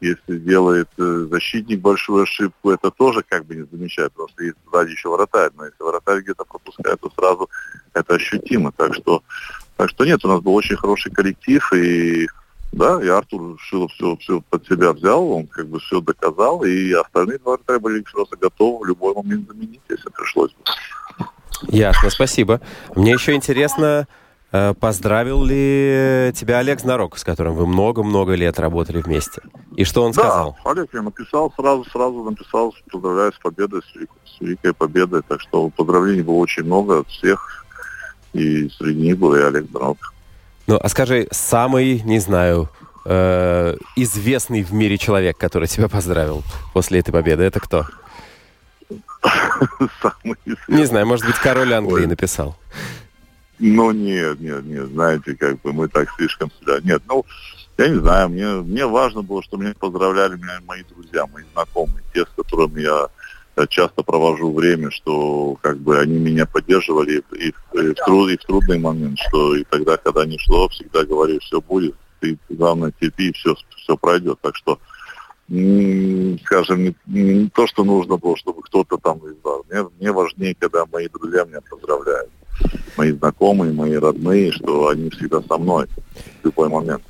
Если 0.01 0.37
делает 0.37 0.89
э, 0.97 1.27
защитник 1.31 1.79
большую 1.79 2.23
ошибку, 2.23 2.71
это 2.71 2.91
тоже 2.91 3.23
как 3.25 3.45
бы 3.45 3.55
не 3.55 3.65
замечает, 3.71 4.11
потому 4.11 4.27
что 4.29 4.43
есть 4.43 4.57
сзади 4.69 4.91
еще 4.91 5.09
вратарь. 5.09 5.51
Но 5.55 5.63
если 5.63 5.81
вратарь 5.81 6.19
где-то 6.19 6.43
пропускает, 6.43 6.99
то 6.99 7.09
сразу 7.17 7.49
это 7.93 8.15
ощутимо. 8.15 8.73
Так 8.73 8.93
что, 8.95 9.23
так 9.77 9.89
что 9.89 10.03
нет, 10.03 10.25
у 10.25 10.27
нас 10.27 10.41
был 10.41 10.53
очень 10.53 10.75
хороший 10.75 11.11
коллектив, 11.13 11.71
и 11.73 12.27
да, 12.73 12.99
и 13.01 13.07
Артур 13.07 13.57
Шилов 13.59 13.91
все, 13.93 14.17
все 14.17 14.41
под 14.49 14.65
себя 14.65 14.91
взял, 14.91 15.31
он 15.31 15.47
как 15.47 15.67
бы 15.67 15.79
все 15.79 16.01
доказал, 16.01 16.63
и 16.65 16.91
остальные 16.91 17.37
два 17.37 17.53
вратаря 17.53 17.79
были 17.79 18.01
просто 18.01 18.35
готовы 18.35 18.83
в 18.83 18.87
любой 18.87 19.13
момент 19.15 19.47
заменить, 19.47 19.81
если 19.87 20.09
пришлось 20.09 20.51
бы. 20.51 21.27
Ясно, 21.69 22.09
спасибо. 22.09 22.59
Мне 22.95 23.13
еще 23.13 23.33
интересно, 23.33 24.07
поздравил 24.79 25.43
ли 25.43 26.31
тебя 26.35 26.59
Олег 26.59 26.79
Знарок, 26.79 27.17
с 27.17 27.23
которым 27.23 27.55
вы 27.55 27.65
много-много 27.65 28.35
лет 28.35 28.59
работали 28.59 29.01
вместе? 29.01 29.41
И 29.75 29.83
что 29.83 30.03
он 30.03 30.11
да, 30.11 30.21
сказал? 30.21 30.57
Олег 30.65 30.89
я 30.93 31.01
написал 31.01 31.51
сразу, 31.57 31.83
сразу 31.85 32.23
написал, 32.23 32.73
поздравляю 32.91 33.33
с 33.33 33.39
победой, 33.39 33.81
с, 33.81 34.35
с 34.35 34.41
великой 34.41 34.73
победой. 34.73 35.23
Так 35.27 35.41
что 35.41 35.69
поздравлений 35.69 36.21
было 36.21 36.35
очень 36.35 36.63
много 36.63 36.99
от 36.99 37.07
всех. 37.07 37.65
И 38.33 38.69
среди 38.69 39.01
них 39.01 39.17
был 39.17 39.35
и 39.35 39.41
Олег 39.41 39.69
Знарок. 39.69 39.97
Ну, 40.67 40.79
а 40.81 40.87
скажи, 40.89 41.27
самый, 41.31 42.01
не 42.01 42.19
знаю, 42.19 42.69
э, 43.05 43.75
известный 43.95 44.63
в 44.63 44.71
мире 44.73 44.97
человек, 44.97 45.37
который 45.37 45.67
тебя 45.67 45.89
поздравил 45.89 46.43
после 46.73 46.99
этой 46.99 47.11
победы, 47.11 47.43
это 47.43 47.59
кто? 47.59 47.85
Самый 50.01 50.37
Не 50.67 50.85
знаю, 50.85 51.05
может 51.07 51.25
быть, 51.25 51.35
король 51.35 51.73
Англии 51.73 52.05
написал. 52.05 52.55
Ну, 53.59 53.91
нет, 53.91 54.39
нет, 54.39 54.65
нет, 54.65 54.87
знаете, 54.87 55.35
как 55.35 55.61
бы 55.61 55.73
мы 55.73 55.87
так 55.87 56.09
слишком 56.17 56.51
себя... 56.59 56.79
Нет, 56.83 57.01
ну, 57.07 57.23
я 57.77 57.87
не 57.87 57.99
знаю, 57.99 58.29
мне, 58.29 58.47
мне 58.47 58.85
важно 58.85 59.21
было, 59.21 59.43
что 59.43 59.57
меня 59.57 59.73
поздравляли 59.79 60.35
меня, 60.35 60.59
мои 60.65 60.83
друзья, 60.83 61.25
мои 61.27 61.43
знакомые, 61.53 62.03
те, 62.13 62.25
с 62.25 62.29
которыми 62.35 62.81
я 62.81 63.07
часто 63.67 64.01
провожу 64.01 64.51
время, 64.51 64.89
что 64.91 65.57
как 65.61 65.77
бы 65.77 65.99
они 65.99 66.17
меня 66.17 66.45
поддерживали 66.45 67.23
и, 67.31 67.35
и, 67.37 67.47
и, 67.49 67.91
в, 67.91 67.95
труд, 68.05 68.31
и 68.31 68.37
в 68.37 68.43
трудный 68.45 68.79
момент, 68.79 69.19
что 69.27 69.55
и 69.55 69.63
тогда, 69.63 69.97
когда 69.97 70.25
не 70.25 70.39
шло, 70.39 70.67
всегда 70.69 71.03
говорили, 71.05 71.39
все 71.39 71.61
будет, 71.61 71.95
ты 72.19 72.37
главное 72.49 72.91
терпи, 72.99 73.29
и 73.29 73.33
все, 73.33 73.55
все 73.77 73.95
пройдет. 73.95 74.39
Так 74.41 74.55
что, 74.55 74.79
скажем, 76.45 76.83
не, 76.83 76.95
не 77.05 77.49
то, 77.49 77.67
что 77.67 77.83
нужно 77.83 78.17
было, 78.17 78.35
чтобы 78.37 78.63
кто-то 78.63 78.97
там 78.97 79.19
издал. 79.19 79.63
Мне, 79.69 79.87
мне 79.99 80.11
важнее, 80.11 80.55
когда 80.57 80.85
мои 80.91 81.07
друзья 81.07 81.45
меня 81.45 81.61
поздравляют 81.61 82.31
мои 82.97 83.11
знакомые, 83.11 83.73
мои 83.73 83.95
родные, 83.95 84.51
что 84.51 84.89
они 84.89 85.09
всегда 85.09 85.41
со 85.41 85.57
мной 85.57 85.87
в 86.41 86.45
любой 86.45 86.69
момент. 86.69 87.01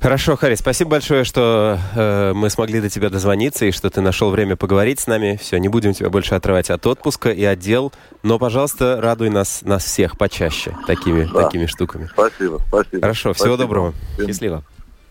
Хорошо, 0.00 0.34
Харри, 0.34 0.54
спасибо 0.54 0.92
большое, 0.92 1.24
что 1.24 1.78
э, 1.94 2.32
мы 2.34 2.48
смогли 2.48 2.80
до 2.80 2.88
тебя 2.88 3.10
дозвониться 3.10 3.66
и 3.66 3.70
что 3.70 3.90
ты 3.90 4.00
нашел 4.00 4.30
время 4.30 4.56
поговорить 4.56 4.98
с 4.98 5.06
нами. 5.06 5.38
Все, 5.38 5.58
не 5.58 5.68
будем 5.68 5.92
тебя 5.92 6.08
больше 6.08 6.34
отрывать 6.34 6.70
от 6.70 6.86
отпуска 6.86 7.30
и 7.30 7.44
отдел, 7.44 7.92
но, 8.22 8.38
пожалуйста, 8.38 8.98
радуй 8.98 9.28
нас, 9.28 9.60
нас 9.60 9.84
всех 9.84 10.16
почаще 10.16 10.74
такими, 10.86 11.24
да. 11.30 11.42
такими 11.42 11.66
штуками. 11.66 12.08
Спасибо, 12.10 12.60
спасибо. 12.68 13.00
Хорошо, 13.02 13.34
спасибо. 13.34 13.34
всего 13.34 13.56
доброго. 13.58 13.94
Всем... 14.14 14.26
Счастливо. 14.26 14.62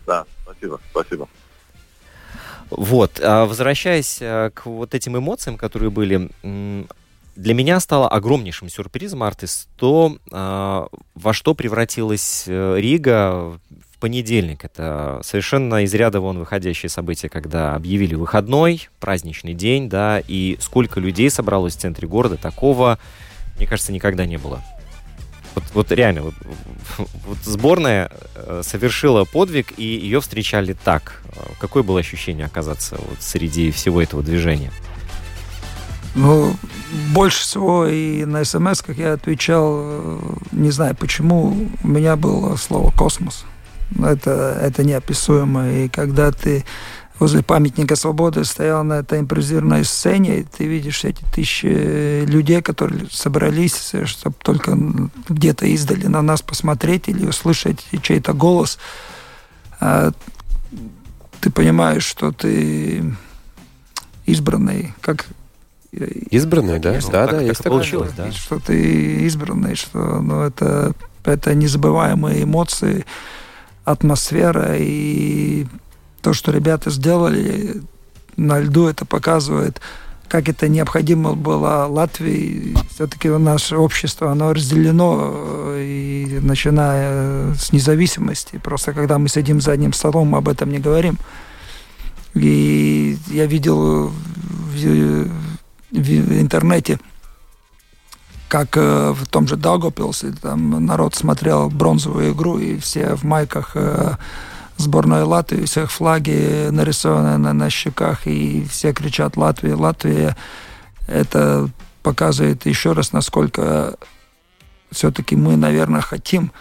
Да, 0.07 0.25
спасибо, 0.43 0.79
спасибо. 0.89 1.29
Вот, 2.71 3.19
а 3.23 3.45
возвращаясь 3.45 4.17
э, 4.21 4.49
к 4.55 4.65
вот 4.65 4.95
этим 4.95 5.17
эмоциям, 5.17 5.57
которые 5.57 5.91
были, 5.91 6.29
для 7.39 7.53
меня 7.53 7.79
стало 7.79 8.09
огромнейшим 8.09 8.69
сюрпризом, 8.69 9.23
Артис, 9.23 9.69
то, 9.77 10.17
э, 10.29 10.87
во 11.15 11.33
что 11.33 11.55
превратилась 11.55 12.43
э, 12.47 12.75
Рига 12.77 13.57
в 13.69 13.99
понедельник. 13.99 14.65
Это 14.65 15.21
совершенно 15.23 15.83
из 15.83 15.93
ряда 15.93 16.19
вон 16.19 16.37
выходящее 16.37 16.89
событие, 16.89 17.29
когда 17.29 17.75
объявили 17.75 18.15
выходной, 18.15 18.89
праздничный 18.99 19.53
день, 19.53 19.87
да, 19.87 20.21
и 20.27 20.57
сколько 20.59 20.99
людей 20.99 21.29
собралось 21.29 21.77
в 21.77 21.79
центре 21.79 22.09
города, 22.09 22.35
такого, 22.35 22.99
мне 23.55 23.67
кажется, 23.67 23.93
никогда 23.93 24.25
не 24.25 24.37
было. 24.37 24.61
Вот, 25.55 25.63
вот 25.73 25.91
реально, 25.93 26.23
вот, 26.23 26.33
вот 26.97 27.37
сборная 27.43 28.11
э, 28.35 28.63
совершила 28.65 29.23
подвиг, 29.23 29.73
и 29.77 29.85
ее 29.85 30.19
встречали 30.19 30.73
так. 30.73 31.23
Какое 31.61 31.83
было 31.83 32.01
ощущение 32.01 32.45
оказаться 32.45 32.97
вот 32.97 33.21
среди 33.21 33.71
всего 33.71 34.01
этого 34.01 34.23
движения? 34.23 34.71
Ну, 36.21 36.53
больше 37.13 37.43
всего 37.43 37.87
и 37.87 38.25
на 38.25 38.43
смс, 38.43 38.81
как 38.81 38.97
я 38.97 39.13
отвечал, 39.13 39.79
э, 39.79 40.19
не 40.51 40.69
знаю 40.69 40.93
почему, 40.93 41.69
у 41.81 41.87
меня 41.87 42.17
было 42.17 42.57
слово 42.57 42.91
«космос». 42.91 43.45
Это, 43.97 44.59
это 44.61 44.83
неописуемо. 44.83 45.71
И 45.71 45.87
когда 45.87 46.33
ты 46.33 46.65
возле 47.19 47.41
памятника 47.41 47.95
свободы 47.95 48.43
стоял 48.43 48.83
на 48.83 48.95
этой 48.95 49.21
импровизированной 49.21 49.85
сцене, 49.85 50.39
и 50.39 50.43
ты 50.43 50.65
видишь 50.65 51.05
эти 51.05 51.23
тысячи 51.33 52.25
людей, 52.25 52.61
которые 52.61 53.07
собрались, 53.09 53.93
чтобы 54.03 54.35
только 54.39 54.77
где-то 55.29 55.67
издали 55.67 56.07
на 56.07 56.21
нас 56.21 56.41
посмотреть 56.41 57.07
или 57.07 57.27
услышать 57.27 57.85
чей-то 58.01 58.33
голос, 58.33 58.77
а 59.79 60.11
ты 61.39 61.49
понимаешь, 61.49 62.03
что 62.03 62.33
ты 62.33 63.15
избранный, 64.25 64.93
как 64.99 65.25
Избранный, 65.91 66.79
да? 66.79 66.99
да, 67.11 67.27
да, 67.27 67.41
есть 67.41 67.63
так 67.63 67.71
получилось, 67.71 68.11
да. 68.15 68.31
Что 68.31 68.59
ты 68.59 69.25
избранный, 69.25 69.75
что 69.75 70.21
ну, 70.21 70.41
это, 70.41 70.93
это 71.23 71.55
незабываемые 71.55 72.43
эмоции, 72.43 73.05
атмосфера 73.85 74.75
и 74.77 75.65
то, 76.21 76.33
что 76.33 76.51
ребята 76.51 76.91
сделали 76.91 77.81
на 78.37 78.59
льду, 78.59 78.87
это 78.87 79.05
показывает, 79.05 79.81
как 80.27 80.47
это 80.47 80.67
необходимо 80.67 81.33
было 81.33 81.87
Латвии. 81.89 82.77
Все-таки 82.93 83.29
наше 83.29 83.77
общество, 83.77 84.31
оно 84.31 84.53
разделено, 84.53 85.73
и 85.75 86.39
начиная 86.41 87.53
с 87.55 87.71
независимости. 87.73 88.59
Просто 88.63 88.93
когда 88.93 89.17
мы 89.17 89.27
сидим 89.27 89.59
за 89.59 89.71
одним 89.71 89.91
столом, 89.91 90.29
мы 90.29 90.37
об 90.37 90.47
этом 90.47 90.71
не 90.71 90.77
говорим. 90.77 91.17
И 92.35 93.17
я 93.27 93.47
видел 93.47 94.11
в 95.91 96.41
интернете, 96.41 96.99
как 98.47 98.77
э, 98.77 99.11
в 99.11 99.27
том 99.27 99.47
же 99.47 99.55
Даугавпилсе, 99.55 100.33
там 100.41 100.85
народ 100.85 101.15
смотрел 101.15 101.69
бронзовую 101.69 102.33
игру, 102.33 102.57
и 102.57 102.77
все 102.77 103.15
в 103.15 103.23
майках 103.23 103.71
э, 103.75 104.15
сборной 104.77 105.23
Латвии, 105.23 105.65
всех 105.65 105.91
флаги 105.91 106.69
нарисованы 106.69 107.37
на, 107.37 107.53
на 107.53 107.69
щеках, 107.69 108.25
и 108.25 108.65
все 108.69 108.93
кричат 108.93 109.37
«Латвия, 109.37 109.75
Латвия». 109.75 110.35
Это 111.07 111.69
показывает 112.01 112.65
еще 112.65 112.93
раз, 112.93 113.13
насколько 113.13 113.95
все-таки 114.91 115.35
мы, 115.35 115.55
наверное, 115.55 116.01
хотим 116.01 116.51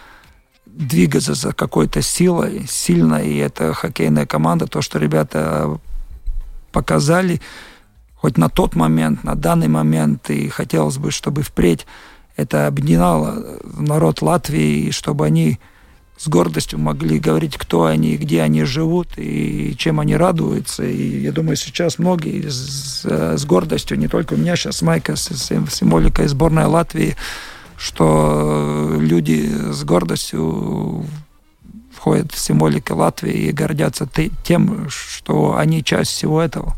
двигаться 0.66 1.34
за 1.34 1.52
какой-то 1.52 2.02
силой, 2.02 2.66
сильно, 2.68 3.16
и 3.16 3.36
это 3.36 3.72
хоккейная 3.72 4.26
команда, 4.26 4.66
то, 4.66 4.82
что 4.82 4.98
ребята 4.98 5.78
показали– 6.72 7.40
хоть 8.20 8.36
на 8.36 8.48
тот 8.48 8.74
момент, 8.74 9.24
на 9.24 9.34
данный 9.34 9.68
момент, 9.68 10.28
и 10.30 10.48
хотелось 10.48 10.98
бы, 10.98 11.10
чтобы 11.10 11.42
впредь 11.42 11.86
это 12.36 12.66
объединяло 12.66 13.60
народ 13.64 14.22
Латвии, 14.22 14.90
чтобы 14.90 15.26
они 15.26 15.58
с 16.16 16.28
гордостью 16.28 16.80
могли 16.80 17.20
говорить, 17.20 17.56
кто 17.56 17.84
они, 17.84 18.16
где 18.16 18.42
они 18.42 18.64
живут 18.64 19.08
и 19.16 19.74
чем 19.78 20.00
они 20.00 20.16
радуются. 20.16 20.84
И 20.84 21.20
я 21.20 21.32
думаю, 21.32 21.56
сейчас 21.56 21.98
многие 21.98 22.48
с, 22.48 23.04
с 23.04 23.44
гордостью, 23.44 23.98
не 23.98 24.08
только 24.08 24.34
у 24.34 24.36
меня 24.36 24.56
сейчас 24.56 24.82
майка 24.82 25.14
с 25.14 25.28
символикой 25.28 26.26
сборной 26.26 26.66
Латвии, 26.66 27.16
что 27.76 28.96
люди 28.98 29.48
с 29.72 29.84
гордостью 29.84 31.06
входят 31.92 32.32
в 32.32 32.38
символику 32.38 32.96
Латвии 32.96 33.48
и 33.48 33.52
гордятся 33.52 34.08
тем, 34.42 34.88
что 34.88 35.56
они 35.56 35.84
часть 35.84 36.10
всего 36.10 36.42
этого. 36.42 36.74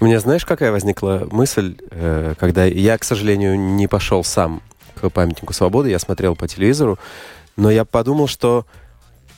У 0.00 0.04
меня, 0.04 0.20
знаешь, 0.20 0.44
какая 0.44 0.70
возникла 0.72 1.26
мысль, 1.30 1.76
э, 1.90 2.34
когда 2.38 2.64
я, 2.64 2.96
к 2.98 3.04
сожалению, 3.04 3.58
не 3.58 3.88
пошел 3.88 4.22
сам 4.24 4.62
к 4.94 5.10
памятнику 5.10 5.52
свободы, 5.52 5.90
я 5.90 5.98
смотрел 5.98 6.36
по 6.36 6.46
телевизору, 6.48 6.98
но 7.56 7.70
я 7.70 7.84
подумал, 7.84 8.28
что 8.28 8.66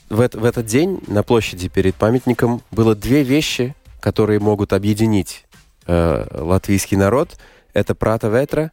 в, 0.09 0.17
в 0.17 0.45
этот 0.45 0.65
день 0.65 0.99
на 1.07 1.23
площади 1.23 1.67
перед 1.67 1.95
памятником 1.95 2.61
было 2.71 2.95
две 2.95 3.23
вещи, 3.23 3.75
которые 3.99 4.39
могут 4.39 4.73
объединить 4.73 5.45
э, 5.87 6.27
латвийский 6.31 6.97
народ. 6.97 7.37
Это 7.73 7.95
Прата 7.95 8.27
Ветра 8.27 8.71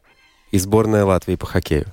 и 0.51 0.59
сборная 0.59 1.05
Латвии 1.05 1.35
по 1.35 1.45
хоккею. 1.45 1.85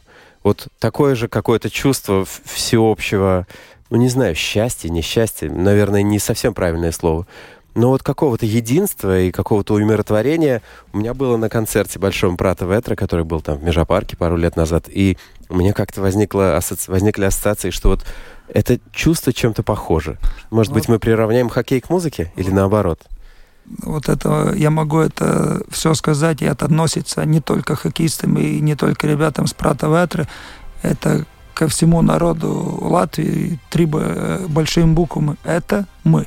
Вот 0.42 0.68
такое 0.78 1.14
же 1.14 1.28
какое-то 1.28 1.70
чувство 1.70 2.26
всеобщего, 2.44 3.46
ну 3.90 3.96
не 3.96 4.08
знаю, 4.08 4.34
счастья, 4.34 4.88
несчастья, 4.88 5.48
наверное, 5.48 6.02
не 6.02 6.18
совсем 6.18 6.52
правильное 6.52 6.92
слово, 6.92 7.26
но 7.74 7.88
вот 7.88 8.02
какого-то 8.02 8.46
единства 8.46 9.20
и 9.20 9.30
какого-то 9.30 9.74
умиротворения 9.74 10.62
у 10.92 10.98
меня 10.98 11.14
было 11.14 11.36
на 11.36 11.48
концерте 11.48 11.98
большом 11.98 12.36
Прата 12.36 12.64
Ветра, 12.66 12.94
который 12.96 13.24
был 13.24 13.40
там 13.40 13.58
в 13.58 13.64
Межапарке 13.64 14.16
пару 14.16 14.36
лет 14.36 14.56
назад. 14.56 14.86
И 14.88 15.18
у 15.48 15.56
меня 15.56 15.72
как-то 15.72 16.00
возникло, 16.00 16.56
асоци... 16.56 16.90
возникли 16.90 17.24
ассоциации, 17.24 17.70
что 17.70 17.90
вот 17.90 18.04
это 18.48 18.78
чувство 18.92 19.32
чем-то 19.32 19.62
похоже. 19.62 20.18
Может 20.50 20.72
вот. 20.72 20.80
быть, 20.80 20.88
мы 20.88 20.98
приравняем 20.98 21.48
хоккей 21.48 21.80
к 21.80 21.90
музыке 21.90 22.32
или 22.36 22.50
наоборот? 22.50 23.00
Вот 23.82 24.08
это 24.08 24.52
я 24.56 24.70
могу 24.70 24.98
это 24.98 25.62
все 25.70 25.94
сказать, 25.94 26.42
и 26.42 26.44
это 26.44 26.66
относится 26.66 27.24
не 27.24 27.40
только 27.40 27.76
хоккеистам 27.76 28.36
и 28.38 28.60
не 28.60 28.76
только 28.76 29.06
ребятам 29.06 29.46
с 29.46 29.54
Прата 29.54 29.86
Ветры. 29.86 30.28
Это 30.82 31.24
ко 31.54 31.68
всему 31.68 32.02
народу 32.02 32.78
Латвии 32.82 33.58
три 33.70 33.86
большими 33.86 34.92
буквами. 34.92 35.36
Это 35.44 35.86
мы. 36.02 36.26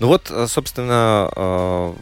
Ну 0.00 0.08
вот, 0.08 0.30
э, 0.30 0.46
собственно, 0.46 1.30
э, 1.34 1.92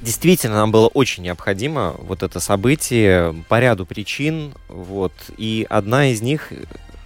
действительно 0.00 0.56
нам 0.56 0.70
было 0.70 0.88
очень 0.88 1.22
необходимо 1.24 1.94
вот 1.98 2.22
это 2.22 2.40
событие 2.40 3.34
по 3.48 3.60
ряду 3.60 3.86
причин. 3.86 4.54
Вот, 4.68 5.12
и 5.36 5.66
одна 5.68 6.08
из 6.08 6.22
них 6.22 6.52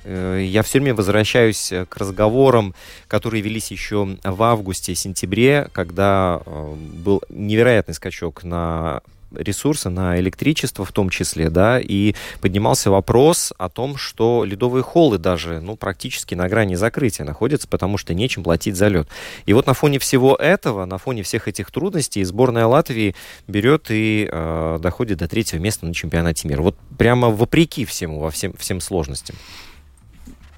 э, 0.04 0.44
я 0.44 0.62
все 0.62 0.78
время 0.78 0.94
возвращаюсь 0.94 1.72
к 1.88 1.96
разговорам, 1.96 2.74
которые 3.08 3.42
велись 3.42 3.70
еще 3.70 4.16
в 4.22 4.42
августе-сентябре, 4.42 5.68
когда 5.72 6.40
был 6.46 7.22
невероятный 7.28 7.94
скачок 7.94 8.44
на 8.44 9.02
ресурсы 9.36 9.88
на 9.88 10.18
электричество 10.18 10.84
в 10.84 10.92
том 10.92 11.10
числе, 11.10 11.50
да, 11.50 11.80
и 11.80 12.14
поднимался 12.40 12.90
вопрос 12.90 13.52
о 13.58 13.68
том, 13.68 13.96
что 13.96 14.44
ледовые 14.44 14.82
холлы 14.82 15.18
даже, 15.18 15.60
ну, 15.60 15.76
практически 15.76 16.34
на 16.34 16.48
грани 16.48 16.74
закрытия 16.74 17.24
находятся, 17.24 17.68
потому 17.68 17.98
что 17.98 18.14
нечем 18.14 18.42
платить 18.42 18.76
за 18.76 18.88
лед. 18.88 19.08
И 19.46 19.52
вот 19.52 19.66
на 19.66 19.74
фоне 19.74 19.98
всего 19.98 20.36
этого, 20.36 20.84
на 20.84 20.98
фоне 20.98 21.22
всех 21.22 21.48
этих 21.48 21.70
трудностей, 21.70 22.24
сборная 22.24 22.66
Латвии 22.66 23.14
берет 23.46 23.86
и 23.90 24.28
э, 24.30 24.78
доходит 24.80 25.18
до 25.18 25.28
третьего 25.28 25.60
места 25.60 25.86
на 25.86 25.94
чемпионате 25.94 26.48
мира. 26.48 26.62
Вот 26.62 26.76
прямо 26.98 27.28
вопреки 27.28 27.84
всему, 27.84 28.20
во 28.20 28.30
всем, 28.30 28.54
всем 28.58 28.80
сложностям. 28.80 29.36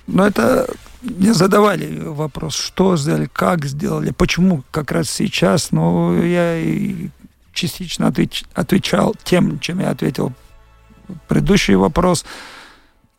Но 0.07 0.27
это 0.27 0.69
мне 1.03 1.33
задавали 1.33 1.99
вопрос, 1.99 2.55
что 2.55 2.97
сделали, 2.97 3.29
как 3.33 3.65
сделали, 3.65 4.11
почему 4.11 4.63
как 4.71 4.93
раз 4.93 5.11
сейчас. 5.11 5.73
Но 5.73 6.23
я 6.23 6.59
и 6.59 7.09
частично 7.55 8.09
отвеч, 8.09 8.45
отвечал 8.55 9.15
тем, 9.25 9.59
чем 9.61 9.81
я 9.81 9.91
ответил 9.91 10.33
предыдущий 11.29 11.75
вопрос. 11.75 12.25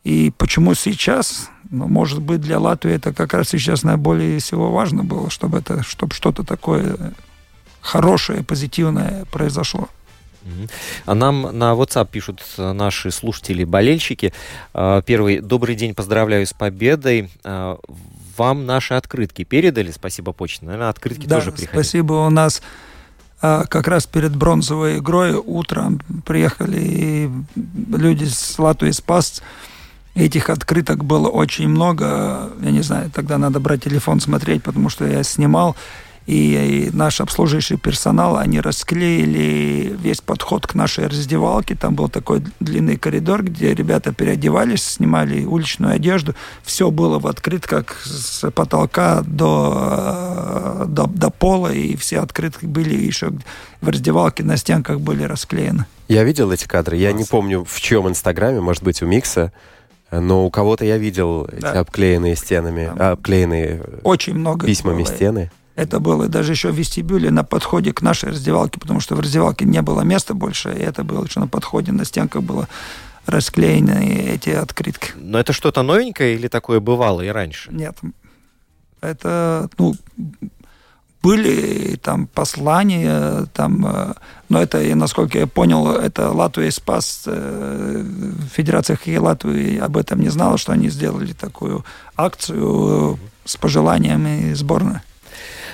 И 0.04 0.32
почему 0.36 0.74
сейчас? 0.74 1.50
Ну, 1.70 1.88
может 1.88 2.22
быть, 2.22 2.40
для 2.40 2.60
Латвии 2.60 2.92
это 2.92 3.12
как 3.12 3.34
раз 3.34 3.48
сейчас 3.48 3.82
наиболее 3.82 4.38
всего 4.38 4.70
важно 4.70 5.02
было, 5.02 5.30
чтобы 5.30 5.58
это, 5.58 5.82
чтобы 5.82 6.14
что-то 6.14 6.44
такое 6.44 7.12
хорошее, 7.80 8.44
позитивное 8.44 9.24
произошло. 9.32 9.88
А 11.06 11.14
нам 11.14 11.42
на 11.58 11.72
WhatsApp 11.72 12.08
пишут 12.10 12.40
наши 12.56 13.10
слушатели-болельщики. 13.10 14.32
А, 14.72 15.02
первый. 15.02 15.40
Добрый 15.40 15.74
день, 15.74 15.94
поздравляю 15.94 16.46
с 16.46 16.52
победой. 16.52 17.30
А, 17.42 17.78
вам 18.36 18.66
наши 18.66 18.94
открытки 18.94 19.44
передали? 19.44 19.90
Спасибо, 19.90 20.32
почта. 20.32 20.66
Наверное, 20.66 20.90
открытки 20.90 21.26
да, 21.26 21.36
тоже 21.36 21.50
приходили. 21.52 21.72
спасибо. 21.72 22.12
У 22.14 22.30
нас 22.30 22.62
как 23.40 23.88
раз 23.88 24.06
перед 24.06 24.34
бронзовой 24.34 24.98
игрой 24.98 25.34
утром 25.34 26.00
приехали 26.24 27.30
люди 27.54 28.24
с 28.24 28.58
Латвии 28.58 28.90
Спас. 28.92 29.42
Этих 30.14 30.48
открыток 30.48 31.04
было 31.04 31.28
очень 31.28 31.68
много. 31.68 32.50
Я 32.62 32.70
не 32.70 32.80
знаю, 32.80 33.10
тогда 33.10 33.36
надо 33.36 33.60
брать 33.60 33.84
телефон, 33.84 34.20
смотреть, 34.20 34.62
потому 34.62 34.88
что 34.88 35.06
я 35.06 35.22
снимал 35.22 35.76
и 36.26 36.90
наш 36.92 37.20
обслуживающий 37.20 37.76
персонал, 37.76 38.36
они 38.36 38.60
расклеили 38.60 39.96
весь 39.96 40.20
подход 40.20 40.66
к 40.66 40.74
нашей 40.74 41.06
раздевалке. 41.06 41.76
Там 41.76 41.94
был 41.94 42.08
такой 42.08 42.42
длинный 42.58 42.96
коридор, 42.96 43.44
где 43.44 43.72
ребята 43.74 44.12
переодевались, 44.12 44.82
снимали 44.82 45.44
уличную 45.44 45.94
одежду. 45.94 46.34
Все 46.64 46.90
было 46.90 47.20
в 47.20 47.28
открытках 47.28 48.00
с 48.04 48.50
потолка 48.50 49.22
до, 49.22 50.84
до, 50.88 51.06
до 51.06 51.30
пола, 51.30 51.72
и 51.72 51.94
все 51.94 52.18
открытки 52.18 52.66
были 52.66 52.94
еще 52.94 53.32
в 53.80 53.88
раздевалке 53.88 54.42
на 54.42 54.56
стенках 54.56 55.00
были 55.00 55.22
расклеены. 55.22 55.86
Я 56.08 56.24
видел 56.24 56.50
эти 56.50 56.66
кадры. 56.66 56.96
Я 56.96 57.12
не 57.12 57.24
помню, 57.24 57.64
в 57.64 57.80
чьем 57.80 58.08
инстаграме, 58.08 58.60
может 58.60 58.82
быть, 58.82 59.00
у 59.02 59.06
Микса. 59.06 59.52
Но 60.10 60.46
у 60.46 60.50
кого-то 60.50 60.84
я 60.84 60.98
видел 60.98 61.48
да. 61.50 61.70
эти 61.70 61.76
обклеенные 61.78 62.36
стенами, 62.36 62.92
обклеенные 62.96 63.82
очень 64.04 64.34
много 64.34 64.66
письмами 64.66 65.02
было. 65.02 65.14
стены. 65.14 65.50
Это 65.76 66.00
было 66.00 66.26
даже 66.26 66.52
еще 66.52 66.70
в 66.70 66.74
вестибюле 66.74 67.30
на 67.30 67.44
подходе 67.44 67.92
к 67.92 68.00
нашей 68.00 68.30
раздевалке, 68.30 68.80
потому 68.80 69.00
что 69.00 69.14
в 69.14 69.20
раздевалке 69.20 69.66
не 69.66 69.82
было 69.82 70.00
места 70.00 70.32
больше, 70.32 70.72
и 70.72 70.80
это 70.80 71.04
было 71.04 71.24
еще 71.24 71.38
на 71.38 71.48
подходе, 71.48 71.92
на 71.92 72.06
стенках 72.06 72.42
было 72.42 72.66
расклеены 73.26 74.30
эти 74.34 74.50
открытки. 74.50 75.12
Но 75.16 75.38
это 75.38 75.52
что-то 75.52 75.82
новенькое 75.82 76.34
или 76.34 76.48
такое 76.48 76.80
бывало 76.80 77.20
и 77.20 77.28
раньше? 77.28 77.70
Нет. 77.72 77.98
Это, 79.02 79.68
ну, 79.78 79.94
были 81.22 81.96
там 81.96 82.26
послания, 82.26 83.46
там, 83.52 83.84
э, 83.84 84.14
но 84.48 84.62
это, 84.62 84.78
насколько 84.94 85.38
я 85.38 85.46
понял, 85.46 85.90
это 85.90 86.30
Латвия 86.30 86.70
спас, 86.70 87.24
э, 87.26 88.04
Федерация 88.54 88.96
хоккея 88.96 89.20
Латвии 89.20 89.76
об 89.76 89.96
этом 89.96 90.20
не 90.20 90.28
знала, 90.30 90.56
что 90.56 90.72
они 90.72 90.88
сделали 90.88 91.32
такую 91.32 91.84
акцию 92.16 93.18
с 93.44 93.56
пожеланиями 93.56 94.54
сборной. 94.54 95.00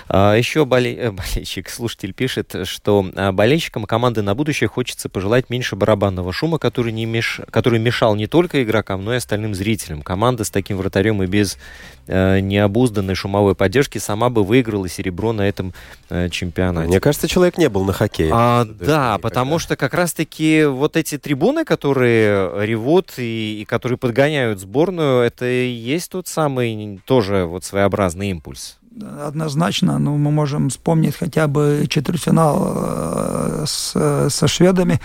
А, 0.08 0.34
Еще 0.34 0.64
боле... 0.64 0.94
Э, 0.94 1.10
болельщик, 1.12 1.68
слушатель 1.68 2.12
пишет, 2.12 2.54
что 2.64 3.10
а, 3.14 3.32
болельщикам 3.32 3.84
команды 3.84 4.22
на 4.22 4.34
будущее 4.34 4.68
хочется 4.68 5.08
пожелать 5.08 5.50
меньше 5.50 5.76
барабанного 5.76 6.32
шума, 6.32 6.58
который, 6.58 6.92
не 6.92 7.06
меш... 7.06 7.40
который 7.50 7.78
мешал 7.78 8.14
не 8.14 8.26
только 8.26 8.62
игрокам, 8.62 9.04
но 9.04 9.14
и 9.14 9.16
остальным 9.16 9.54
зрителям. 9.54 10.02
Команда 10.02 10.44
с 10.44 10.50
таким 10.50 10.76
вратарем 10.76 11.22
и 11.22 11.26
без 11.26 11.58
э, 12.06 12.40
необузданной 12.40 13.14
шумовой 13.14 13.54
поддержки 13.54 13.98
сама 13.98 14.30
бы 14.30 14.44
выиграла 14.44 14.88
серебро 14.88 15.32
на 15.32 15.42
этом 15.42 15.72
э, 16.10 16.28
чемпионате. 16.30 16.88
Мне 16.88 17.00
кажется, 17.00 17.28
человек 17.28 17.58
не 17.58 17.68
был 17.68 17.84
на 17.84 17.92
хоккее. 17.92 18.30
А, 18.32 18.64
да, 18.64 19.18
потому 19.18 19.58
что 19.58 19.76
как 19.76 19.94
раз-таки 19.94 20.64
вот 20.64 20.96
эти 20.96 21.18
трибуны, 21.18 21.64
которые 21.64 22.66
ревут 22.66 23.14
и, 23.18 23.62
и 23.62 23.64
которые 23.64 23.98
подгоняют 23.98 24.60
сборную, 24.60 25.22
это 25.22 25.46
и 25.46 25.68
есть 25.68 26.10
тот 26.10 26.28
самый 26.28 27.00
тоже 27.04 27.44
вот 27.44 27.64
своеобразный 27.64 28.30
импульс 28.30 28.78
однозначно, 29.26 29.98
ну, 29.98 30.16
мы 30.16 30.30
можем 30.30 30.68
вспомнить 30.68 31.16
хотя 31.16 31.46
бы 31.46 31.86
четвертьфинал 31.88 32.72
э, 32.74 33.64
с, 33.66 34.28
со 34.30 34.48
шведами, 34.48 35.00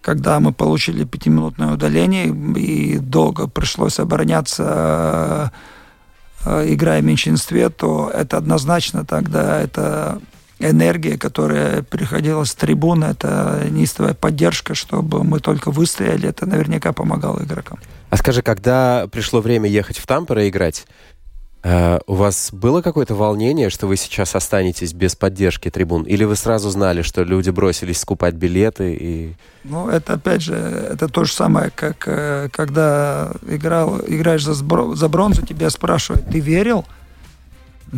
когда 0.00 0.40
мы 0.40 0.52
получили 0.52 1.04
пятиминутное 1.04 1.74
удаление, 1.74 2.28
и 2.56 2.98
долго 2.98 3.46
пришлось 3.46 3.98
обороняться, 3.98 5.52
э, 6.44 6.72
играя 6.72 7.02
в 7.02 7.04
меньшинстве, 7.04 7.68
то 7.68 8.10
это 8.14 8.38
однозначно 8.38 9.04
тогда 9.04 9.60
это 9.60 10.20
энергия, 10.60 11.16
которая 11.16 11.82
приходила 11.82 12.44
с 12.44 12.54
трибуны, 12.54 13.04
это 13.04 13.66
неистовая 13.70 14.14
поддержка, 14.14 14.74
чтобы 14.74 15.22
мы 15.24 15.40
только 15.40 15.70
выстояли, 15.70 16.28
это 16.28 16.46
наверняка 16.46 16.92
помогало 16.92 17.42
игрокам. 17.42 17.78
А 18.10 18.16
скажи, 18.16 18.42
когда 18.42 19.06
пришло 19.10 19.40
время 19.40 19.68
ехать 19.68 19.98
в 19.98 20.06
Тампере 20.06 20.48
играть, 20.48 20.86
Э, 21.62 21.98
у 22.06 22.14
вас 22.14 22.50
было 22.52 22.82
какое-то 22.82 23.14
волнение, 23.14 23.68
что 23.70 23.86
вы 23.86 23.96
сейчас 23.96 24.34
останетесь 24.34 24.92
без 24.92 25.16
поддержки 25.16 25.70
трибун? 25.70 26.04
Или 26.04 26.24
вы 26.24 26.36
сразу 26.36 26.70
знали, 26.70 27.02
что 27.02 27.24
люди 27.24 27.50
бросились 27.50 27.98
скупать 27.98 28.34
билеты 28.34 28.94
и... 28.94 29.34
Ну, 29.64 29.88
это 29.88 30.14
опять 30.14 30.42
же, 30.42 30.54
это 30.54 31.08
то 31.08 31.24
же 31.24 31.32
самое, 31.32 31.70
как 31.74 32.04
э, 32.06 32.48
когда 32.52 33.32
играл, 33.48 34.00
играешь 34.06 34.44
за, 34.44 34.54
за 34.54 35.08
бронзу, 35.08 35.44
тебя 35.44 35.70
спрашивают, 35.70 36.26
ты 36.26 36.38
верил? 36.38 36.84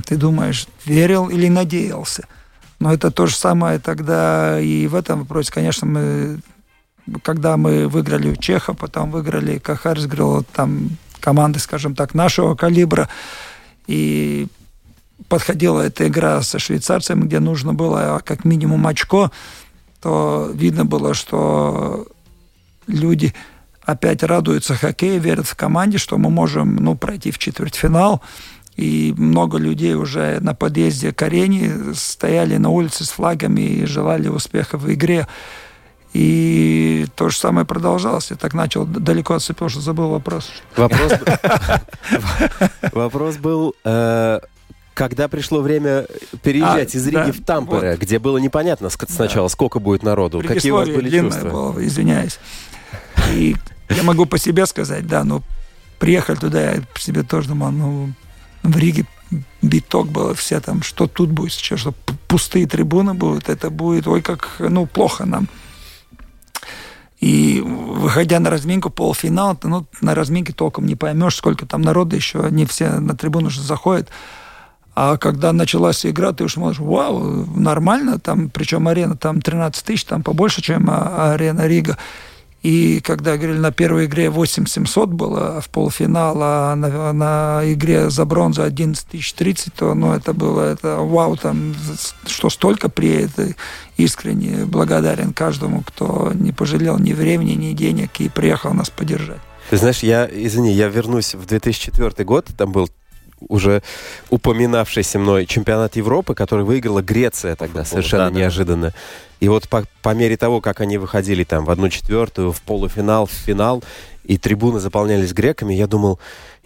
Ты 0.06 0.16
думаешь, 0.16 0.66
верил 0.86 1.28
или 1.28 1.48
надеялся? 1.48 2.26
Но 2.78 2.94
это 2.94 3.10
то 3.10 3.26
же 3.26 3.36
самое 3.36 3.78
тогда 3.78 4.58
и 4.58 4.86
в 4.86 4.94
этом 4.94 5.20
вопросе. 5.20 5.52
Конечно, 5.52 5.86
мы, 5.86 6.40
когда 7.22 7.58
мы 7.58 7.88
выиграли 7.88 8.30
у 8.30 8.36
Чеха, 8.36 8.72
потом 8.72 9.10
выиграли, 9.10 9.60
говорил, 9.62 10.44
там 10.54 10.96
команды, 11.20 11.58
скажем 11.58 11.94
так, 11.94 12.14
нашего 12.14 12.54
калибра, 12.54 13.08
и 13.90 14.46
подходила 15.28 15.80
эта 15.80 16.06
игра 16.06 16.40
со 16.42 16.60
швейцарцами, 16.60 17.24
где 17.24 17.40
нужно 17.40 17.74
было 17.74 18.22
как 18.24 18.44
минимум 18.44 18.86
очко, 18.86 19.32
то 20.00 20.48
видно 20.54 20.84
было, 20.84 21.12
что 21.12 22.06
люди 22.86 23.34
опять 23.82 24.22
радуются 24.22 24.76
хоккею, 24.76 25.20
верят 25.20 25.48
в 25.48 25.56
команде, 25.56 25.98
что 25.98 26.18
мы 26.18 26.30
можем 26.30 26.76
ну, 26.76 26.94
пройти 26.94 27.32
в 27.32 27.38
четвертьфинал. 27.38 28.22
И 28.76 29.12
много 29.18 29.58
людей 29.58 29.94
уже 29.94 30.38
на 30.40 30.54
подъезде 30.54 31.12
к 31.12 31.20
арене 31.22 31.92
стояли 31.94 32.56
на 32.56 32.68
улице 32.68 33.04
с 33.04 33.10
флагами 33.10 33.60
и 33.60 33.86
желали 33.86 34.28
успеха 34.28 34.78
в 34.78 34.90
игре. 34.92 35.26
И 36.12 37.06
то 37.14 37.28
же 37.28 37.36
самое 37.36 37.64
продолжалось. 37.64 38.30
Я 38.30 38.36
так 38.36 38.52
начал 38.52 38.84
далеко 38.84 39.34
отступил, 39.34 39.68
что 39.68 39.80
забыл 39.80 40.10
вопрос. 40.10 40.50
Вопрос, 40.76 41.12
вопрос 42.92 43.36
был, 43.36 43.76
э, 43.84 44.40
когда 44.94 45.28
пришло 45.28 45.60
время 45.60 46.06
переезжать 46.42 46.94
А, 46.94 46.98
из 46.98 47.06
Риги 47.06 47.14
да, 47.14 47.32
в 47.32 47.40
Тампере, 47.44 47.96
где 47.96 48.18
было 48.18 48.38
непонятно 48.38 48.90
сначала, 48.90 49.48
сколько 49.48 49.78
будет 49.78 50.02
народу, 50.02 50.42
какие 50.46 50.72
у 50.72 50.76
вас 50.76 50.88
были 50.88 51.10
чувства? 51.10 51.48
было, 51.48 51.86
извиняюсь. 51.86 52.38
И 53.32 53.54
я 53.88 54.02
могу 54.02 54.26
по 54.26 54.38
себе 54.38 54.66
сказать, 54.66 55.06
да, 55.06 55.22
но 55.22 55.42
приехали 55.98 56.36
туда, 56.36 56.72
я 56.72 56.82
по 56.92 57.00
себе 57.00 57.22
тоже 57.22 57.48
думал, 57.48 57.70
ну, 57.70 58.12
в 58.62 58.76
Риге 58.76 59.06
биток 59.62 60.08
был, 60.08 60.34
все 60.34 60.60
там, 60.60 60.82
что 60.82 61.06
тут 61.06 61.30
будет 61.30 61.52
сейчас, 61.52 61.80
что 61.80 61.94
пустые 62.26 62.66
трибуны 62.66 63.14
будут, 63.14 63.48
это 63.48 63.70
будет, 63.70 64.06
ой, 64.06 64.22
как, 64.22 64.56
ну, 64.58 64.86
плохо 64.86 65.24
нам. 65.24 65.48
И 67.20 67.60
выходя 67.60 68.40
на 68.40 68.48
разминку 68.48 68.88
полуфинал, 68.88 69.58
ну, 69.62 69.86
на 70.00 70.14
разминке 70.14 70.54
толком 70.54 70.86
не 70.86 70.96
поймешь, 70.96 71.36
сколько 71.36 71.66
там 71.66 71.82
народа 71.82 72.16
еще, 72.16 72.48
не 72.50 72.64
все 72.64 72.98
на 72.98 73.14
трибуну 73.14 73.48
уже 73.48 73.60
заходят. 73.60 74.08
А 74.94 75.18
когда 75.18 75.52
началась 75.52 76.04
игра, 76.04 76.32
ты 76.32 76.44
уж 76.44 76.54
смотришь, 76.54 76.80
вау, 76.80 77.46
нормально, 77.54 78.18
там, 78.18 78.48
причем 78.48 78.88
арена 78.88 79.16
там 79.16 79.40
13 79.40 79.84
тысяч, 79.84 80.04
там 80.04 80.22
побольше, 80.22 80.62
чем 80.62 80.88
а, 80.90 81.32
арена 81.34 81.66
Рига. 81.66 81.96
И 82.62 83.00
когда 83.00 83.38
говорили, 83.38 83.58
на 83.58 83.72
первой 83.72 84.04
игре 84.04 84.28
8700 84.28 85.08
было 85.08 85.62
в 85.62 85.70
полуфинал, 85.70 86.36
а 86.42 86.74
на, 86.74 87.12
на 87.12 87.60
игре 87.64 88.10
за 88.10 88.26
бронзу 88.26 88.62
11 88.62 89.06
тысяч 89.06 89.32
30, 89.32 89.72
то 89.72 89.94
ну, 89.94 90.12
это 90.12 90.34
было 90.34 90.60
это, 90.60 90.96
вау, 90.96 91.36
там, 91.36 91.74
что 92.26 92.50
столько 92.50 92.90
приедет. 92.90 93.56
Искренне 94.00 94.64
благодарен 94.64 95.34
каждому, 95.34 95.82
кто 95.82 96.32
не 96.34 96.52
пожалел 96.52 96.98
ни 96.98 97.12
времени, 97.12 97.52
ни 97.52 97.72
денег 97.74 98.18
и 98.20 98.30
приехал 98.30 98.72
нас 98.72 98.88
поддержать. 98.88 99.40
Ты 99.68 99.76
знаешь, 99.76 100.02
я, 100.02 100.26
извини, 100.26 100.72
я 100.72 100.88
вернусь 100.88 101.34
в 101.34 101.44
2004 101.44 102.24
год, 102.24 102.46
там 102.56 102.72
был 102.72 102.88
уже 103.48 103.82
упоминавшийся 104.30 105.18
мной 105.18 105.44
чемпионат 105.44 105.96
Европы, 105.96 106.34
который 106.34 106.64
выиграла 106.64 107.02
Греция 107.02 107.56
тогда, 107.56 107.84
совершенно 107.84 108.24
да, 108.24 108.30
да. 108.30 108.38
неожиданно. 108.38 108.94
И 109.40 109.48
вот 109.48 109.68
по, 109.68 109.84
по 110.02 110.14
мере 110.14 110.38
того, 110.38 110.62
как 110.62 110.80
они 110.80 110.96
выходили 110.96 111.44
там 111.44 111.66
в 111.66 111.70
одну 111.70 111.90
четвертую, 111.90 112.52
в 112.52 112.62
полуфинал, 112.62 113.26
в 113.26 113.32
финал, 113.32 113.82
и 114.24 114.38
трибуны 114.38 114.80
заполнялись 114.80 115.32
греками, 115.32 115.74
я 115.74 115.86
думал, 115.86 116.18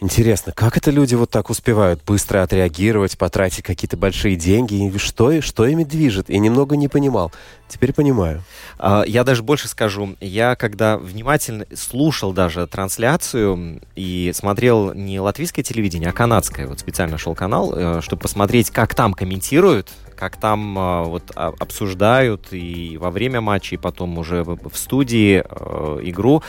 интересно, 0.05 0.53
как 0.55 0.77
это 0.77 0.91
люди 0.91 1.15
вот 1.15 1.31
так 1.31 1.51
успевают 1.51 2.03
быстро 2.05 2.43
отреагировать, 2.43 3.19
потратить 3.19 3.63
какие-то 3.63 3.97
большие 3.97 4.37
деньги, 4.37 4.75
и 4.87 4.99
что, 4.99 5.41
что 5.41 5.67
ими 5.67 5.85
движет? 5.85 6.31
И 6.31 6.39
немного 6.39 6.77
не 6.77 6.89
понимал. 6.89 7.33
Теперь 7.67 7.93
понимаю. 7.93 8.43
А, 8.79 9.03
Я 9.07 9.25
даже 9.25 9.43
больше 9.43 9.67
скажу. 9.69 10.15
Я 10.21 10.55
когда 10.55 10.97
внимательно 10.99 11.67
слушал 11.75 12.33
даже 12.33 12.67
трансляцию 12.67 13.81
и 13.97 14.33
смотрел 14.35 14.93
не 14.95 15.19
латвийское 15.19 15.65
телевидение, 15.65 16.11
а 16.11 16.13
канадское, 16.13 16.67
вот 16.69 16.79
специально 16.79 17.19
шел 17.19 17.35
канал, 17.35 17.73
э, 17.75 18.01
чтобы 18.03 18.23
посмотреть, 18.23 18.71
как 18.71 18.95
там 18.95 19.15
комментируют, 19.15 19.91
как 20.15 20.37
там 20.37 20.79
э, 20.79 21.05
вот 21.05 21.33
а- 21.35 21.55
обсуждают 21.59 22.49
и 22.53 22.97
во 23.01 23.11
время 23.11 23.41
матча, 23.41 23.75
и 23.75 23.79
потом 23.79 24.19
уже 24.19 24.45
в 24.45 24.77
студии 24.77 25.43
э, 25.45 26.01
игру. 26.05 26.43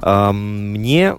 А, 0.00 0.32
Мне 0.32 1.16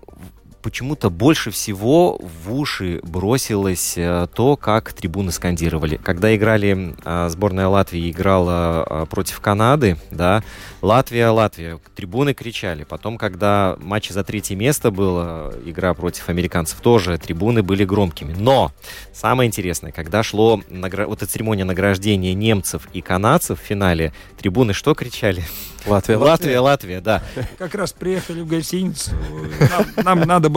почему-то 0.67 1.09
больше 1.09 1.49
всего 1.49 2.19
в 2.19 2.53
уши 2.53 2.99
бросилось 3.01 3.93
э, 3.95 4.27
то, 4.35 4.57
как 4.57 4.91
трибуны 4.91 5.31
скандировали. 5.31 5.95
Когда 6.03 6.35
играли, 6.35 6.93
э, 7.05 7.29
сборная 7.29 7.69
Латвии 7.69 8.11
играла 8.11 8.85
э, 8.85 9.05
против 9.09 9.39
Канады, 9.39 9.95
да, 10.11 10.43
Латвия, 10.81 11.29
Латвия, 11.29 11.79
трибуны 11.95 12.33
кричали. 12.33 12.83
Потом, 12.83 13.17
когда 13.17 13.77
матч 13.79 14.09
за 14.09 14.25
третье 14.25 14.57
место 14.57 14.91
была, 14.91 15.53
игра 15.65 15.93
против 15.93 16.27
американцев, 16.27 16.81
тоже 16.81 17.17
трибуны 17.17 17.63
были 17.63 17.85
громкими. 17.85 18.35
Но 18.37 18.73
самое 19.13 19.47
интересное, 19.47 19.93
когда 19.93 20.21
шло 20.21 20.61
награ- 20.69 21.05
вот 21.05 21.23
эта 21.23 21.31
церемония 21.31 21.63
награждения 21.63 22.33
немцев 22.33 22.89
и 22.91 22.99
канадцев 22.99 23.61
в 23.61 23.63
финале, 23.63 24.11
трибуны 24.37 24.73
что 24.73 24.93
кричали? 24.93 25.45
Латвия, 25.87 26.17
Латвия, 26.17 26.59
Латвия, 26.59 27.01
да. 27.01 27.23
Как 27.57 27.73
раз 27.75 27.93
приехали 27.93 28.41
в 28.41 28.47
гостиницу, 28.47 29.11
нам, 29.59 30.05
нам 30.05 30.19
надо 30.27 30.49
было 30.49 30.56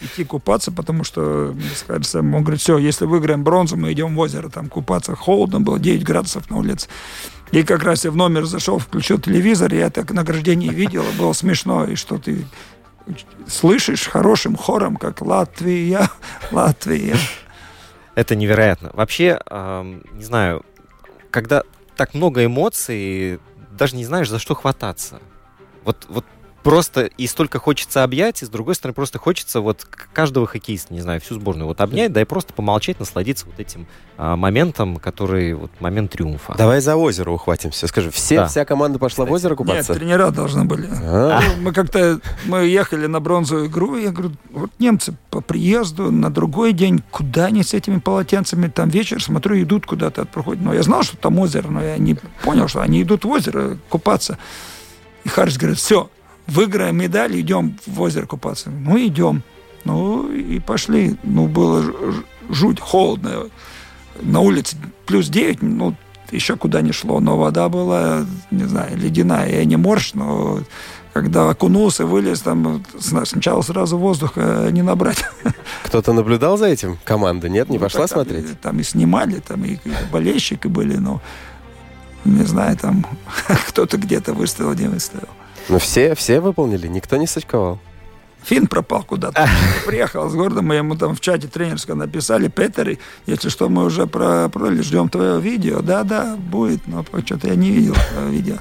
идти 0.00 0.24
купаться, 0.24 0.72
потому 0.72 1.04
что, 1.04 1.54
сказали, 1.76 2.02
Сэм, 2.02 2.34
он 2.34 2.42
говорит, 2.42 2.60
все, 2.60 2.78
если 2.78 3.04
выиграем 3.04 3.44
бронзу, 3.44 3.76
мы 3.76 3.92
идем 3.92 4.14
в 4.14 4.18
озеро 4.18 4.48
там 4.48 4.68
купаться. 4.68 5.14
Холодно 5.14 5.60
было, 5.60 5.78
9 5.78 6.04
градусов 6.04 6.50
на 6.50 6.58
улице. 6.58 6.88
И 7.52 7.62
как 7.64 7.82
раз 7.82 8.04
я 8.04 8.10
в 8.10 8.16
номер 8.16 8.46
зашел, 8.46 8.78
включил 8.78 9.18
телевизор, 9.18 9.74
я 9.74 9.90
так 9.90 10.10
награждение 10.10 10.72
видел, 10.72 11.04
было 11.18 11.32
смешно, 11.34 11.84
и 11.84 11.96
что 11.96 12.18
ты 12.18 12.46
слышишь 13.46 14.06
хорошим 14.06 14.56
хором, 14.56 14.96
как 14.96 15.20
Латвия, 15.20 16.08
Латвия. 16.50 17.16
Это 18.14 18.36
невероятно. 18.36 18.90
Вообще, 18.94 19.40
эм, 19.50 20.02
не 20.12 20.24
знаю, 20.24 20.64
когда 21.30 21.62
так 21.96 22.14
много 22.14 22.44
эмоций, 22.44 23.40
даже 23.70 23.96
не 23.96 24.04
знаешь, 24.04 24.28
за 24.28 24.38
что 24.38 24.54
хвататься. 24.54 25.20
Вот, 25.84 26.06
вот 26.08 26.24
просто 26.62 27.02
и 27.04 27.26
столько 27.26 27.58
хочется 27.58 28.02
объять, 28.04 28.42
и 28.42 28.46
с 28.46 28.48
другой 28.48 28.74
стороны 28.74 28.94
просто 28.94 29.18
хочется 29.18 29.60
вот 29.60 29.84
каждого 30.12 30.46
хоккеиста, 30.46 30.92
не 30.94 31.00
знаю, 31.00 31.20
всю 31.20 31.34
сборную 31.34 31.66
вот 31.66 31.80
обнять, 31.80 32.12
да 32.12 32.20
и 32.20 32.24
просто 32.24 32.52
помолчать, 32.52 33.00
насладиться 33.00 33.46
вот 33.46 33.58
этим 33.58 33.86
а, 34.16 34.36
моментом, 34.36 34.96
который 34.96 35.54
вот 35.54 35.70
момент 35.80 36.12
триумфа. 36.12 36.54
Давай 36.56 36.80
за 36.80 36.96
озеро 36.96 37.30
ухватимся. 37.30 37.86
Скажи, 37.86 38.10
все, 38.10 38.36
Да. 38.36 38.46
вся 38.46 38.64
команда 38.64 38.98
пошла 38.98 39.24
в 39.24 39.32
озеро 39.32 39.50
Нет, 39.52 39.58
купаться? 39.58 39.94
тренера 39.94 40.30
должны 40.30 40.64
были. 40.64 40.88
А, 40.90 41.40
Ну, 41.40 41.62
Мы 41.62 41.72
как-то 41.72 42.20
мы 42.46 42.66
ехали 42.66 43.06
на 43.06 43.20
бронзовую 43.20 43.66
игру, 43.66 43.96
и 43.96 44.04
я 44.04 44.10
говорю, 44.10 44.32
вот 44.50 44.70
немцы 44.78 45.14
по 45.30 45.40
приезду 45.40 46.10
на 46.12 46.30
другой 46.30 46.72
день, 46.72 47.02
куда 47.10 47.46
они 47.46 47.62
с 47.62 47.74
этими 47.74 47.98
полотенцами, 47.98 48.68
там 48.68 48.88
вечер, 48.88 49.22
смотрю, 49.22 49.60
идут 49.62 49.86
куда-то, 49.86 50.24
проходят. 50.24 50.62
Но 50.62 50.74
я 50.74 50.82
знал, 50.82 51.02
что 51.02 51.16
там 51.16 51.38
озеро, 51.38 51.68
но 51.68 51.82
я 51.82 51.96
не 51.98 52.14
понял, 52.44 52.68
что 52.68 52.80
они 52.80 53.02
идут 53.02 53.24
в 53.24 53.28
озеро 53.28 53.76
купаться. 53.88 54.38
И 55.24 55.28
Харрис 55.28 55.56
говорит, 55.56 55.78
все, 55.78 56.10
выиграем 56.46 56.96
медаль, 56.96 57.38
идем 57.40 57.76
в 57.86 58.00
озеро 58.00 58.26
купаться. 58.26 58.70
Ну, 58.70 58.98
идем. 58.98 59.42
Ну, 59.84 60.30
и 60.32 60.58
пошли. 60.60 61.16
Ну, 61.22 61.46
было 61.48 61.84
жуть, 62.50 62.80
холодно. 62.80 63.48
На 64.20 64.40
улице 64.40 64.76
плюс 65.06 65.28
9, 65.28 65.62
ну, 65.62 65.94
еще 66.30 66.56
куда 66.56 66.80
не 66.82 66.92
шло, 66.92 67.20
но 67.20 67.36
вода 67.36 67.68
была, 67.68 68.24
не 68.50 68.64
знаю, 68.64 68.96
ледяная. 68.96 69.50
Я 69.50 69.64
не 69.64 69.76
морж, 69.76 70.14
но 70.14 70.60
когда 71.12 71.50
окунулся, 71.50 72.06
вылез, 72.06 72.40
там 72.40 72.84
сна- 72.98 73.26
сначала 73.26 73.60
сразу 73.62 73.98
воздуха 73.98 74.68
не 74.70 74.82
набрать. 74.82 75.24
кто-то 75.84 76.12
наблюдал 76.12 76.56
за 76.56 76.66
этим? 76.66 76.98
Команда, 77.04 77.48
нет? 77.48 77.68
Не 77.68 77.76
Ну, 77.76 77.82
пошла 77.82 78.06
там, 78.06 78.18
смотреть? 78.24 78.60
Там 78.60 78.80
и 78.80 78.82
снимали, 78.82 79.40
там 79.40 79.64
и 79.64 79.78
болельщики 80.10 80.68
были, 80.68 80.96
но 80.96 81.20
не 82.24 82.44
знаю, 82.44 82.76
там 82.78 83.04
кто-то 83.68 83.96
где-то 83.98 84.32
выставил, 84.32 84.72
не 84.74 84.86
выставил. 84.88 85.28
Ну, 85.68 85.78
все, 85.78 86.14
все 86.14 86.40
выполнили, 86.40 86.86
никто 86.88 87.16
не 87.16 87.26
сочковал. 87.26 87.78
Фин 88.44 88.66
пропал 88.66 89.04
куда-то. 89.04 89.48
Приехал 89.86 90.28
с 90.28 90.34
города, 90.34 90.62
мы 90.62 90.76
ему 90.76 90.96
там 90.96 91.14
в 91.14 91.20
чате 91.20 91.48
тренерском 91.48 91.98
написали, 91.98 92.48
Петер, 92.48 92.98
если 93.26 93.48
что, 93.48 93.68
мы 93.68 93.84
уже 93.84 94.06
про, 94.06 94.48
про 94.48 94.72
ждем 94.82 95.08
твое 95.08 95.40
видео. 95.40 95.80
Да-да, 95.80 96.36
будет, 96.36 96.86
но 96.88 97.04
что-то 97.24 97.48
я 97.48 97.54
не 97.54 97.70
видел 97.70 97.94
видео. 98.28 98.56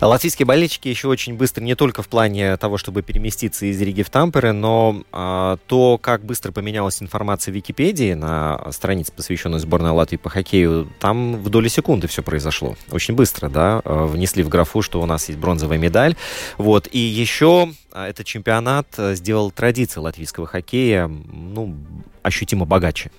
Латвийские 0.00 0.46
болельщики 0.46 0.88
еще 0.88 1.08
очень 1.08 1.34
быстро, 1.34 1.62
не 1.62 1.74
только 1.74 2.02
в 2.02 2.08
плане 2.08 2.56
того, 2.56 2.76
чтобы 2.78 3.02
переместиться 3.02 3.66
из 3.66 3.80
Риги 3.80 4.02
в 4.02 4.10
Тампере, 4.10 4.52
но 4.52 5.02
а, 5.12 5.58
то, 5.66 5.98
как 5.98 6.24
быстро 6.24 6.52
поменялась 6.52 7.02
информация 7.02 7.52
в 7.52 7.54
Википедии 7.54 8.14
на 8.14 8.70
странице, 8.72 9.12
посвященной 9.12 9.58
сборной 9.58 9.90
Латвии 9.90 10.16
по 10.16 10.28
хоккею, 10.30 10.90
там 11.00 11.36
в 11.36 11.48
доли 11.48 11.68
секунды 11.68 12.08
все 12.08 12.22
произошло. 12.22 12.76
Очень 12.90 13.14
быстро, 13.14 13.48
да, 13.48 13.80
а, 13.84 14.06
внесли 14.06 14.42
в 14.42 14.48
графу, 14.48 14.82
что 14.82 15.00
у 15.00 15.06
нас 15.06 15.28
есть 15.28 15.38
бронзовая 15.38 15.78
медаль. 15.78 16.16
Вот, 16.58 16.88
и 16.90 16.98
еще 16.98 17.70
а, 17.92 18.08
этот 18.08 18.26
чемпионат 18.26 18.86
э, 18.98 19.14
сделал 19.14 19.50
традиции 19.50 20.00
латвийского 20.00 20.46
хоккея, 20.46 21.06
ну, 21.08 21.76
ощутимо 22.22 22.66
богаче. 22.66 23.10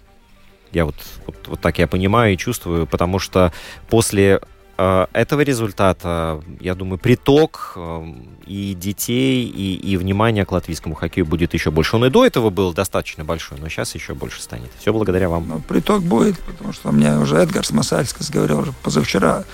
Я 0.71 0.85
вот, 0.85 0.95
вот, 1.25 1.35
вот 1.47 1.61
так 1.61 1.79
я 1.79 1.87
понимаю 1.87 2.33
и 2.33 2.37
чувствую, 2.37 2.85
потому 2.85 3.19
что 3.19 3.51
после 3.89 4.27
Э, 4.37 4.56
этого 4.77 5.41
результата, 5.41 6.41
я 6.59 6.75
думаю, 6.75 6.99
приток 6.99 7.73
э, 7.75 8.13
и 8.45 8.75
детей, 8.75 9.45
и, 9.45 9.75
и 9.75 9.97
внимание 9.97 10.45
к 10.45 10.51
латвийскому 10.51 10.93
хоккею 10.93 11.25
будет 11.25 11.55
еще 11.55 11.71
больше. 11.71 11.95
Он 11.95 12.05
и 12.05 12.09
до 12.09 12.25
этого 12.25 12.51
был 12.51 12.73
достаточно 12.73 13.25
большой, 13.25 13.57
но 13.59 13.69
сейчас 13.69 13.95
еще 13.95 14.13
больше 14.13 14.41
станет. 14.41 14.69
Все 14.79 14.93
благодаря 14.93 15.29
вам. 15.29 15.47
Ну, 15.47 15.59
приток 15.59 16.03
будет, 16.03 16.39
потому 16.39 16.73
что 16.73 16.91
мне 16.91 17.17
уже 17.17 17.37
Эдгар 17.37 17.65
Смасальскис 17.65 18.29
говорил 18.29 18.59
уже 18.59 18.73
позавчера, 18.83 19.45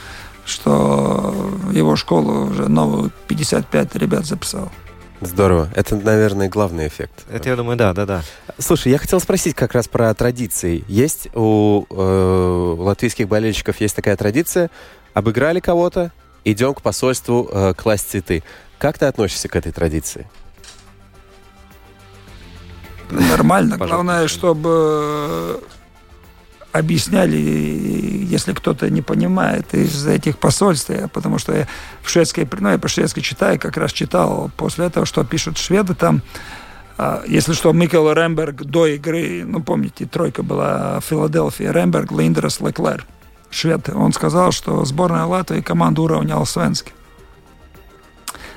что 0.46 1.34
его 1.72 1.96
школу 1.96 2.50
уже 2.50 2.68
новую 2.68 3.12
55 3.28 3.96
ребят 3.96 4.26
записал. 4.26 4.72
Здорово. 5.22 5.70
Это, 5.74 5.96
наверное, 5.96 6.50
главный 6.50 6.88
эффект. 6.88 7.24
Это, 7.32 7.50
я 7.50 7.56
думаю, 7.56 7.78
да, 7.78 7.94
да, 7.94 8.06
да. 8.06 8.24
Слушай, 8.58 8.92
я 8.92 8.98
хотел 8.98 9.20
спросить 9.20 9.56
как 9.56 9.74
раз 9.74 9.88
про 9.88 10.14
традиции. 10.14 10.84
Есть 10.88 11.30
у 11.34 11.86
э, 11.90 12.76
латвийских 12.78 13.28
болельщиков 13.28 13.80
есть 13.80 13.96
такая 13.96 14.18
традиция 14.18 14.70
обыграли 15.14 15.60
кого-то, 15.60 16.12
идем 16.44 16.74
к 16.74 16.82
посольству 16.82 17.50
э, 17.52 17.74
класть 17.74 18.10
цветы. 18.10 18.44
Как 18.78 18.98
ты 18.98 19.06
относишься 19.06 19.48
к 19.48 19.56
этой 19.56 19.72
традиции? 19.72 20.28
Нормально. 23.10 23.78
Главное, 23.78 24.28
чтобы 24.28 24.70
э, 24.70 25.60
объясняли, 26.74 27.38
если 27.38 28.54
кто-то 28.54 28.90
не 28.90 29.02
понимает 29.02 29.74
из 29.74 30.08
этих 30.08 30.40
посольств, 30.40 30.92
потому 31.14 31.38
что 31.38 31.54
я 31.56 31.68
в 32.02 32.10
шведской, 32.10 32.48
ну, 32.60 32.70
я 32.72 32.80
по-шведски 32.80 33.20
читаю, 33.22 33.60
как 33.60 33.78
раз 33.78 33.94
читал 33.94 34.52
после 34.58 34.88
этого, 34.88 35.06
что 35.06 35.24
пишут 35.24 35.58
шведы 35.58 35.94
там, 35.94 36.24
а, 36.98 37.24
если 37.28 37.54
что, 37.54 37.72
Микел 37.74 38.12
Ремберг 38.12 38.64
до 38.64 38.88
игры, 38.88 39.44
ну, 39.46 39.62
помните, 39.62 40.06
тройка 40.06 40.44
была 40.44 41.00
Филадельфия, 41.02 41.72
Ремберг, 41.72 42.12
Линдерс, 42.12 42.60
Леклер 42.60 43.06
швед, 43.54 43.90
он 43.90 44.14
сказал, 44.14 44.52
что 44.52 44.84
сборная 44.86 45.26
Латвии 45.26 45.62
команда 45.62 46.02
уровня 46.02 46.36
Алсвенски. 46.36 46.94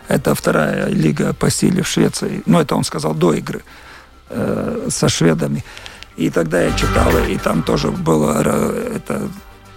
Это 0.09 0.35
вторая 0.35 0.89
лига 0.89 1.33
по 1.35 1.51
силе 1.51 1.83
в 1.83 1.89
Швеции. 1.89 2.43
Ну, 2.47 2.61
это 2.61 2.77
он 2.77 2.85
сказал 2.85 3.15
до 3.15 3.35
игры 3.35 3.65
э, 4.31 4.89
со 4.89 5.09
шведами. 5.09 5.65
И 6.17 6.31
тогда 6.31 6.63
я 6.63 6.73
читал, 6.77 7.11
и 7.29 7.37
там 7.37 7.63
тоже 7.63 7.91
было 7.91 8.41
это 8.41 9.29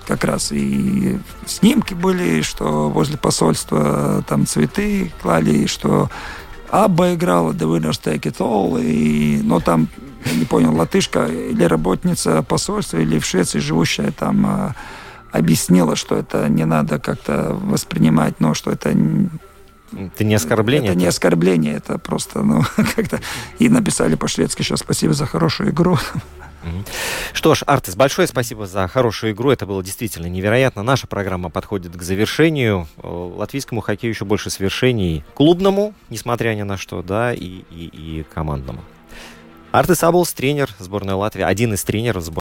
как 0.08 0.24
раз 0.24 0.52
и 0.52 1.20
снимки 1.46 1.94
были, 1.94 2.42
что 2.42 2.90
возле 2.90 3.18
посольства 3.18 4.24
там 4.28 4.48
цветы 4.48 5.12
клали, 5.22 5.52
и 5.52 5.68
что 5.68 6.10
Абба 6.72 7.14
играла 7.14 7.52
The 7.52 7.68
Winners 7.68 8.02
Take 8.02 8.22
It 8.22 8.38
All, 8.38 8.84
и, 8.84 9.40
но 9.44 9.60
там, 9.60 9.88
я 10.26 10.34
не 10.34 10.46
понял, 10.46 10.76
латышка 10.76 11.26
или 11.26 11.64
работница 11.64 12.42
посольства, 12.42 12.98
или 12.98 13.20
в 13.20 13.26
Швеции 13.26 13.60
живущая 13.60 14.12
там 14.12 14.46
э, 14.48 14.74
объяснила, 15.32 15.96
что 15.96 16.16
это 16.16 16.48
не 16.50 16.66
надо 16.66 17.00
как-то 17.00 17.54
воспринимать, 17.54 18.40
но 18.40 18.54
что 18.54 18.72
это 18.72 18.94
это 19.92 20.24
не 20.24 20.36
оскорбление? 20.36 20.92
Это 20.92 21.00
не 21.00 21.08
оскорбление, 21.08 21.74
это 21.74 21.98
просто, 21.98 22.44
ну, 22.44 22.62
как-то... 22.96 23.20
И 23.58 23.70
написали 23.70 24.16
по-шведски 24.16 24.62
сейчас 24.62 24.82
«Спасибо 24.82 25.14
за 25.14 25.26
хорошую 25.26 25.72
игру». 25.72 25.98
Что 27.34 27.56
ж, 27.56 27.64
Артес, 27.66 27.96
большое 27.96 28.28
спасибо 28.28 28.68
за 28.68 28.88
хорошую 28.88 29.32
игру. 29.32 29.50
Это 29.50 29.66
было 29.66 29.82
действительно 29.82 30.28
невероятно. 30.28 30.84
Наша 30.84 31.08
программа 31.08 31.50
подходит 31.50 31.96
к 31.96 32.02
завершению. 32.02 32.88
Латвийскому 33.02 33.82
хоккею 33.82 34.14
еще 34.14 34.26
больше 34.26 34.50
свершений. 34.50 35.24
Клубному, 35.36 35.94
несмотря 36.10 36.54
ни 36.56 36.64
на 36.64 36.78
что, 36.78 37.02
да, 37.02 37.34
и, 37.34 37.64
и, 37.72 37.90
и 37.94 38.26
командному. 38.34 38.82
Артес 39.72 40.04
Аблс, 40.04 40.34
тренер 40.34 40.70
сборной 40.80 41.14
Латвии, 41.14 41.44
один 41.44 41.76
из 41.76 41.84
тренеров 41.84 42.24
сборной 42.24 42.38